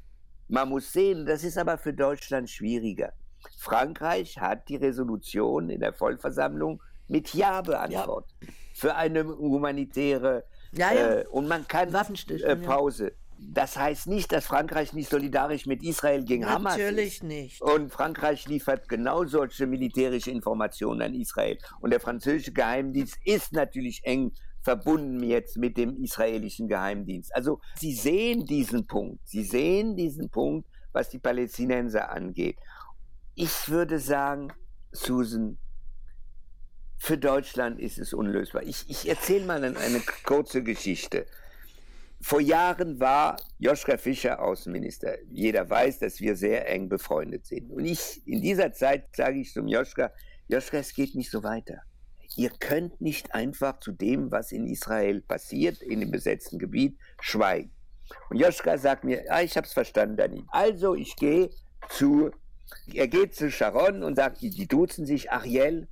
man 0.46 0.68
muss 0.68 0.92
sehen, 0.92 1.26
das 1.26 1.42
ist 1.42 1.58
aber 1.58 1.78
für 1.78 1.94
Deutschland 1.94 2.48
schwieriger. 2.48 3.12
Frankreich 3.58 4.38
hat 4.38 4.68
die 4.68 4.76
Resolution 4.76 5.68
in 5.68 5.80
der 5.80 5.94
Vollversammlung 5.94 6.80
mit 7.08 7.34
Ja 7.34 7.62
beantwortet. 7.62 8.34
Ja. 8.40 8.48
Für 8.74 8.94
eine 8.96 9.24
humanitäre 9.24 10.44
ja, 10.76 10.92
ja. 10.92 11.14
Äh, 11.20 11.26
und 11.28 11.48
man 11.48 11.66
kann 11.66 11.94
äh, 11.94 12.56
Pause. 12.56 13.12
Das 13.38 13.76
heißt 13.76 14.06
nicht, 14.06 14.32
dass 14.32 14.46
Frankreich 14.46 14.92
nicht 14.92 15.10
solidarisch 15.10 15.66
mit 15.66 15.82
Israel 15.82 16.24
gegen 16.24 16.42
Natürlich 16.42 16.58
Hamas 16.58 16.76
ist. 16.76 16.82
Natürlich 16.82 17.22
nicht. 17.22 17.62
Und 17.62 17.92
Frankreich 17.92 18.46
liefert 18.48 18.88
genau 18.88 19.24
solche 19.24 19.66
militärische 19.66 20.30
Informationen 20.30 21.02
an 21.02 21.14
Israel. 21.14 21.58
Und 21.80 21.90
der 21.90 22.00
französische 22.00 22.52
Geheimdienst 22.52 23.16
ist 23.24 23.52
natürlich 23.52 24.04
eng 24.04 24.32
verbunden 24.62 25.22
jetzt 25.22 25.58
mit 25.58 25.76
dem 25.76 26.02
israelischen 26.02 26.68
Geheimdienst. 26.68 27.34
Also 27.34 27.60
Sie 27.76 27.92
sehen 27.92 28.46
diesen 28.46 28.86
Punkt. 28.86 29.20
Sie 29.28 29.44
sehen 29.44 29.94
diesen 29.94 30.30
Punkt, 30.30 30.66
was 30.92 31.10
die 31.10 31.18
Palästinenser 31.18 32.10
angeht. 32.10 32.56
Ich 33.34 33.68
würde 33.68 33.98
sagen, 33.98 34.52
Susan, 34.90 35.58
für 37.04 37.18
Deutschland 37.18 37.78
ist 37.78 37.98
es 37.98 38.14
unlösbar. 38.14 38.62
Ich, 38.62 38.88
ich 38.88 39.06
erzähle 39.06 39.44
mal 39.44 39.62
eine, 39.62 40.00
kurze 40.24 40.62
Geschichte. 40.62 41.26
Vor 42.22 42.40
Jahren 42.40 42.98
war 42.98 43.36
Joschka 43.58 43.98
Fischer 43.98 44.42
Außenminister. 44.42 45.18
Jeder 45.30 45.68
weiß, 45.68 45.98
dass 45.98 46.20
wir 46.20 46.34
sehr 46.34 46.66
eng 46.66 46.88
befreundet 46.88 47.44
sind. 47.44 47.70
Und 47.70 47.84
ich, 47.84 48.26
in 48.26 48.40
dieser 48.40 48.72
Zeit 48.72 49.14
sage 49.14 49.38
ich 49.38 49.52
zum 49.52 49.68
Joschka, 49.68 50.12
Joschka, 50.48 50.78
es 50.78 50.94
geht 50.94 51.14
nicht 51.14 51.30
so 51.30 51.42
weiter. 51.42 51.82
Ihr 52.36 52.48
könnt 52.58 53.02
nicht 53.02 53.34
einfach 53.34 53.80
zu 53.80 53.92
dem, 53.92 54.30
was 54.30 54.50
in 54.50 54.66
Israel 54.66 55.20
passiert, 55.20 55.82
in 55.82 56.00
dem 56.00 56.10
besetzten 56.10 56.58
Gebiet, 56.58 56.96
schweigen. 57.20 57.70
Und 58.30 58.38
Joschka 58.38 58.78
sagt 58.78 59.04
mir, 59.04 59.26
ah, 59.28 59.42
ich 59.42 59.58
habe 59.58 59.66
es 59.66 59.74
verstanden, 59.74 60.16
Dani. 60.16 60.42
Also 60.48 60.94
ich 60.94 61.16
gehe 61.16 61.50
zu, 61.90 62.30
er 62.94 63.08
geht 63.08 63.34
zu 63.34 63.50
Sharon 63.50 64.02
und 64.02 64.16
sagt, 64.16 64.40
die 64.40 64.66
duzen 64.66 65.04
sich, 65.04 65.30
Ariel, 65.30 65.86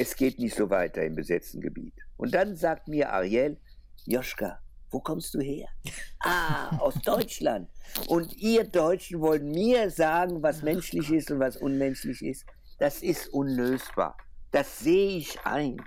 es 0.00 0.16
geht 0.16 0.38
nicht 0.38 0.56
so 0.56 0.70
weiter 0.70 1.02
im 1.02 1.14
besetzten 1.14 1.60
Gebiet. 1.60 1.92
Und 2.16 2.32
dann 2.32 2.56
sagt 2.56 2.88
mir 2.88 3.12
Ariel, 3.12 3.58
Joschka, 4.06 4.58
wo 4.90 5.00
kommst 5.00 5.34
du 5.34 5.40
her? 5.40 5.68
Ah, 6.22 6.76
aus 6.76 6.96
Deutschland. 6.96 7.70
Und 8.06 8.36
ihr 8.36 8.64
Deutschen 8.64 9.22
wollt 9.22 9.42
mir 9.42 9.88
sagen, 9.88 10.42
was 10.42 10.60
menschlich 10.60 11.10
ist 11.10 11.30
und 11.30 11.40
was 11.40 11.56
unmenschlich 11.56 12.22
ist. 12.22 12.44
Das 12.78 13.02
ist 13.02 13.28
unlösbar. 13.28 14.18
Das 14.50 14.80
sehe 14.80 15.16
ich 15.16 15.40
ein. 15.44 15.80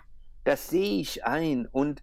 Das 0.44 0.70
sehe 0.70 1.00
ich 1.02 1.24
ein. 1.24 1.68
Und 1.68 2.02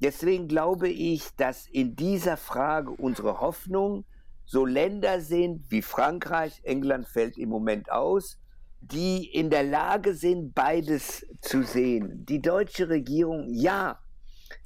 deswegen 0.00 0.46
glaube 0.46 0.88
ich, 0.88 1.34
dass 1.36 1.66
in 1.66 1.96
dieser 1.96 2.36
Frage 2.36 2.92
unsere 2.92 3.40
Hoffnung 3.40 4.04
so 4.44 4.64
Länder 4.64 5.20
sind 5.20 5.68
wie 5.72 5.82
Frankreich, 5.82 6.60
England 6.62 7.08
fällt 7.08 7.36
im 7.36 7.48
Moment 7.48 7.90
aus, 7.90 8.38
die 8.82 9.26
in 9.26 9.50
der 9.50 9.62
Lage 9.62 10.14
sind, 10.14 10.54
beides 10.54 11.24
zu 11.40 11.62
sehen. 11.62 12.26
Die 12.26 12.42
deutsche 12.42 12.88
Regierung, 12.88 13.48
ja, 13.48 13.98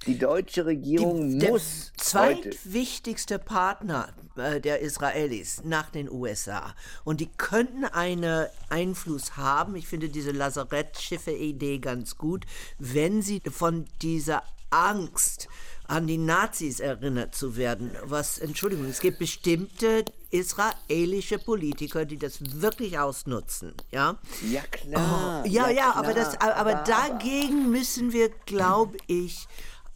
die 0.07 0.19
deutsche 0.19 0.67
Regierung 0.67 1.39
die, 1.39 1.47
muss. 1.49 1.93
Der 1.97 2.05
zweitwichtigste 2.05 3.39
Partner 3.39 4.13
äh, 4.37 4.61
der 4.61 4.81
Israelis 4.81 5.63
nach 5.65 5.91
den 5.91 6.11
USA. 6.11 6.75
Und 7.05 7.21
die 7.21 7.31
könnten 7.37 7.85
einen 7.85 8.47
Einfluss 8.69 9.37
haben. 9.37 9.77
Ich 9.77 9.87
finde 9.87 10.09
diese 10.09 10.33
Lazarettschiffe-Idee 10.33 11.79
ganz 11.79 12.17
gut, 12.17 12.45
wenn 12.79 13.23
sie 13.23 13.43
von 13.51 13.87
dieser 14.03 14.43
Angst 14.71 15.49
an 15.89 16.07
die 16.07 16.19
Nazis 16.19 16.81
erinnert 16.81 17.35
zu 17.35 17.57
werden. 17.57 17.93
Was, 18.05 18.39
Entschuldigung, 18.39 18.87
es 18.87 19.01
gibt 19.01 19.19
bestimmte 19.19 20.05
israelische 20.31 21.39
Politiker, 21.39 22.05
die 22.05 22.19
das 22.19 22.39
wirklich 22.61 22.99
ausnutzen. 22.99 23.75
Ja, 23.91 24.19
ja 24.51 24.63
klar. 24.71 25.43
Oh, 25.45 25.49
ja, 25.49 25.69
ja, 25.69 25.71
ja, 25.71 25.95
aber, 25.95 26.15
das, 26.15 26.41
aber, 26.41 26.57
aber 26.57 26.75
dagegen 26.75 27.71
müssen 27.71 28.13
wir, 28.13 28.31
glaube 28.47 28.97
ich, 29.07 29.47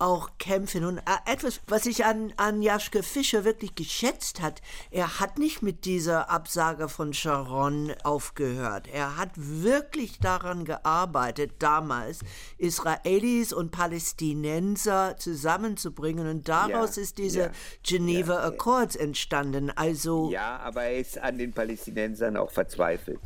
auch 0.01 0.31
kämpfen. 0.39 0.85
Und 0.85 0.99
äh, 0.99 1.33
etwas, 1.33 1.61
was 1.67 1.87
ich 1.87 2.05
an, 2.05 2.33
an 2.37 2.63
Jaschke 2.63 3.03
Fischer 3.03 3.45
wirklich 3.45 3.75
geschätzt 3.75 4.41
hat, 4.41 4.63
er 4.91 5.21
hat 5.21 5.39
nicht 5.39 5.63
mit 5.63 5.85
dieser 5.85 6.31
Absage 6.31 6.89
von 6.89 7.13
Sharon 7.13 7.93
aufgehört. 8.03 8.89
Er 8.93 9.17
hat 9.17 9.31
wirklich 9.35 10.19
daran 10.19 10.65
gearbeitet, 10.65 11.53
damals 11.59 12.21
Israelis 12.59 13.53
und 13.53 13.71
Palästinenser 13.71 15.17
zusammenzubringen. 15.19 16.29
Und 16.29 16.49
daraus 16.49 16.97
ja, 16.97 17.03
ist 17.03 17.19
diese 17.19 17.41
ja, 17.41 17.51
Geneva 17.83 18.35
ja, 18.35 18.45
Accords 18.49 18.97
entstanden. 18.97 19.71
Also 19.71 20.31
ja, 20.31 20.59
aber 20.59 20.85
er 20.85 20.99
ist 20.99 21.19
an 21.19 21.39
den 21.39 21.53
Palästinensern 21.53 22.37
auch 22.37 22.51
verzweifelt 22.51 23.21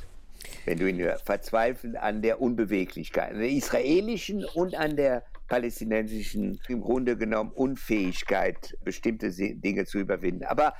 wenn 0.64 0.78
du 0.78 0.88
ihn 0.88 0.98
hörst, 0.98 1.24
verzweifelt 1.24 1.96
an 1.96 2.22
der 2.22 2.40
Unbeweglichkeit, 2.40 3.32
an 3.32 3.38
der 3.38 3.48
israelischen 3.48 4.44
und 4.44 4.74
an 4.74 4.96
der 4.96 5.22
palästinensischen, 5.48 6.60
im 6.68 6.80
Grunde 6.80 7.16
genommen 7.16 7.50
Unfähigkeit, 7.52 8.76
bestimmte 8.84 9.30
Dinge 9.30 9.84
zu 9.84 9.98
überwinden. 9.98 10.44
Aber 10.44 10.74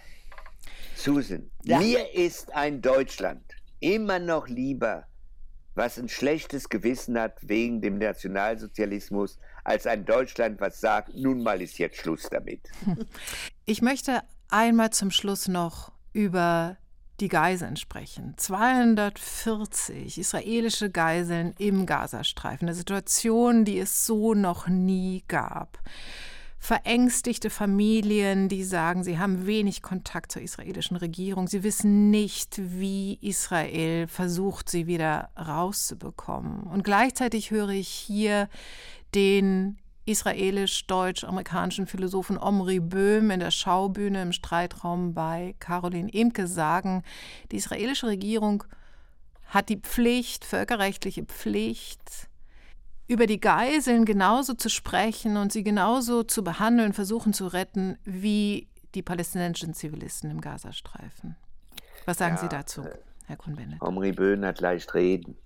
Susan, 0.95 1.51
ja. 1.65 1.79
mir 1.79 2.15
ist 2.15 2.55
ein 2.55 2.81
Deutschland 2.81 3.43
immer 3.81 4.19
noch 4.19 4.49
lieber, 4.49 5.07
was 5.75 5.99
ein 5.99 6.09
schlechtes 6.09 6.69
Gewissen 6.69 7.19
hat 7.19 7.37
wegen 7.43 7.81
dem 7.81 7.99
Nationalsozialismus, 7.99 9.39
als 9.65 9.87
ein 9.87 10.05
Deutschland, 10.05 10.61
was 10.61 10.81
sagt, 10.81 11.15
nun 11.15 11.43
mal 11.43 11.61
ist 11.61 11.79
jetzt 11.79 11.97
Schluss 11.99 12.29
damit. 12.31 12.71
Ich 13.67 13.81
möchte 13.81 14.21
einmal 14.51 14.91
zum 14.91 15.11
Schluss 15.11 15.49
noch 15.49 15.91
über 16.13 16.77
die 17.21 17.29
Geiseln 17.29 17.77
sprechen. 17.77 18.35
240 18.37 20.19
israelische 20.19 20.91
Geiseln 20.91 21.55
im 21.59 21.87
Gazastreifen. 21.87 22.69
Eine 22.69 22.75
Situation, 22.75 23.65
die 23.65 23.79
es 23.79 24.05
so 24.05 24.35
noch 24.35 24.67
nie 24.67 25.23
gab. 25.29 25.79
Verängstigte 26.59 27.51
Familien, 27.51 28.49
die 28.49 28.65
sagen, 28.65 29.05
sie 29.05 29.19
haben 29.19 29.47
wenig 29.47 29.83
Kontakt 29.83 30.33
zur 30.33 30.41
israelischen 30.41 30.97
Regierung. 30.97 31.47
Sie 31.47 31.63
wissen 31.63 32.11
nicht, 32.11 32.59
wie 32.59 33.19
Israel 33.21 34.09
versucht, 34.09 34.71
sie 34.71 34.87
wieder 34.87 35.29
rauszubekommen. 35.39 36.63
Und 36.63 36.83
gleichzeitig 36.83 37.51
höre 37.51 37.69
ich 37.69 37.89
hier 37.89 38.49
den 39.15 39.77
israelisch-deutsch-amerikanischen 40.07 41.87
Philosophen 41.87 42.39
Omri 42.39 42.81
Böhm 42.81 43.31
in 43.31 43.41
der 43.41 43.51
Schaubühne 43.51 44.23
im 44.23 44.33
Streitraum 44.33 45.15
bei 45.15 45.55
Caroline 45.59 46.13
Emke 46.13 46.47
sagen, 46.47 47.03
die 47.51 47.57
israelische 47.57 48.07
Regierung 48.07 48.65
hat 49.47 49.69
die 49.69 49.79
Pflicht, 49.79 50.45
völkerrechtliche 50.45 51.25
Pflicht, 51.25 52.29
über 53.07 53.27
die 53.27 53.41
Geiseln 53.41 54.05
genauso 54.05 54.55
zu 54.55 54.69
sprechen 54.71 55.37
und 55.37 55.53
sie 55.53 55.63
genauso 55.63 56.23
zu 56.23 56.43
behandeln, 56.43 56.93
versuchen 56.93 57.33
zu 57.33 57.47
retten, 57.47 57.99
wie 58.05 58.69
die 58.95 59.03
palästinensischen 59.03 59.75
Zivilisten 59.75 60.31
im 60.31 60.41
Gazastreifen. 60.41 61.37
Was 62.07 62.19
sagen 62.19 62.37
ja, 62.37 62.41
Sie 62.41 62.49
dazu, 62.49 62.85
Herr 63.27 63.37
Kuhn-Bennett? 63.37 63.81
Omri 63.81 64.13
Böhm 64.13 64.45
hat 64.45 64.61
leicht 64.61 64.95
reden. 64.95 65.37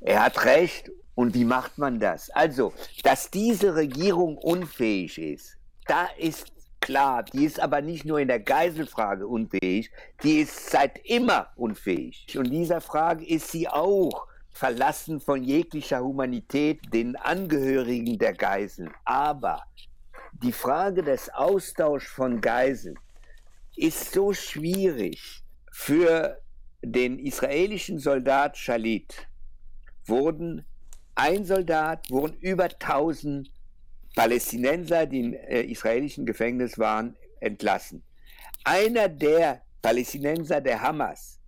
Er 0.00 0.24
hat 0.24 0.44
recht 0.44 0.90
und 1.14 1.34
wie 1.34 1.44
macht 1.44 1.78
man 1.78 2.00
das? 2.00 2.30
Also, 2.30 2.72
dass 3.02 3.30
diese 3.30 3.74
Regierung 3.74 4.38
unfähig 4.38 5.18
ist, 5.18 5.56
da 5.86 6.08
ist 6.18 6.46
klar. 6.80 7.22
Die 7.22 7.44
ist 7.44 7.60
aber 7.60 7.82
nicht 7.82 8.04
nur 8.04 8.18
in 8.18 8.28
der 8.28 8.40
Geiselfrage 8.40 9.26
unfähig, 9.26 9.90
die 10.22 10.40
ist 10.40 10.70
seit 10.70 10.98
immer 11.04 11.48
unfähig. 11.56 12.26
Und 12.38 12.50
dieser 12.50 12.80
Frage 12.80 13.26
ist 13.26 13.52
sie 13.52 13.68
auch 13.68 14.26
verlassen 14.50 15.20
von 15.20 15.42
jeglicher 15.42 16.00
Humanität 16.00 16.80
den 16.92 17.16
Angehörigen 17.16 18.18
der 18.18 18.32
Geiseln. 18.32 18.90
Aber 19.04 19.62
die 20.42 20.52
Frage 20.52 21.02
des 21.02 21.28
Austauschs 21.30 22.08
von 22.08 22.40
Geiseln 22.40 22.98
ist 23.76 24.12
so 24.12 24.32
schwierig. 24.32 25.42
Für 25.72 26.40
den 26.82 27.18
israelischen 27.18 27.98
Soldat 27.98 28.56
Shalit 28.56 29.28
wurden 30.10 30.66
ein 31.14 31.44
Soldat, 31.44 32.10
wurden 32.10 32.36
über 32.40 32.64
1000 32.64 33.50
Palästinenser, 34.14 35.06
die 35.06 35.20
im 35.20 35.34
äh, 35.34 35.62
israelischen 35.62 36.26
Gefängnis 36.26 36.78
waren, 36.78 37.16
entlassen. 37.40 38.02
Einer 38.64 39.08
der 39.08 39.62
Palästinenser 39.82 40.60
der 40.60 40.82
Hamas, 40.82 41.40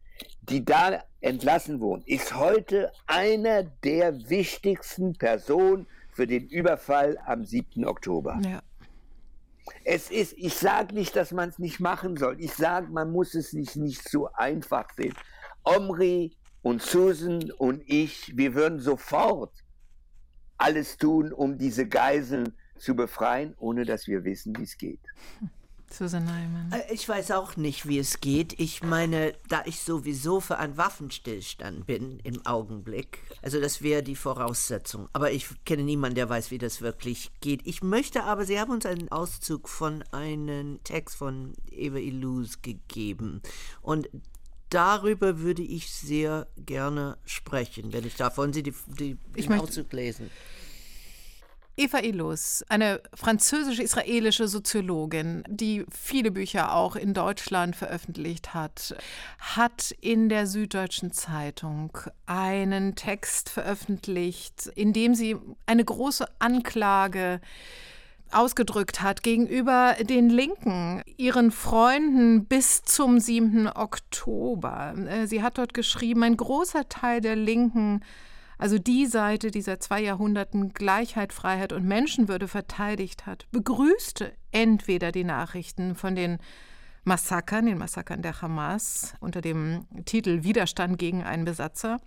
die 0.43 0.65
da 0.65 1.03
entlassen 1.21 1.81
wurden, 1.81 2.03
ist 2.07 2.35
heute 2.35 2.93
einer 3.07 3.63
der 3.63 4.29
wichtigsten 4.29 5.13
Personen 5.15 5.87
für 6.13 6.27
den 6.27 6.47
Überfall 6.49 7.19
am 7.27 7.45
7. 7.45 7.85
Oktober. 7.85 8.41
Ja. 8.45 8.63
Es 9.85 10.11
ist, 10.11 10.35
ich 10.37 10.55
sage 10.55 10.95
nicht, 10.95 11.15
dass 11.17 11.33
man 11.33 11.49
es 11.49 11.59
nicht 11.59 11.81
machen 11.81 12.17
soll. 12.17 12.41
Ich 12.41 12.55
sage, 12.55 12.89
man 12.91 13.11
muss 13.11 13.35
es 13.35 13.53
nicht, 13.53 13.77
nicht 13.77 14.09
so 14.09 14.29
einfach 14.33 14.89
sehen. 14.97 15.15
Omri 15.63 16.37
und 16.63 16.83
Susan 16.83 17.51
und 17.53 17.83
ich, 17.87 18.37
wir 18.37 18.55
würden 18.55 18.81
sofort 18.81 19.53
alles 20.57 20.97
tun, 20.97 21.33
um 21.33 21.59
diese 21.59 21.87
Geiseln 21.87 22.55
zu 22.79 22.95
befreien, 22.95 23.55
ohne 23.59 23.85
dass 23.85 24.07
wir 24.07 24.25
wissen, 24.25 24.57
wie 24.57 24.63
es 24.63 24.77
geht. 24.77 25.01
Susan 25.93 26.25
Neumann. 26.25 26.73
Äh, 26.73 26.93
ich 26.93 27.07
weiß 27.07 27.33
auch 27.33 27.57
nicht, 27.57 27.87
wie 27.87 27.99
es 27.99 28.21
geht. 28.21 28.59
Ich 28.59 28.83
meine, 28.83 29.35
da 29.49 29.63
ich 29.67 29.81
sowieso 29.81 30.41
für 30.41 30.59
einen 30.59 30.77
Waffenstillstand 30.77 31.87
bin 31.87 32.19
im 32.21 32.45
Augenblick, 32.47 33.19
also 33.43 33.61
das 33.61 33.83
wäre 33.83 34.03
die 34.03 34.17
Voraussetzung. 34.17 35.09
Aber 35.13 35.33
ich 35.33 35.49
kenne 35.65 35.83
niemanden, 35.83 36.15
der 36.15 36.29
weiß, 36.29 36.51
wie 36.51 36.59
das 36.59 36.81
wirklich 36.81 37.31
geht. 37.41 37.67
Ich 37.67 37.83
möchte 37.83 38.25
aber, 38.25 38.47
Sie 38.47 38.59
haben 38.59 38.73
uns 38.73 38.87
einen 38.87 39.11
Auszug 39.11 39.69
von 39.69 40.03
einem 40.13 40.83
Text 40.83 41.17
von 41.17 41.53
Eva 41.71 41.99
Illus 41.99 42.63
gegeben. 42.63 43.43
Und 43.83 44.09
darüber 44.73 45.41
würde 45.41 45.63
ich 45.63 45.91
sehr 45.91 46.47
gerne 46.57 47.19
sprechen, 47.25 47.93
wenn 47.93 48.07
ich 48.07 48.17
darf. 48.17 48.37
Wollen 48.37 48.53
Sie 48.53 48.63
die, 48.63 48.75
die, 48.87 49.19
ich 49.35 49.47
den 49.47 49.61
Auszug 49.61 49.93
lesen? 49.93 50.31
Eva 51.75 52.01
Illus, 52.01 52.63
eine 52.69 53.01
französisch-israelische 53.15 54.47
Soziologin, 54.47 55.43
die 55.49 55.87
viele 55.91 56.31
Bücher 56.31 56.75
auch 56.75 56.97
in 56.97 57.15
Deutschland 57.15 57.77
veröffentlicht 57.77 58.53
hat, 58.53 58.95
hat 59.39 59.95
in 60.03 60.29
der 60.29 60.47
Süddeutschen 60.47 61.13
Zeitung 61.13 61.97
einen 62.27 62.95
Text 62.95 63.49
veröffentlicht, 63.49 64.67
in 64.75 64.93
dem 64.93 65.15
sie 65.15 65.37
eine 65.65 65.85
große 65.85 66.27
Anklage 66.41 67.41
ausgedrückt 68.35 69.03
hat 69.03 69.23
gegenüber 69.23 69.97
den 70.01 70.29
Linken, 70.29 71.03
ihren 71.17 71.51
Freunden 71.51 72.47
bis 72.47 72.83
zum 72.83 73.19
7. 73.19 73.69
Oktober. 73.69 74.95
Äh, 75.09 75.27
sie 75.27 75.43
hat 75.43 75.59
dort 75.59 75.75
geschrieben, 75.75 76.23
ein 76.23 76.37
großer 76.37 76.89
Teil 76.89 77.21
der 77.21 77.37
Linken, 77.37 78.01
also 78.59 78.79
die 78.79 79.07
Seite, 79.07 79.51
die 79.51 79.63
seit 79.63 79.83
zwei 79.83 80.01
Jahrhunderten 80.01 80.73
Gleichheit, 80.73 81.33
Freiheit 81.33 81.73
und 81.73 81.85
Menschenwürde 81.85 82.49
verteidigt 82.49 83.27
hat, 83.27 83.47
begrüßte 83.51 84.33
entweder 84.53 85.11
die 85.11 85.25
Nachrichten 85.25 85.95
von 85.95 86.15
den 86.15 86.39
Massakern, 87.05 87.67
den 87.67 87.79
Massakern 87.79 88.23
der 88.23 88.41
Hamas 88.41 89.15
unter 89.19 89.41
dem 89.41 89.87
Titel 90.05 90.45
Widerstand 90.45 90.99
gegen 90.99 91.25
einen 91.25 91.45
Besatzer, 91.45 92.01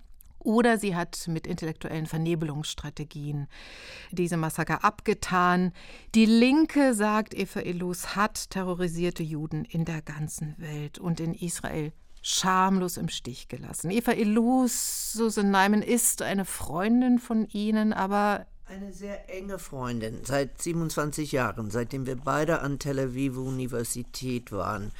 oder 0.45 0.77
sie 0.77 0.95
hat 0.95 1.27
mit 1.27 1.47
intellektuellen 1.47 2.05
Vernebelungsstrategien 2.05 3.47
diese 4.11 4.37
Massaker 4.37 4.83
abgetan. 4.83 5.73
Die 6.13 6.25
Linke, 6.25 6.93
sagt 6.93 7.33
Eva 7.33 7.61
Illus, 7.61 8.15
hat 8.15 8.51
terrorisierte 8.51 9.23
Juden 9.23 9.65
in 9.65 9.85
der 9.85 10.01
ganzen 10.01 10.55
Welt 10.57 10.99
und 10.99 11.19
in 11.19 11.33
Israel 11.33 11.91
schamlos 12.21 12.97
im 12.97 13.09
Stich 13.09 13.47
gelassen. 13.47 13.91
Eva 13.91 14.13
Illus, 14.13 15.13
Susan 15.13 15.51
Neiman, 15.51 15.81
ist 15.81 16.21
eine 16.21 16.45
Freundin 16.45 17.19
von 17.19 17.47
Ihnen, 17.47 17.93
aber 17.93 18.47
eine 18.67 18.93
sehr 18.93 19.29
enge 19.29 19.59
Freundin 19.59 20.21
seit 20.23 20.59
27 20.59 21.31
Jahren, 21.31 21.69
seitdem 21.69 22.07
wir 22.07 22.15
beide 22.15 22.61
an 22.61 22.79
Tel 22.79 22.99
Aviv 22.99 23.37
Universität 23.37 24.51
waren. 24.51 24.91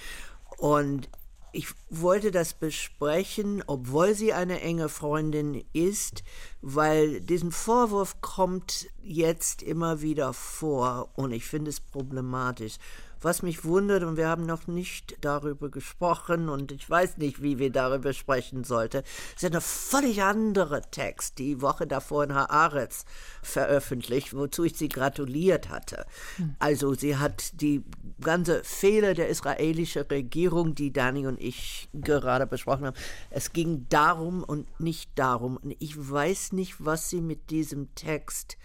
Und 0.58 1.10
ich 1.56 1.68
wollte 1.90 2.32
das 2.32 2.54
besprechen, 2.54 3.64
obwohl 3.66 4.14
sie 4.14 4.34
eine 4.34 4.60
enge 4.60 4.90
Freundin 4.90 5.64
ist, 5.72 6.24
weil 6.62 7.22
diesen 7.22 7.54
Vorwurf 7.54 8.20
kommt 8.20 8.88
jetzt 9.02 9.64
immer 9.64 10.02
wieder 10.02 10.34
vor 10.34 11.12
und 11.16 11.32
ich 11.32 11.46
finde 11.46 11.70
es 11.70 11.80
problematisch. 11.80 12.76
Was 13.22 13.42
mich 13.42 13.64
wundert, 13.64 14.04
und 14.04 14.18
wir 14.18 14.28
haben 14.28 14.46
noch 14.46 14.68
nicht 14.68 15.18
darüber 15.22 15.70
gesprochen 15.70 16.50
und 16.50 16.72
ich 16.72 16.90
weiß 16.90 17.18
nicht, 17.18 17.42
wie 17.42 17.60
wir 17.60 17.72
darüber 17.72 18.14
sprechen 18.14 18.64
sollten, 18.64 19.04
ist 19.36 19.46
eine 19.46 19.62
völlig 19.62 20.22
andere 20.22 20.82
Text, 20.92 21.40
die 21.40 21.62
Woche 21.62 21.88
davor 21.88 22.24
in 22.24 22.34
Haaretz 22.34 23.06
veröffentlicht, 23.42 24.36
wozu 24.36 24.64
ich 24.64 24.78
sie 24.78 24.90
gratuliert 24.90 25.70
hatte. 25.70 26.06
Hm. 26.38 26.56
Also 26.60 26.94
sie 26.94 27.18
hat 27.18 27.62
die 27.62 27.84
ganze 28.22 28.64
Fehler 28.64 29.14
der 29.14 29.30
israelischen 29.30 30.04
Regierung, 30.04 30.76
die 30.76 30.94
Dani 30.94 31.28
und 31.28 31.40
ich 31.40 31.90
gerade 31.94 32.48
besprochen 32.48 32.86
haben. 32.86 32.98
Es 33.30 33.54
ging 33.54 33.86
darum 33.90 34.44
und 34.44 34.80
nicht 34.80 35.12
darum. 35.16 35.58
Und 35.58 35.76
ich 35.80 35.96
weiß 35.98 36.54
nicht, 36.54 36.76
was 36.80 37.10
sie 37.10 37.22
mit 37.22 37.50
diesem 37.50 37.94
Text 37.96 38.58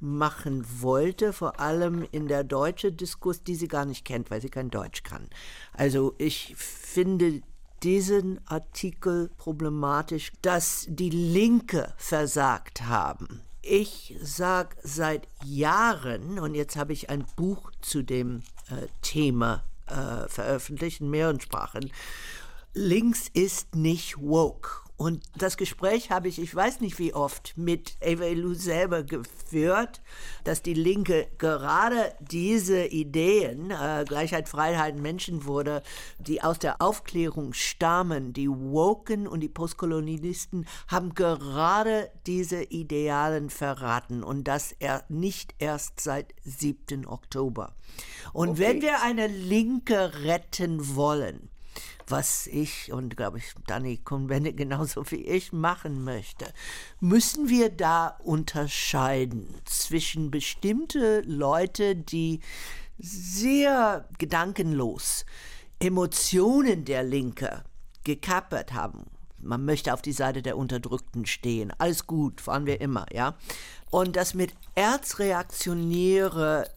machen 0.00 0.64
wollte, 0.80 1.32
vor 1.32 1.60
allem 1.60 2.06
in 2.12 2.28
der 2.28 2.44
deutschen 2.44 2.96
Diskurs, 2.96 3.42
die 3.42 3.54
sie 3.54 3.68
gar 3.68 3.84
nicht 3.84 4.04
kennt, 4.04 4.30
weil 4.30 4.40
sie 4.40 4.50
kein 4.50 4.70
Deutsch 4.70 5.02
kann. 5.02 5.28
Also 5.72 6.14
ich 6.18 6.54
finde 6.56 7.42
diesen 7.82 8.40
Artikel 8.46 9.30
problematisch, 9.36 10.32
dass 10.42 10.86
die 10.88 11.10
Linke 11.10 11.94
versagt 11.96 12.82
haben. 12.82 13.42
Ich 13.62 14.16
sage 14.22 14.76
seit 14.82 15.26
Jahren, 15.44 16.38
und 16.38 16.54
jetzt 16.54 16.76
habe 16.76 16.92
ich 16.92 17.10
ein 17.10 17.24
Buch 17.36 17.70
zu 17.80 18.02
dem 18.02 18.42
äh, 18.70 18.86
Thema 19.02 19.64
äh, 19.86 20.28
veröffentlicht 20.28 21.00
in 21.00 21.10
mehreren 21.10 21.40
Sprachen, 21.40 21.90
links 22.74 23.28
ist 23.32 23.74
nicht 23.74 24.18
woke. 24.18 24.85
Und 24.96 25.22
das 25.36 25.58
Gespräch 25.58 26.10
habe 26.10 26.28
ich, 26.28 26.38
ich 26.38 26.54
weiß 26.54 26.80
nicht 26.80 26.98
wie 26.98 27.12
oft, 27.12 27.52
mit 27.56 27.96
Eva 28.00 28.24
Elou 28.24 28.54
selber 28.54 29.02
geführt, 29.02 30.00
dass 30.44 30.62
die 30.62 30.72
Linke 30.72 31.26
gerade 31.36 32.14
diese 32.20 32.86
Ideen, 32.86 33.70
äh, 33.70 34.04
Gleichheit, 34.08 34.48
Freiheit, 34.48 34.96
Menschenwürde, 34.96 35.82
die 36.18 36.42
aus 36.42 36.58
der 36.58 36.80
Aufklärung 36.80 37.52
stammen, 37.52 38.32
die 38.32 38.48
Woken 38.48 39.26
und 39.26 39.40
die 39.40 39.50
Postkolonialisten 39.50 40.66
haben 40.88 41.14
gerade 41.14 42.10
diese 42.26 42.62
Idealen 42.62 43.50
verraten 43.50 44.22
und 44.22 44.44
das 44.44 44.72
er 44.78 45.04
nicht 45.10 45.54
erst 45.58 46.00
seit 46.00 46.34
7. 46.42 47.06
Oktober. 47.06 47.74
Und 48.32 48.50
okay. 48.50 48.60
wenn 48.60 48.82
wir 48.82 49.02
eine 49.02 49.26
Linke 49.26 50.24
retten 50.24 50.96
wollen, 50.96 51.50
was 52.08 52.46
ich 52.46 52.92
und 52.92 53.16
glaube 53.16 53.38
ich 53.38 53.54
Danny 53.66 53.98
Kuhnwende 53.98 54.52
genauso 54.52 55.10
wie 55.10 55.24
ich 55.24 55.52
machen 55.52 56.04
möchte, 56.04 56.46
müssen 57.00 57.48
wir 57.48 57.70
da 57.70 58.18
unterscheiden 58.22 59.54
zwischen 59.64 60.30
bestimmte 60.30 61.22
Leute, 61.22 61.96
die 61.96 62.40
sehr 62.98 64.08
gedankenlos 64.18 65.26
Emotionen 65.78 66.84
der 66.84 67.02
Linke 67.02 67.64
gekappert 68.04 68.72
haben. 68.72 69.06
Man 69.38 69.64
möchte 69.64 69.92
auf 69.92 70.00
die 70.00 70.12
Seite 70.12 70.42
der 70.42 70.56
Unterdrückten 70.56 71.26
stehen. 71.26 71.72
Alles 71.78 72.06
gut, 72.06 72.40
fahren 72.40 72.66
wir 72.66 72.80
immer, 72.80 73.06
ja. 73.12 73.36
Und 73.90 74.16
das 74.16 74.34
mit 74.34 74.54
erzreaktionäre 74.74 76.68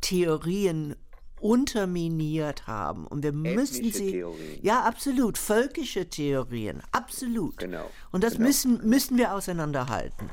Theorien 0.00 0.96
unterminiert 1.40 2.66
haben. 2.66 3.06
Und 3.06 3.22
wir 3.22 3.32
müssen 3.32 3.90
sie. 3.92 4.10
Theorien. 4.12 4.58
Ja, 4.62 4.82
absolut. 4.82 5.38
Völkische 5.38 6.08
Theorien. 6.08 6.82
Absolut. 6.92 7.58
Genau. 7.58 7.90
Und 8.10 8.24
das 8.24 8.34
genau. 8.34 8.46
müssen, 8.46 8.88
müssen 8.88 9.18
wir 9.18 9.34
auseinanderhalten. 9.34 10.30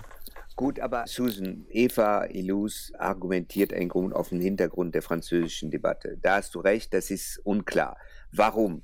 Gut, 0.55 0.79
aber 0.79 1.07
Susan, 1.07 1.65
Eva 1.69 2.25
Illouz 2.25 2.91
argumentiert 2.99 3.73
einen 3.73 3.89
Grund 3.89 4.13
auf 4.13 4.29
den 4.29 4.39
Hintergrund 4.39 4.93
der 4.93 5.01
französischen 5.01 5.71
Debatte. 5.71 6.17
Da 6.21 6.35
hast 6.35 6.53
du 6.53 6.59
recht, 6.59 6.93
das 6.93 7.09
ist 7.09 7.39
unklar. 7.43 7.97
Warum? 8.31 8.83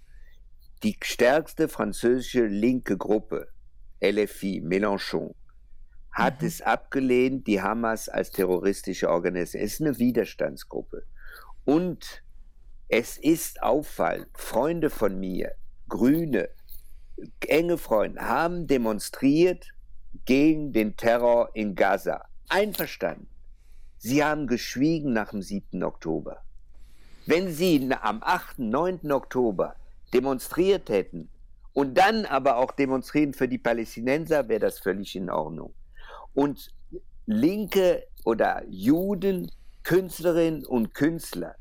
Die 0.82 0.98
stärkste 1.04 1.68
französische 1.68 2.48
linke 2.48 2.98
Gruppe, 2.98 3.50
LFI, 4.02 4.62
Mélenchon, 4.66 5.36
hat 6.12 6.42
mhm. 6.42 6.48
es 6.48 6.62
abgelehnt, 6.62 7.46
die 7.46 7.62
Hamas 7.62 8.10
als 8.10 8.32
terroristische 8.32 9.10
Organisation. 9.10 9.64
Es 9.64 9.74
ist 9.74 9.82
eine 9.82 10.00
Widerstandsgruppe. 10.00 11.04
Und 11.70 12.24
Es 12.88 13.18
ist 13.18 13.62
auffallend, 13.62 14.30
Freunde 14.34 14.90
von 14.90 15.20
mir, 15.20 15.54
Grüne, 15.88 16.50
enge 17.42 17.78
Freunde, 17.78 18.20
haben 18.22 18.66
demonstriert 18.66 19.68
gegen 20.26 20.74
den 20.74 20.98
Terror 20.98 21.52
in 21.54 21.76
Gaza. 21.76 22.26
Einverstanden. 22.48 23.28
Sie 24.00 24.24
haben 24.24 24.48
geschwiegen 24.48 25.14
nach 25.14 25.30
dem 25.30 25.44
7. 25.44 25.84
Oktober. 25.84 26.42
Wenn 27.28 27.54
Sie 27.54 27.88
am 28.02 28.24
8., 28.24 28.58
9. 28.58 29.12
Oktober 29.12 29.76
demonstriert 30.12 30.90
hätten 30.90 31.30
und 31.74 31.96
dann 31.96 32.26
aber 32.26 32.58
auch 32.58 32.72
demonstrieren 32.72 33.36
für 33.36 33.48
die 33.48 33.60
Palästinenser, 33.60 34.48
wäre 34.48 34.62
das 34.62 34.80
völlig 34.80 35.16
in 35.16 35.30
Ordnung. 35.30 35.76
Und 36.34 36.74
Linke 37.28 38.08
oder 38.26 38.64
Juden, 38.68 39.52
Künstlerinnen 39.90 40.68
und 40.68 40.94
Künstler 40.94 41.56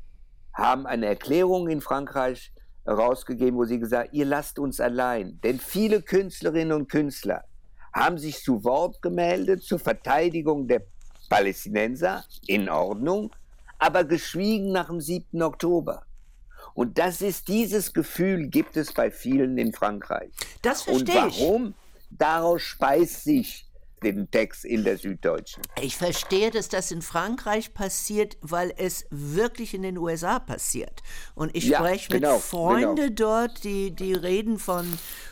haben 0.53 0.85
eine 0.85 1.07
Erklärung 1.07 1.67
in 1.67 1.81
Frankreich 1.81 2.53
rausgegeben, 2.87 3.57
wo 3.57 3.65
sie 3.65 3.79
gesagt, 3.79 4.13
ihr 4.13 4.25
lasst 4.25 4.59
uns 4.59 4.79
allein. 4.79 5.41
Denn 5.41 5.59
viele 5.59 6.03
Künstlerinnen 6.03 6.73
und 6.73 6.91
Künstler 6.91 7.43
haben 7.91 8.19
sich 8.19 8.43
zu 8.43 8.63
Wort 8.63 9.01
gemeldet 9.01 9.63
zur 9.63 9.79
Verteidigung 9.79 10.67
der 10.67 10.83
Palästinenser, 11.27 12.23
in 12.45 12.69
Ordnung, 12.69 13.31
aber 13.79 14.03
geschwiegen 14.03 14.73
nach 14.73 14.89
dem 14.89 15.01
7. 15.01 15.41
Oktober. 15.41 16.03
Und 16.75 16.99
das 16.99 17.23
ist 17.23 17.47
dieses 17.47 17.93
Gefühl, 17.93 18.47
gibt 18.47 18.77
es 18.77 18.93
bei 18.93 19.09
vielen 19.09 19.57
in 19.57 19.73
Frankreich. 19.73 20.29
Das 20.61 20.83
verstehe 20.83 21.29
ich. 21.29 21.41
Und 21.41 21.47
warum? 21.47 21.73
Daraus 22.11 22.61
speist 22.61 23.23
sich 23.23 23.68
den 24.03 24.29
Text 24.31 24.65
in 24.65 24.83
der 24.83 24.97
Süddeutschen. 24.97 25.63
Ich 25.81 25.97
verstehe, 25.97 26.51
dass 26.51 26.69
das 26.69 26.91
in 26.91 27.01
Frankreich 27.01 27.73
passiert, 27.73 28.37
weil 28.41 28.73
es 28.77 29.05
wirklich 29.09 29.73
in 29.73 29.81
den 29.81 29.97
USA 29.97 30.39
passiert. 30.39 31.01
Und 31.35 31.55
ich 31.55 31.65
ja, 31.65 31.79
spreche 31.79 32.13
mit 32.13 32.21
genau, 32.21 32.39
Freunden 32.39 32.95
genau. 32.95 33.13
dort, 33.15 33.63
die, 33.63 33.91
die 33.91 34.13
reden 34.13 34.59
von 34.59 34.85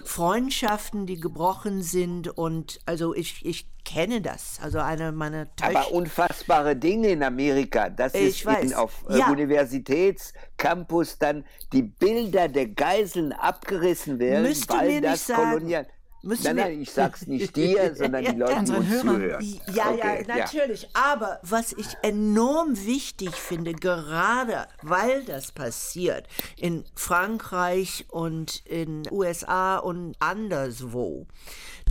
Freundschaften, 0.03 1.05
die 1.05 1.19
gebrochen 1.19 1.81
sind. 1.81 2.27
Und 2.27 2.79
also 2.85 3.13
ich, 3.13 3.45
ich 3.45 3.67
kenne 3.87 4.21
das. 4.21 4.59
Also 4.61 4.79
eine 4.79 5.11
meiner 5.11 5.45
Töchter. 5.55 5.79
Aber 5.79 5.91
unfassbare 5.91 6.75
Dinge 6.75 7.09
in 7.09 7.23
Amerika. 7.23 7.89
Das 7.89 8.13
ich 8.13 8.39
ist 8.39 8.45
weiß. 8.45 8.73
auf 8.73 9.05
äh, 9.09 9.19
ja. 9.19 9.29
Universitätscampus 9.29 11.17
dann 11.17 11.45
die 11.71 11.83
Bilder 11.83 12.49
der 12.49 12.67
Geiseln 12.67 13.31
abgerissen 13.31 14.19
werden, 14.19 14.43
Müsste 14.43 14.73
weil 14.73 15.01
das 15.01 15.27
Kolonial. 15.27 15.87
Müssen 16.23 16.43
nein, 16.43 16.55
nein, 16.55 16.81
ich 16.81 16.91
sag's 16.91 17.27
nicht 17.27 17.55
dir, 17.55 17.95
sondern 17.95 18.25
die 18.25 18.31
Leute, 18.31 18.63
die 18.63 18.71
uns 18.71 19.01
zuhören. 19.01 19.59
Ja, 19.73 19.91
okay, 19.91 20.25
ja, 20.27 20.35
natürlich. 20.37 20.83
Ja. 20.83 20.89
Aber 20.93 21.39
was 21.43 21.73
ich 21.73 21.87
enorm 22.01 22.85
wichtig 22.85 23.31
finde, 23.31 23.73
gerade 23.73 24.67
weil 24.81 25.23
das 25.23 25.51
passiert 25.51 26.27
in 26.57 26.83
Frankreich 26.95 28.05
und 28.09 28.65
in 28.65 29.03
USA 29.11 29.77
und 29.77 30.15
anderswo, 30.19 31.27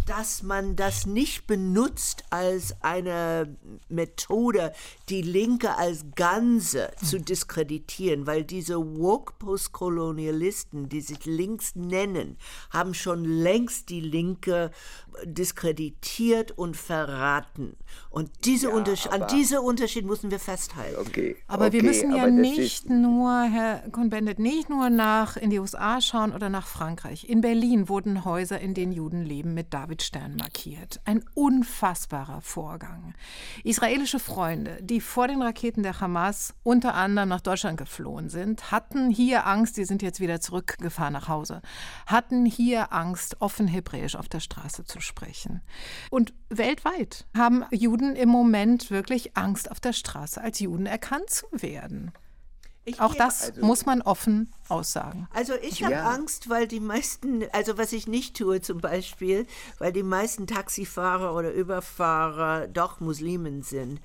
dass 0.06 0.42
man 0.42 0.76
das 0.76 1.04
nicht 1.04 1.46
benutzt 1.46 2.24
als 2.30 2.74
eine 2.80 3.56
Methode, 3.88 4.72
die 5.08 5.22
Linke 5.22 5.76
als 5.76 6.06
Ganze 6.14 6.92
zu 7.04 7.20
diskreditieren, 7.20 8.26
weil 8.26 8.44
diese 8.44 8.76
Woke-Postkolonialisten, 8.76 10.88
die 10.88 11.00
sich 11.00 11.26
links 11.26 11.74
nennen, 11.74 12.38
haben 12.70 12.94
schon 12.94 13.24
längst 13.24 13.90
die 13.90 14.00
Linke 14.00 14.70
diskreditiert 15.24 16.52
und 16.52 16.76
verraten. 16.76 17.76
Und 18.10 18.30
diese 18.44 18.68
ja, 18.68 18.84
an 19.10 19.26
diesem 19.28 19.60
Unterschied 19.60 20.04
müssen 20.04 20.30
wir 20.30 20.38
festhalten. 20.38 21.00
Okay, 21.00 21.36
aber 21.48 21.66
okay, 21.66 21.72
wir 21.74 21.82
müssen 21.82 22.14
ja 22.14 22.28
nicht 22.28 22.88
nur, 22.88 23.42
Herr 23.42 23.82
Cohn-Bendit, 23.90 24.38
nicht 24.38 24.70
nur 24.70 24.90
nach 24.90 25.36
in 25.36 25.50
die 25.50 25.58
USA 25.58 26.00
schauen 26.00 26.32
oder 26.32 26.48
nach 26.48 26.66
Frankreich. 26.66 27.28
In 27.28 27.40
Berlin 27.40 27.88
wurden 27.88 28.24
Häuser, 28.24 28.60
in 28.60 28.74
denen 28.74 28.92
Juden 28.92 29.24
leben, 29.24 29.54
mit 29.54 29.72
Davidstern 29.96 30.36
markiert. 30.36 31.00
Ein 31.04 31.24
unfassbarer 31.34 32.42
Vorgang. 32.42 33.14
Israelische 33.64 34.18
Freunde, 34.18 34.78
die 34.82 35.00
vor 35.00 35.26
den 35.26 35.40
Raketen 35.40 35.82
der 35.82 36.00
Hamas 36.00 36.54
unter 36.62 36.94
anderem 36.94 37.30
nach 37.30 37.40
Deutschland 37.40 37.78
geflohen 37.78 38.28
sind, 38.28 38.70
hatten 38.70 39.10
hier 39.10 39.46
Angst, 39.46 39.78
die 39.78 39.86
sind 39.86 40.02
jetzt 40.02 40.20
wieder 40.20 40.40
zurückgefahren 40.40 41.14
nach 41.14 41.28
Hause, 41.28 41.62
hatten 42.06 42.44
hier 42.44 42.92
Angst, 42.92 43.40
offen 43.40 43.68
Hebräisch 43.68 44.16
auf 44.16 44.28
der 44.28 44.40
Straße 44.40 44.84
zu 44.84 45.00
sprechen. 45.00 45.62
Und 46.10 46.34
weltweit 46.50 47.26
haben 47.34 47.64
Juden 47.70 48.16
im 48.16 48.28
Moment 48.28 48.90
wirklich 48.90 49.36
Angst, 49.36 49.70
auf 49.70 49.80
der 49.80 49.94
Straße 49.94 50.40
als 50.40 50.60
Juden 50.60 50.84
erkannt 50.84 51.30
zu 51.30 51.46
werden. 51.52 52.12
Ich 52.88 53.00
Auch 53.00 53.16
das 53.16 53.50
also, 53.50 53.66
muss 53.66 53.84
man 53.84 54.00
offen 54.00 54.48
aussagen. 54.68 55.26
Also 55.34 55.54
ich 55.60 55.82
habe 55.82 55.94
ja. 55.94 56.08
Angst, 56.08 56.48
weil 56.48 56.68
die 56.68 56.78
meisten, 56.78 57.44
also 57.52 57.76
was 57.78 57.92
ich 57.92 58.06
nicht 58.06 58.36
tue 58.36 58.60
zum 58.60 58.80
Beispiel, 58.80 59.44
weil 59.78 59.92
die 59.92 60.04
meisten 60.04 60.46
Taxifahrer 60.46 61.34
oder 61.34 61.52
Überfahrer 61.52 62.68
doch 62.68 63.00
Muslimen 63.00 63.64
sind. 63.64 64.00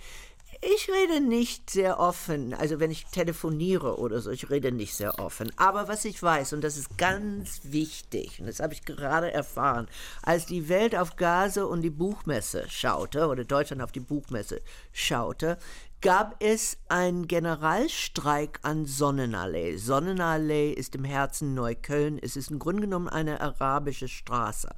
Ich 0.64 0.90
rede 0.90 1.22
nicht 1.22 1.70
sehr 1.70 2.00
offen, 2.00 2.54
also 2.54 2.80
wenn 2.80 2.92
ich 2.92 3.06
telefoniere 3.06 3.98
oder 3.98 4.20
so, 4.20 4.30
ich 4.30 4.50
rede 4.50 4.72
nicht 4.72 4.96
sehr 4.96 5.20
offen. 5.20 5.52
Aber 5.58 5.88
was 5.88 6.06
ich 6.06 6.22
weiß, 6.22 6.54
und 6.54 6.64
das 6.64 6.78
ist 6.78 7.00
ganz 7.00 7.62
wichtig, 7.64 8.40
und 8.40 8.46
das 8.46 8.60
habe 8.60 8.74
ich 8.74 8.86
gerade 8.86 9.32
erfahren, 9.32 9.88
als 10.22 10.46
die 10.46 10.70
Welt 10.70 10.96
auf 10.96 11.16
Gaza 11.16 11.64
und 11.64 11.82
die 11.82 11.90
Buchmesse 11.90 12.66
schaute, 12.70 13.28
oder 13.28 13.44
Deutschland 13.44 13.82
auf 13.82 13.92
die 13.92 14.02
Buchmesse 14.02 14.62
schaute, 14.92 15.58
gab 16.02 16.36
es 16.39 16.78
einen 16.89 17.28
Generalstreik 17.28 18.60
an 18.64 18.86
Sonnenallee. 18.86 19.78
Sonnenallee 19.78 20.74
ist 20.74 20.95
im 20.95 21.04
Herzen 21.04 21.54
Neukölln. 21.54 22.18
Es 22.20 22.36
ist 22.36 22.49
im 22.49 22.60
Grunde 22.60 22.82
genommen 22.82 23.08
eine 23.08 23.39
arabische 23.39 24.08
Straße. 24.08 24.70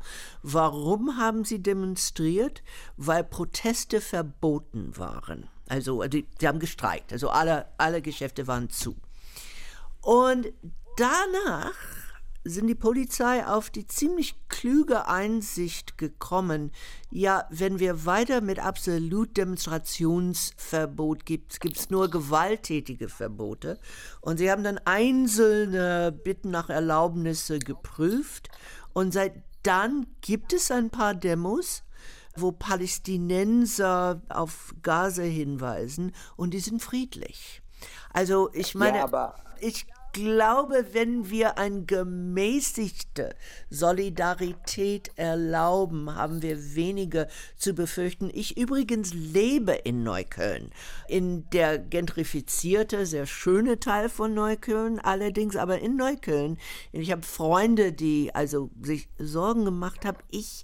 Warum 0.42 1.18
haben 1.18 1.46
sie 1.46 1.64
demonstriert? 1.64 2.62
Weil 2.98 3.24
Proteste 3.24 4.02
verboten 4.02 4.98
waren. 4.98 5.48
Also, 5.70 6.04
die, 6.04 6.24
die 6.42 6.48
haben 6.48 6.60
gestreikt. 6.60 7.14
Also, 7.14 7.30
alle, 7.30 7.68
alle 7.78 8.02
Geschäfte 8.02 8.48
waren 8.48 8.70
zu. 8.70 8.98
Und 10.02 10.52
danach 10.98 11.74
sind 12.46 12.68
die 12.68 12.76
Polizei 12.76 13.46
auf 13.46 13.70
die 13.70 13.88
ziemlich 13.88 14.36
klüge 14.50 15.08
Einsicht 15.08 15.98
gekommen, 15.98 16.72
ja, 17.10 17.46
wenn 17.50 17.80
wir 17.80 18.06
weiter 18.06 18.42
mit 18.42 18.60
absolut 18.60 19.38
Demonstrationsverbot 19.38 21.26
gibt, 21.26 21.60
gibt 21.62 21.78
es 21.78 21.90
nur 21.90 22.10
gewalttätige 22.10 23.08
Verbote. 23.08 23.80
Und 24.22 24.38
sie 24.38 24.52
haben 24.52 24.64
dann 24.64 24.80
einzelne 24.86 26.12
Bitten 26.12 26.52
nach 26.52 26.70
Erlaubnisse 26.70 27.60
geprüft. 27.60 28.50
Und 28.94 29.14
seit 29.14 29.34
dann 29.64 30.08
gibt 30.22 30.52
es 30.54 30.70
ein 30.72 30.90
paar 30.90 31.16
Demos, 31.16 31.84
wo 32.36 32.52
Palästinenser 32.52 34.22
auf 34.28 34.74
Gaza 34.82 35.24
hinweisen 35.24 36.14
und 36.36 36.54
die 36.54 36.60
sind 36.60 36.82
friedlich. 36.82 37.62
Also 38.12 38.50
ich 38.54 38.76
meine, 38.76 38.98
ja, 38.98 39.36
ich 39.60 39.86
glaube, 40.14 40.86
wenn 40.94 41.30
wir 41.30 41.58
eine 41.58 41.84
gemäßigte 41.84 43.36
Solidarität 43.70 45.12
erlauben, 45.16 46.16
haben 46.16 46.42
wir 46.42 46.76
weniger 46.76 47.28
zu 47.58 47.74
befürchten. 47.74 48.30
Ich 48.34 48.56
übrigens 48.56 49.14
lebe 49.14 49.74
in 49.74 50.04
Neukölln, 50.04 50.70
in 51.08 51.50
der 51.50 51.80
gentrifizierte, 51.80 53.06
sehr 53.06 53.26
schöne 53.26 53.80
Teil 53.80 54.08
von 54.08 54.34
Neukölln, 54.34 55.00
allerdings 55.00 55.56
aber 55.56 55.80
in 55.80 55.98
Neukölln. 55.98 56.58
Ich 56.92 57.12
habe 57.12 57.24
Freunde, 57.24 57.92
die 57.92 58.34
also 58.34 58.70
sich 58.82 59.10
Sorgen 59.18 59.66
gemacht 59.66 60.06
haben. 60.06 60.20
Ich 60.30 60.64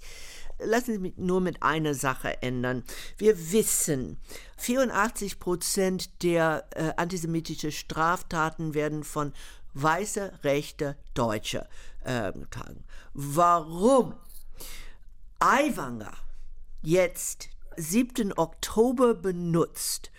lassen 0.64 0.92
Sie 0.92 0.98
mich 0.98 1.16
nur 1.16 1.40
mit 1.40 1.62
einer 1.62 1.94
Sache 1.94 2.42
ändern. 2.42 2.84
Wir 3.16 3.52
wissen, 3.52 4.18
84 4.58 5.38
Prozent 5.38 6.22
der 6.22 6.64
äh, 6.74 6.92
antisemitischen 6.96 7.72
Straftaten 7.72 8.74
werden 8.74 9.04
von 9.04 9.32
weiße, 9.74 10.32
rechte 10.42 10.96
Deutsche 11.14 11.68
äh, 12.04 12.32
getragen. 12.32 12.84
Warum 13.14 14.14
Aiwanger 15.38 16.12
jetzt 16.82 17.48
7. 17.76 18.36
Oktober 18.36 19.14
benutzt, 19.14 20.10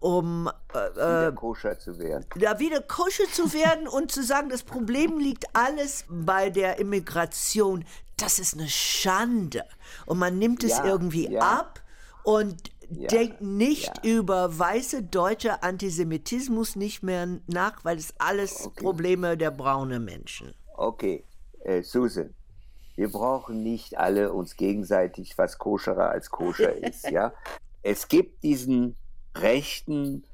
um 0.00 0.50
äh, 0.72 0.90
wieder 0.94 1.28
äh, 1.28 1.32
koscher 1.32 1.78
zu 1.78 1.98
werden. 1.98 2.26
Ja, 2.36 2.58
wieder 2.58 2.80
koscher 2.80 3.24
zu 3.32 3.52
werden 3.52 3.86
und 3.86 4.10
zu 4.10 4.22
sagen, 4.22 4.48
das 4.48 4.62
Problem 4.62 5.18
liegt 5.18 5.44
alles 5.54 6.04
bei 6.08 6.50
der 6.50 6.78
Immigration. 6.78 7.84
Das 8.22 8.38
ist 8.38 8.54
eine 8.54 8.68
Schande. 8.68 9.64
Und 10.06 10.18
man 10.18 10.38
nimmt 10.38 10.62
es 10.62 10.78
ja, 10.78 10.84
irgendwie 10.84 11.28
ja. 11.28 11.40
ab 11.40 11.82
und 12.22 12.70
ja, 12.88 13.08
denkt 13.08 13.40
nicht 13.40 14.04
über 14.04 14.56
weiße 14.56 15.02
deutsche 15.02 15.62
Antisemitismus 15.64 16.76
nicht 16.76 17.02
mehr 17.02 17.26
nach, 17.48 17.84
weil 17.84 17.98
es 17.98 18.14
alles 18.18 18.66
okay. 18.66 18.80
Probleme 18.80 19.36
der 19.36 19.50
braunen 19.50 20.04
Menschen. 20.04 20.54
Okay, 20.76 21.24
äh, 21.64 21.82
Susan, 21.82 22.32
wir 22.94 23.10
brauchen 23.10 23.62
nicht 23.64 23.98
alle 23.98 24.32
uns 24.32 24.56
gegenseitig 24.56 25.36
was 25.36 25.58
koscherer 25.58 26.10
als 26.10 26.30
koscher 26.30 26.76
ist, 26.86 27.10
ja? 27.10 27.32
Es 27.82 28.06
gibt 28.06 28.44
diesen 28.44 28.94
rechten 29.34 30.24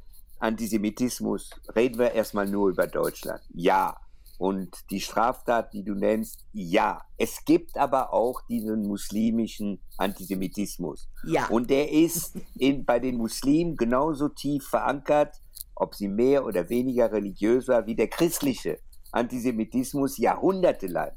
Antisemitismus, 0.41 1.51
reden 1.75 1.99
wir 1.99 2.13
erstmal 2.13 2.47
nur 2.47 2.69
über 2.69 2.87
Deutschland. 2.87 3.41
Ja. 3.55 3.97
Und 4.39 4.77
die 4.91 5.01
Straftat, 5.01 5.73
die 5.73 5.83
du 5.83 5.95
nennst, 5.95 6.47
ja. 6.53 7.03
Es 7.17 7.45
gibt 7.45 7.77
aber 7.77 8.13
auch 8.13 8.41
diesen 8.49 8.87
muslimischen 8.87 9.81
Antisemitismus. 9.97 11.09
Ja. 11.25 11.49
Und 11.49 11.71
der 11.71 11.91
ist 11.91 12.37
in, 12.57 12.85
bei 12.85 13.01
den 13.01 13.17
Muslimen 13.17 13.77
genauso 13.77 14.29
tief 14.29 14.69
verankert, 14.69 15.37
ob 15.75 15.95
sie 15.95 16.09
mehr 16.09 16.45
oder 16.45 16.69
weniger 16.69 17.11
religiös 17.11 17.67
war, 17.69 17.87
wie 17.87 17.97
der 17.97 18.09
christliche 18.09 18.79
Antisemitismus 19.11 20.19
jahrhundertelang 20.19 21.13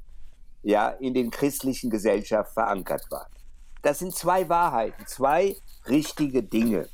ja, 0.64 0.90
in 0.90 1.14
den 1.14 1.32
christlichen 1.32 1.90
Gesellschaften 1.90 2.54
verankert 2.54 3.06
war. 3.10 3.28
Das 3.82 4.00
sind 4.00 4.14
zwei 4.14 4.48
Wahrheiten, 4.48 5.06
zwei 5.08 5.56
richtige 5.88 6.44
Dinge. 6.44 6.88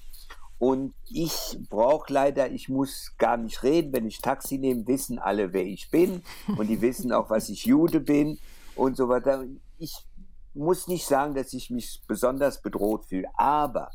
Und 0.60 0.94
ich 1.10 1.58
brauche 1.70 2.12
leider, 2.12 2.50
ich 2.50 2.68
muss 2.68 3.14
gar 3.18 3.38
nicht 3.38 3.62
reden. 3.64 3.94
Wenn 3.94 4.08
ich 4.08 4.20
Taxi 4.20 4.58
nehme, 4.58 4.88
wissen 4.88 5.20
alle, 5.20 5.54
wer 5.54 5.66
ich 5.66 5.92
bin. 5.92 6.24
Und 6.58 6.68
die 6.68 6.82
wissen 6.82 7.12
auch, 7.12 7.30
was 7.30 7.50
ich 7.50 7.66
Jude 7.66 8.00
bin 8.00 8.40
und 8.76 8.98
so 8.98 9.08
weiter. 9.08 9.46
Ich 9.78 9.94
muss 10.54 10.88
nicht 10.88 11.06
sagen, 11.06 11.36
dass 11.36 11.54
ich 11.54 11.70
mich 11.70 12.02
besonders 12.08 12.62
bedroht 12.62 13.06
fühle. 13.06 13.28
Aber 13.36 13.92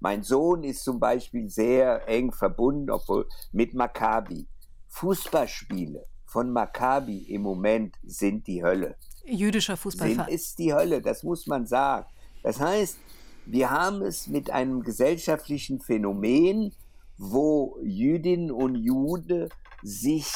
mein 0.00 0.22
Sohn 0.22 0.62
ist 0.64 0.84
zum 0.84 1.00
Beispiel 1.00 1.48
sehr 1.48 2.06
eng 2.06 2.32
verbunden, 2.32 2.90
obwohl 2.90 3.26
mit 3.52 3.72
Maccabi. 3.72 4.46
Fußballspiele 4.88 6.06
von 6.26 6.50
Maccabi 6.50 7.18
im 7.32 7.42
Moment 7.42 7.96
sind 8.02 8.46
die 8.46 8.62
Hölle. 8.62 8.96
Jüdischer 9.24 9.76
Fußballverein. 9.78 10.28
Ist 10.28 10.58
die 10.58 10.74
Hölle, 10.74 11.00
das 11.00 11.22
muss 11.22 11.46
man 11.46 11.66
sagen. 11.66 12.06
Das 12.42 12.60
heißt, 12.60 12.98
wir 13.46 13.70
haben 13.70 14.02
es 14.02 14.26
mit 14.26 14.50
einem 14.50 14.82
gesellschaftlichen 14.82 15.80
Phänomen, 15.80 16.72
wo 17.18 17.78
Jüdinnen 17.82 18.50
und 18.50 18.74
Jude 18.76 19.48
sich 19.82 20.26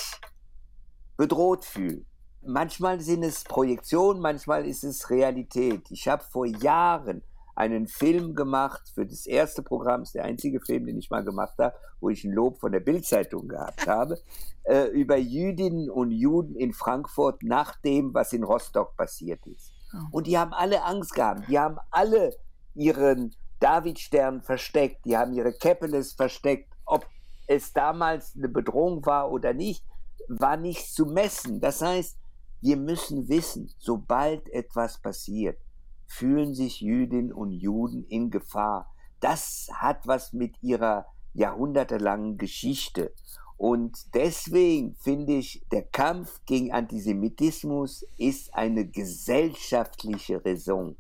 bedroht 1.16 1.64
fühlen. 1.64 2.04
Manchmal 2.46 3.00
sind 3.00 3.24
es 3.24 3.44
Projektionen, 3.44 4.22
manchmal 4.22 4.66
ist 4.66 4.84
es 4.84 5.11
Realität. 5.11 5.90
Ich 5.90 6.06
habe 6.06 6.22
vor 6.22 6.46
Jahren 6.46 7.22
einen 7.56 7.88
Film 7.88 8.36
gemacht 8.36 8.82
für 8.94 9.04
das 9.04 9.26
erste 9.26 9.62
Programm, 9.62 10.02
das 10.02 10.11
ist 10.11 10.14
der 10.14 10.24
einzige 10.24 10.61
Film, 10.61 10.86
den 10.86 10.96
ich 10.96 11.11
mal 11.11 11.24
gemacht 11.24 11.54
habe, 11.59 11.74
wo 12.00 12.09
ich 12.09 12.22
ein 12.22 12.32
Lob 12.32 12.61
von 12.61 12.70
der 12.70 12.78
Bildzeitung 12.78 13.48
gehabt 13.48 13.86
habe, 13.88 14.16
äh, 14.62 14.84
über 14.86 15.16
Jüdinnen 15.16 15.90
und 15.90 16.12
Juden 16.12 16.54
in 16.54 16.72
Frankfurt 16.72 17.42
nach 17.42 17.74
dem, 17.80 18.14
was 18.14 18.32
in 18.32 18.44
Rostock 18.44 18.96
passiert 18.96 19.44
ist. 19.46 19.72
Oh. 19.92 20.18
Und 20.18 20.26
die 20.28 20.38
haben 20.38 20.52
alle 20.52 20.84
Angst 20.84 21.14
gehabt, 21.14 21.48
die 21.48 21.59
haben 21.59 21.78
alle 21.90 22.36
ihren 22.78 23.34
Davidstern 23.60 24.42
versteckt, 24.42 25.04
die 25.04 25.16
haben 25.16 25.32
ihre 25.32 25.52
Kepeles 25.52 26.12
versteckt. 26.12 26.72
Ob 26.86 27.06
es 27.46 27.72
damals 27.72 28.34
eine 28.36 28.48
Bedrohung 28.48 29.04
war 29.04 29.30
oder 29.30 29.52
nicht, 29.52 29.84
war 30.28 30.56
nicht 30.56 30.94
zu 30.94 31.06
messen. 31.06 31.60
Das 31.60 31.82
heißt, 31.82 32.16
wir 32.60 32.76
müssen 32.76 33.28
wissen, 33.28 33.70
sobald 33.78 34.48
etwas 34.50 35.00
passiert, 35.00 35.58
fühlen 36.06 36.54
sich 36.54 36.80
Jüdinnen 36.80 37.32
und 37.32 37.50
Juden 37.50 38.04
in 38.04 38.30
Gefahr. 38.30 38.94
Das 39.20 39.68
hat 39.74 40.06
was 40.06 40.32
mit 40.32 40.62
ihrer 40.62 41.06
jahrhundertelangen 41.34 42.38
Geschichte. 42.38 43.12
Und 43.59 44.14
deswegen 44.14 44.94
finde 44.94 45.34
ich, 45.34 45.62
der 45.72 45.82
Kampf 45.82 46.40
gegen 46.46 46.72
Antisemitismus 46.72 48.06
ist 48.16 48.54
eine 48.54 48.86
gesellschaftliche 48.86 50.42
Raison, 50.44 50.96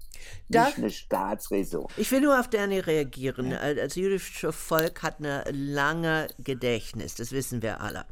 da, 0.48 0.66
nicht 0.66 0.78
eine 0.78 0.90
Staatsräson. 0.90 1.86
Ich 1.96 2.10
will 2.10 2.20
nur 2.20 2.38
auf 2.38 2.50
Danny 2.50 2.80
reagieren. 2.80 3.52
Ja. 3.52 3.58
Als 3.58 3.94
jüdisches 3.94 4.56
Volk 4.56 5.04
hat 5.04 5.20
eine 5.20 5.44
lange 5.52 6.26
Gedächtnis, 6.38 7.14
das 7.14 7.30
wissen 7.30 7.62
wir 7.62 7.80
alle. 7.80 8.06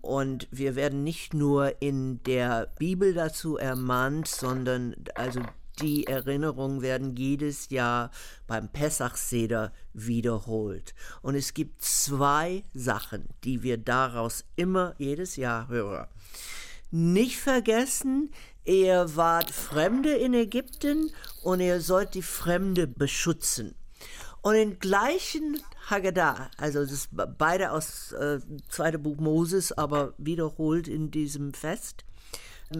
Und 0.00 0.48
wir 0.50 0.74
werden 0.74 1.04
nicht 1.04 1.34
nur 1.34 1.80
in 1.82 2.22
der 2.22 2.68
Bibel 2.78 3.12
dazu 3.12 3.58
ermahnt, 3.58 4.26
sondern 4.26 4.96
also 5.14 5.42
die 5.80 6.06
Erinnerungen 6.06 6.82
werden 6.82 7.16
jedes 7.16 7.70
Jahr 7.70 8.10
beim 8.46 8.68
Pessachseder 8.68 9.72
wiederholt. 9.92 10.94
Und 11.22 11.34
es 11.34 11.54
gibt 11.54 11.82
zwei 11.82 12.64
Sachen, 12.74 13.28
die 13.44 13.62
wir 13.62 13.78
daraus 13.78 14.44
immer 14.56 14.94
jedes 14.98 15.36
Jahr 15.36 15.68
hören. 15.68 16.08
Nicht 16.90 17.38
vergessen, 17.38 18.30
ihr 18.64 19.16
wart 19.16 19.50
Fremde 19.50 20.14
in 20.14 20.34
Ägypten 20.34 21.10
und 21.42 21.60
ihr 21.60 21.80
sollt 21.80 22.14
die 22.14 22.22
Fremde 22.22 22.86
beschützen. 22.86 23.74
Und 24.42 24.56
im 24.56 24.78
gleichen 24.78 25.58
Haggadah, 25.88 26.50
also 26.56 26.84
das 26.84 27.08
beide 27.12 27.70
aus 27.70 28.12
äh, 28.12 28.40
zweite 28.68 28.98
Buch 28.98 29.18
Moses, 29.18 29.72
aber 29.72 30.14
wiederholt 30.18 30.88
in 30.88 31.10
diesem 31.10 31.54
Fest, 31.54 32.04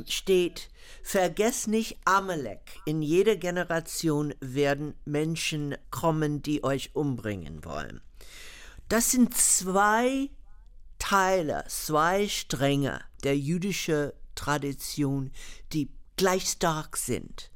steht, 0.06 0.70
vergess 1.02 1.66
nicht 1.66 1.98
Amalek. 2.04 2.80
In 2.86 3.02
jeder 3.02 3.36
Generation 3.36 4.34
werden 4.40 4.94
Menschen 5.04 5.76
kommen, 5.90 6.42
die 6.42 6.64
euch 6.64 6.90
umbringen 6.94 7.64
wollen. 7.64 8.00
Das 8.88 9.10
sind 9.10 9.36
zwei 9.36 10.30
Teile, 10.98 11.64
zwei 11.68 12.28
Stränge 12.28 13.00
der 13.22 13.38
jüdischen 13.38 14.12
Tradition, 14.34 15.30
die 15.72 15.90
gleich 16.16 16.48
stark 16.48 16.96
sind. 16.96 17.51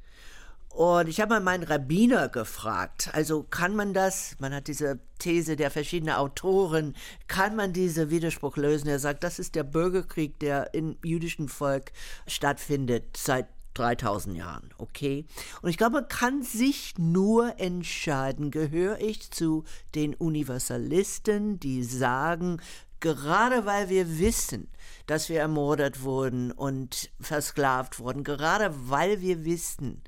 Und 0.76 1.08
ich 1.08 1.22
habe 1.22 1.30
mal 1.30 1.40
meinen 1.40 1.62
Rabbiner 1.62 2.28
gefragt, 2.28 3.08
also 3.14 3.44
kann 3.44 3.74
man 3.74 3.94
das, 3.94 4.36
man 4.40 4.52
hat 4.52 4.68
diese 4.68 4.98
These 5.18 5.56
der 5.56 5.70
verschiedenen 5.70 6.14
Autoren, 6.14 6.94
kann 7.28 7.56
man 7.56 7.72
diese 7.72 8.10
Widerspruch 8.10 8.58
lösen? 8.58 8.88
Er 8.88 8.98
sagt, 8.98 9.24
das 9.24 9.38
ist 9.38 9.54
der 9.54 9.62
Bürgerkrieg, 9.62 10.38
der 10.38 10.74
im 10.74 10.98
jüdischen 11.02 11.48
Volk 11.48 11.92
stattfindet 12.26 13.16
seit 13.16 13.46
3000 13.72 14.36
Jahren, 14.36 14.68
okay? 14.76 15.24
Und 15.62 15.70
ich 15.70 15.78
glaube, 15.78 15.94
man 15.94 16.08
kann 16.08 16.42
sich 16.42 16.92
nur 16.98 17.58
entscheiden, 17.58 18.50
gehöre 18.50 19.00
ich 19.00 19.30
zu 19.30 19.64
den 19.94 20.14
Universalisten, 20.14 21.58
die 21.58 21.84
sagen, 21.84 22.60
gerade 23.00 23.64
weil 23.64 23.88
wir 23.88 24.18
wissen, 24.18 24.68
dass 25.06 25.30
wir 25.30 25.40
ermordet 25.40 26.02
wurden 26.02 26.52
und 26.52 27.08
versklavt 27.18 27.98
wurden, 27.98 28.24
gerade 28.24 28.74
weil 28.90 29.22
wir 29.22 29.46
wissen, 29.46 30.02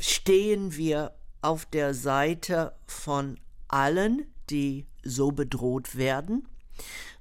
stehen 0.00 0.76
wir 0.76 1.12
auf 1.42 1.66
der 1.66 1.94
Seite 1.94 2.74
von 2.86 3.38
allen, 3.68 4.26
die 4.50 4.86
so 5.02 5.30
bedroht 5.30 5.96
werden. 5.96 6.48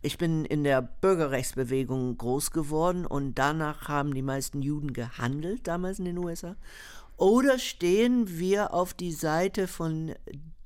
Ich 0.02 0.18
bin 0.18 0.46
in 0.46 0.64
der 0.64 0.82
Bürgerrechtsbewegung 0.82 2.18
groß 2.18 2.52
geworden 2.52 3.06
und 3.06 3.36
danach 3.36 3.88
haben 3.88 4.14
die 4.14 4.22
meisten 4.22 4.62
Juden 4.62 4.94
gehandelt, 4.94 5.68
damals 5.68 6.00
in 6.00 6.06
den 6.06 6.18
USA. 6.18 6.56
Oder 7.18 7.60
stehen 7.60 8.40
wir 8.40 8.74
auf 8.74 8.94
die 8.94 9.12
Seite 9.12 9.68
von 9.68 10.16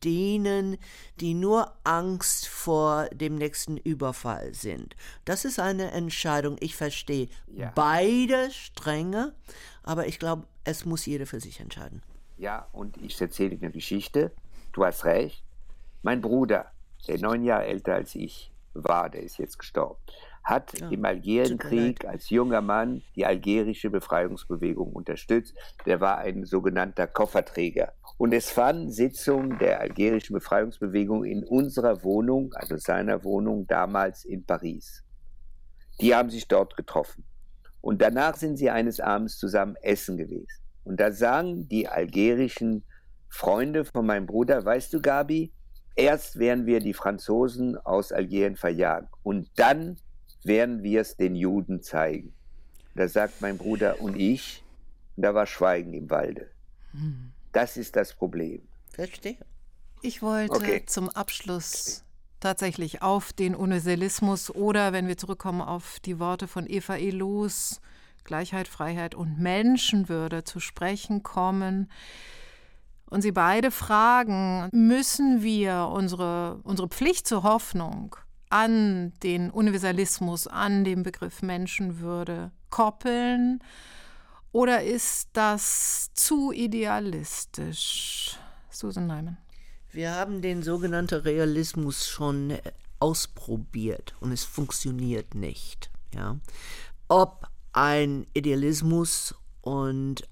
denen, 0.03 0.78
die 1.20 1.34
nur 1.34 1.74
Angst 1.84 2.47
vor 2.47 3.07
dem 3.11 3.36
nächsten 3.36 3.78
Überfall 3.78 4.53
sind? 4.53 4.95
Das 5.26 5.45
ist 5.45 5.59
eine 5.59 5.89
Entscheidung. 5.91 6.57
Ich 6.59 6.76
verstehe 6.76 7.28
ja. 7.55 7.72
beide 7.74 8.51
Stränge, 8.51 9.34
aber 9.84 10.08
ich 10.08 10.20
glaube, 10.20 10.48
es 10.64 10.86
muss 10.86 11.06
jeder 11.06 11.26
für 11.26 11.40
sich 11.40 11.60
entscheiden. 11.60 12.02
Ja, 12.38 12.68
und 12.72 12.98
ich 12.98 13.20
erzähle 13.22 13.58
eine 13.62 13.72
Geschichte. 13.72 14.32
Du 14.72 14.86
hast 14.86 15.06
recht. 15.06 15.44
Mein 16.02 16.22
Bruder, 16.22 16.72
der 17.08 17.20
neun 17.20 17.44
Jahre 17.44 17.66
älter 17.66 17.94
als 17.94 18.16
ich 18.16 18.52
war, 18.74 19.10
der 19.10 19.22
ist 19.22 19.38
jetzt 19.38 19.60
gestorben, 19.60 20.00
hat 20.44 20.78
ja, 20.78 20.90
im 20.90 21.06
Algerienkrieg 21.06 22.06
als 22.06 22.30
junger 22.30 22.62
Mann 22.62 23.02
die 23.16 23.26
algerische 23.26 23.90
Befreiungsbewegung 23.90 24.92
unterstützt. 24.92 25.56
Der 25.86 26.02
war 26.02 26.18
ein 26.18 26.44
sogenannter 26.46 27.08
Kofferträger. 27.08 27.94
Und 28.18 28.34
es 28.34 28.50
fanden 28.50 28.92
Sitzungen 28.92 29.58
der 29.60 29.80
algerischen 29.80 30.34
Befreiungsbewegung 30.34 31.24
in 31.24 31.44
unserer 31.44 32.04
Wohnung, 32.04 32.54
also 32.54 32.78
seiner 32.78 33.24
Wohnung 33.24 33.68
damals 33.68 34.26
in 34.26 34.44
Paris. 34.44 35.04
Die 36.02 36.14
haben 36.14 36.30
sich 36.30 36.48
dort 36.48 36.76
getroffen. 36.76 37.24
Und 37.84 38.02
danach 38.02 38.38
sind 38.38 38.56
sie 38.56 38.70
eines 38.70 39.02
Abends 39.02 39.38
zusammen 39.38 39.76
essen 39.82 40.16
gewesen. 40.16 40.48
Und 40.86 41.02
da 41.02 41.12
sagen 41.12 41.68
die 41.68 41.90
algerischen 41.90 42.84
Freunde 43.28 43.84
von 43.84 44.06
meinem 44.06 44.26
Bruder, 44.26 44.64
weißt 44.64 44.94
du, 44.94 45.02
Gabi, 45.02 45.52
erst 45.98 46.40
werden 46.40 46.66
wir 46.66 46.80
die 46.80 46.94
Franzosen 46.94 47.76
aus 47.76 48.14
Algerien 48.14 48.56
verjagen 48.56 49.10
und 49.24 49.50
dann 49.58 49.98
werden 50.46 50.82
wir 50.82 51.02
es 51.02 51.18
den 51.18 51.36
Juden 51.36 51.82
zeigen. 51.82 52.34
Da 52.96 53.10
sagt 53.10 53.42
mein 53.42 53.58
Bruder 53.58 54.00
und 54.00 54.16
ich, 54.16 54.64
und 55.18 55.24
da 55.24 55.34
war 55.34 55.46
Schweigen 55.46 55.94
im 55.94 56.10
Walde. 56.10 56.48
Hm. 56.92 57.34
Das 57.52 57.76
ist 57.76 57.98
das 57.98 58.14
Problem. 58.14 58.62
Verstehe. 58.92 59.38
Ich 60.02 60.22
wollte 60.22 60.56
okay. 60.56 60.86
zum 60.86 61.10
Abschluss 61.10 62.06
tatsächlich 62.44 63.02
auf 63.02 63.34
den 63.34 63.56
Universalismus 63.56 64.54
oder, 64.54 64.94
wenn 64.94 65.08
wir 65.08 65.18
zurückkommen 65.18 65.62
auf 65.62 66.00
die 66.02 66.20
Worte 66.20 66.48
von 66.48 66.70
Eva 66.70 66.96
Elos, 66.96 67.80
Gleichheit, 68.24 68.68
Freiheit 68.68 69.16
und 69.16 69.39
Menschenwürde 69.39 70.44
zu 70.44 70.60
sprechen 70.60 71.24
kommen. 71.24 71.89
Und 73.10 73.22
Sie 73.22 73.32
beide 73.32 73.72
fragen, 73.72 74.70
müssen 74.72 75.41
wir 75.41 75.89
unsere, 75.94 76.60
unsere 76.64 76.88
Pflicht 76.88 77.28
zur 77.28 77.44
Hoffnung 77.44 78.16
an 78.50 79.14
den 79.24 79.50
Universalismus, 79.50 80.48
an 80.48 80.84
den 80.84 81.04
Begriff 81.04 81.41
Menschenwürde 81.41 82.52
koppeln? 82.70 83.60
Oder 84.52 84.84
ist 84.84 85.30
das 85.34 86.12
zu 86.14 86.52
idealistisch? 86.52 88.38
Susan 88.70 89.08
Neumann. 89.08 89.43
Wir 89.94 90.16
haben 90.16 90.41
den 90.41 90.64
sogenannten 90.64 91.22
Realismus 91.22 92.08
schon 92.08 92.58
ausprobiert 93.00 94.16
und 94.22 94.32
es 94.32 94.44
funktioniert 94.44 95.36
nicht. 95.36 95.91
Ja? 96.16 96.39
Ob 97.10 97.48
ein 97.74 98.26
Idealismus 98.34 99.36
und 99.62 100.28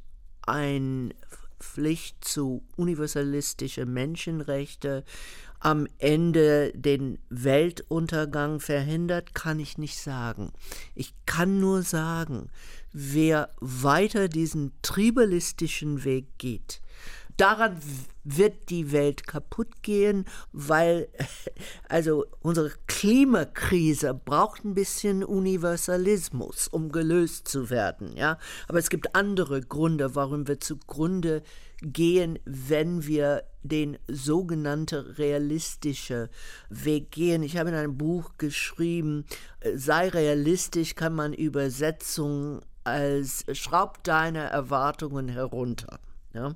ein 0.47 1.13
Pflicht 1.59 2.25
zu 2.25 2.63
universalistischen 2.75 3.93
Menschenrechte 3.93 5.03
am 5.59 5.87
Ende 5.99 6.71
den 6.73 7.19
Weltuntergang 7.29 8.59
verhindert, 8.59 9.35
kann 9.35 9.59
ich 9.59 9.77
nicht 9.77 9.99
sagen. 9.99 10.53
Ich 10.95 11.13
kann 11.27 11.59
nur 11.59 11.83
sagen, 11.83 12.49
wer 12.93 13.51
weiter 13.59 14.27
diesen 14.27 14.71
tribalistischen 14.81 16.03
Weg 16.03 16.39
geht, 16.39 16.81
daran 17.37 17.77
wird 18.23 18.69
die 18.69 18.91
Welt 18.91 19.25
kaputt 19.25 19.81
gehen, 19.81 20.25
weil 20.51 21.07
also 21.89 22.25
unsere 22.41 22.71
Klimakrise 22.87 24.13
braucht 24.13 24.63
ein 24.63 24.73
bisschen 24.73 25.23
Universalismus, 25.23 26.67
um 26.67 26.91
gelöst 26.91 27.47
zu 27.47 27.69
werden, 27.69 28.15
ja. 28.15 28.37
Aber 28.67 28.79
es 28.79 28.89
gibt 28.89 29.15
andere 29.15 29.61
Gründe, 29.61 30.15
warum 30.15 30.47
wir 30.47 30.59
zugrunde 30.59 31.41
gehen, 31.81 32.37
wenn 32.45 33.07
wir 33.07 33.43
den 33.63 33.97
sogenannten 34.07 34.99
realistischen 34.99 36.29
Weg 36.69 37.11
gehen. 37.11 37.43
Ich 37.43 37.57
habe 37.57 37.69
in 37.69 37.75
einem 37.75 37.97
Buch 37.97 38.31
geschrieben, 38.37 39.25
sei 39.75 40.09
realistisch, 40.09 40.95
kann 40.95 41.13
man 41.13 41.33
Übersetzung 41.33 42.61
als 42.83 43.45
schraub 43.53 44.03
deine 44.03 44.49
Erwartungen 44.49 45.27
herunter. 45.27 45.99
Ja? 46.33 46.55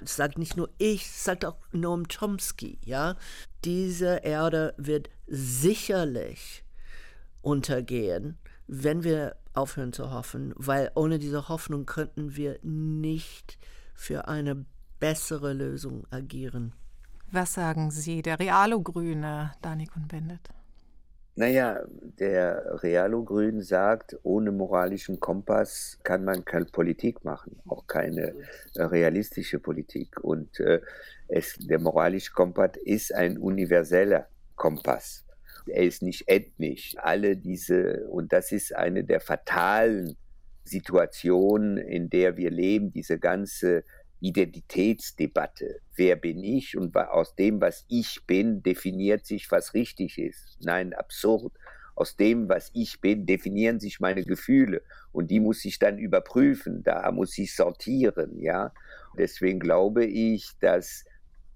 Das 0.00 0.16
sagt 0.16 0.38
nicht 0.38 0.56
nur 0.56 0.70
ich, 0.78 1.04
das 1.04 1.24
sagt 1.24 1.44
auch 1.44 1.56
Noam 1.72 2.06
Chomsky. 2.08 2.78
Ja? 2.84 3.16
Diese 3.64 4.16
Erde 4.16 4.74
wird 4.76 5.10
sicherlich 5.26 6.64
untergehen, 7.42 8.38
wenn 8.66 9.04
wir 9.04 9.36
aufhören 9.52 9.92
zu 9.92 10.10
hoffen, 10.10 10.52
weil 10.56 10.90
ohne 10.94 11.18
diese 11.18 11.48
Hoffnung 11.48 11.86
könnten 11.86 12.36
wir 12.36 12.58
nicht 12.62 13.58
für 13.94 14.28
eine 14.28 14.64
bessere 14.98 15.52
Lösung 15.52 16.06
agieren. 16.10 16.72
Was 17.30 17.54
sagen 17.54 17.90
Sie, 17.90 18.22
der 18.22 18.38
Realo-Grüne, 18.38 19.52
Dani 19.60 19.86
Kuhn-Bendit? 19.86 20.50
Naja, 21.36 21.84
der 21.90 22.80
Realo-Grün 22.84 23.60
sagt, 23.60 24.16
ohne 24.22 24.52
moralischen 24.52 25.18
Kompass 25.18 25.98
kann 26.04 26.24
man 26.24 26.44
keine 26.44 26.66
Politik 26.66 27.24
machen, 27.24 27.60
auch 27.66 27.88
keine 27.88 28.34
äh, 28.76 28.82
realistische 28.82 29.58
Politik. 29.58 30.22
Und 30.22 30.60
äh, 30.60 30.80
es, 31.26 31.56
der 31.58 31.80
moralische 31.80 32.32
Kompass 32.32 32.76
ist 32.84 33.12
ein 33.12 33.36
universeller 33.38 34.28
Kompass. 34.54 35.24
Er 35.66 35.82
ist 35.82 36.02
nicht 36.02 36.28
ethnisch. 36.28 36.94
Alle 36.98 37.36
diese, 37.36 38.06
und 38.10 38.32
das 38.32 38.52
ist 38.52 38.72
eine 38.72 39.02
der 39.02 39.20
fatalen 39.20 40.16
Situationen, 40.62 41.78
in 41.78 42.10
der 42.10 42.36
wir 42.36 42.50
leben, 42.50 42.92
diese 42.92 43.18
ganze 43.18 43.82
Identitätsdebatte. 44.24 45.80
Wer 45.96 46.16
bin 46.16 46.42
ich? 46.42 46.78
Und 46.78 46.96
aus 46.96 47.34
dem, 47.34 47.60
was 47.60 47.84
ich 47.88 48.24
bin, 48.26 48.62
definiert 48.62 49.26
sich, 49.26 49.50
was 49.50 49.74
richtig 49.74 50.18
ist. 50.18 50.56
Nein, 50.62 50.94
absurd. 50.94 51.52
Aus 51.94 52.16
dem, 52.16 52.48
was 52.48 52.70
ich 52.72 53.02
bin, 53.02 53.26
definieren 53.26 53.80
sich 53.80 54.00
meine 54.00 54.24
Gefühle. 54.24 54.80
Und 55.12 55.30
die 55.30 55.40
muss 55.40 55.62
ich 55.66 55.78
dann 55.78 55.98
überprüfen. 55.98 56.82
Da 56.82 57.12
muss 57.12 57.36
ich 57.36 57.54
sortieren, 57.54 58.40
ja. 58.40 58.72
Deswegen 59.18 59.60
glaube 59.60 60.06
ich, 60.06 60.50
dass 60.58 61.04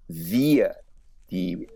wir 0.07 0.75
die 1.31 1.67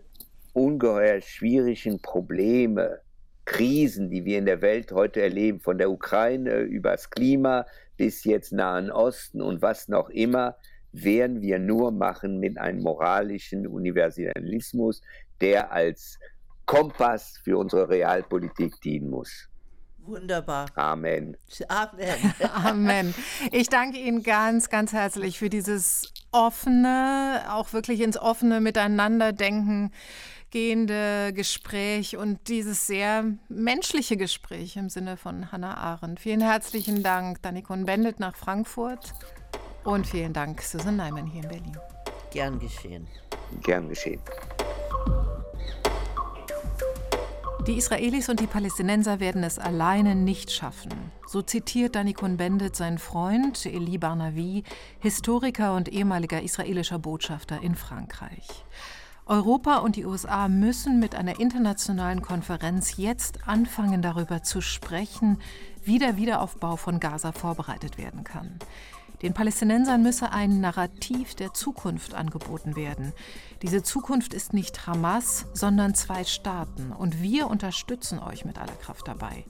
ungeheuer 0.52 1.20
schwierigen 1.20 2.00
Probleme, 2.00 3.00
Krisen, 3.46 4.10
die 4.10 4.24
wir 4.24 4.38
in 4.38 4.46
der 4.46 4.62
Welt 4.62 4.92
heute 4.92 5.20
erleben, 5.20 5.60
von 5.60 5.76
der 5.76 5.90
Ukraine 5.90 6.60
übers 6.60 7.10
Klima 7.10 7.66
bis 7.96 8.24
jetzt 8.24 8.52
Nahen 8.52 8.90
Osten 8.90 9.42
und 9.42 9.60
was 9.60 9.88
noch 9.88 10.08
immer, 10.08 10.56
werden 10.94 11.42
wir 11.42 11.58
nur 11.58 11.90
machen 11.90 12.38
mit 12.38 12.56
einem 12.58 12.82
moralischen 12.82 13.66
Universalismus, 13.66 15.02
der 15.40 15.72
als 15.72 16.18
Kompass 16.66 17.38
für 17.42 17.58
unsere 17.58 17.88
Realpolitik 17.88 18.80
dienen 18.80 19.10
muss. 19.10 19.48
Wunderbar. 19.98 20.66
Amen. 20.76 21.36
Amen. 21.68 22.34
Amen. 22.54 23.14
Ich 23.52 23.68
danke 23.68 23.98
Ihnen 23.98 24.22
ganz, 24.22 24.68
ganz 24.68 24.92
herzlich 24.92 25.38
für 25.38 25.50
dieses 25.50 26.12
offene, 26.30 27.42
auch 27.50 27.72
wirklich 27.72 28.00
ins 28.00 28.18
offene 28.18 28.60
Miteinanderdenken 28.60 29.92
gehende 30.50 31.32
Gespräch 31.32 32.16
und 32.16 32.46
dieses 32.46 32.86
sehr 32.86 33.24
menschliche 33.48 34.16
Gespräch 34.16 34.76
im 34.76 34.88
Sinne 34.88 35.16
von 35.16 35.50
Hannah 35.50 35.76
Arendt. 35.76 36.20
Vielen 36.20 36.40
herzlichen 36.40 37.02
Dank, 37.02 37.42
Danikon 37.42 37.86
Bendit 37.86 38.20
nach 38.20 38.36
Frankfurt. 38.36 39.14
Und 39.84 40.06
vielen 40.06 40.32
Dank, 40.32 40.62
Susan 40.62 40.96
Neiman 40.96 41.26
hier 41.26 41.42
in 41.42 41.48
Berlin. 41.48 41.76
Gern 42.30 42.58
geschehen. 42.58 43.06
Gern 43.62 43.88
geschehen. 43.88 44.20
Die 47.66 47.78
Israelis 47.78 48.28
und 48.28 48.40
die 48.40 48.46
Palästinenser 48.46 49.20
werden 49.20 49.42
es 49.42 49.58
alleine 49.58 50.14
nicht 50.14 50.50
schaffen. 50.50 50.92
So 51.26 51.40
zitiert 51.40 51.94
Danny 51.94 52.12
Cohn-Bendit 52.12 52.76
seinen 52.76 52.98
Freund 52.98 53.64
Eli 53.64 53.96
Barnavi, 53.96 54.64
Historiker 55.00 55.74
und 55.74 55.88
ehemaliger 55.88 56.42
israelischer 56.42 56.98
Botschafter 56.98 57.62
in 57.62 57.74
Frankreich. 57.74 58.64
Europa 59.26 59.78
und 59.78 59.96
die 59.96 60.04
USA 60.04 60.48
müssen 60.48 61.00
mit 61.00 61.14
einer 61.14 61.40
internationalen 61.40 62.20
Konferenz 62.20 62.98
jetzt 62.98 63.48
anfangen, 63.48 64.02
darüber 64.02 64.42
zu 64.42 64.60
sprechen, 64.60 65.38
wie 65.82 65.98
der 65.98 66.18
Wiederaufbau 66.18 66.76
von 66.76 67.00
Gaza 67.00 67.32
vorbereitet 67.32 67.96
werden 67.96 68.24
kann. 68.24 68.58
Den 69.22 69.32
Palästinensern 69.32 70.02
müsse 70.02 70.32
ein 70.32 70.60
Narrativ 70.60 71.34
der 71.34 71.54
Zukunft 71.54 72.14
angeboten 72.14 72.76
werden. 72.76 73.12
Diese 73.62 73.82
Zukunft 73.82 74.34
ist 74.34 74.52
nicht 74.52 74.86
Hamas, 74.86 75.46
sondern 75.54 75.94
zwei 75.94 76.24
Staaten. 76.24 76.92
Und 76.92 77.22
wir 77.22 77.48
unterstützen 77.48 78.18
euch 78.18 78.44
mit 78.44 78.58
aller 78.58 78.74
Kraft 78.76 79.08
dabei, 79.08 79.44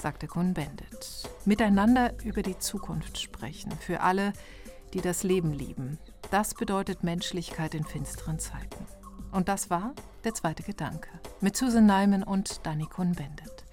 sagte 0.00 0.26
Cohn-Bendit. 0.26 1.28
Miteinander 1.44 2.12
über 2.24 2.42
die 2.42 2.58
Zukunft 2.58 3.18
sprechen. 3.18 3.72
Für 3.72 4.00
alle, 4.00 4.32
die 4.94 5.00
das 5.00 5.22
Leben 5.22 5.52
lieben. 5.52 5.98
Das 6.30 6.54
bedeutet 6.54 7.02
Menschlichkeit 7.02 7.74
in 7.74 7.84
finsteren 7.84 8.38
Zeiten. 8.38 8.86
Und 9.32 9.48
das 9.48 9.68
war 9.68 9.94
der 10.24 10.34
zweite 10.34 10.62
Gedanke 10.62 11.08
mit 11.40 11.56
Susan 11.56 11.86
Neiman 11.86 12.22
und 12.22 12.64
Danny 12.64 12.86
Cohn-Bendit. 12.86 13.64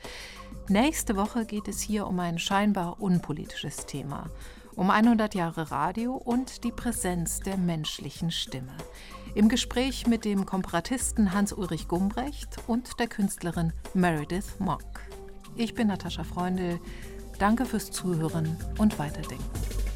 Nächste 0.67 1.15
Woche 1.15 1.45
geht 1.45 1.67
es 1.67 1.79
hier 1.79 2.07
um 2.07 2.19
ein 2.19 2.39
scheinbar 2.39 2.99
unpolitisches 2.99 3.85
Thema 3.85 4.29
um 4.75 4.89
100 4.89 5.35
Jahre 5.35 5.71
Radio 5.71 6.15
und 6.15 6.63
die 6.63 6.71
Präsenz 6.71 7.39
der 7.39 7.57
menschlichen 7.57 8.31
Stimme. 8.31 8.75
Im 9.33 9.49
Gespräch 9.49 10.07
mit 10.07 10.25
dem 10.25 10.45
Komparatisten 10.45 11.33
Hans-Ulrich 11.33 11.87
Gumbrecht 11.87 12.57
und 12.67 12.99
der 12.99 13.07
Künstlerin 13.07 13.73
Meredith 13.93 14.59
Monk. 14.59 15.09
Ich 15.55 15.73
bin 15.73 15.87
Natascha 15.87 16.23
Freundl. 16.23 16.79
Danke 17.39 17.65
fürs 17.65 17.91
Zuhören 17.91 18.57
und 18.77 18.97
Weiterdenken. 18.99 19.94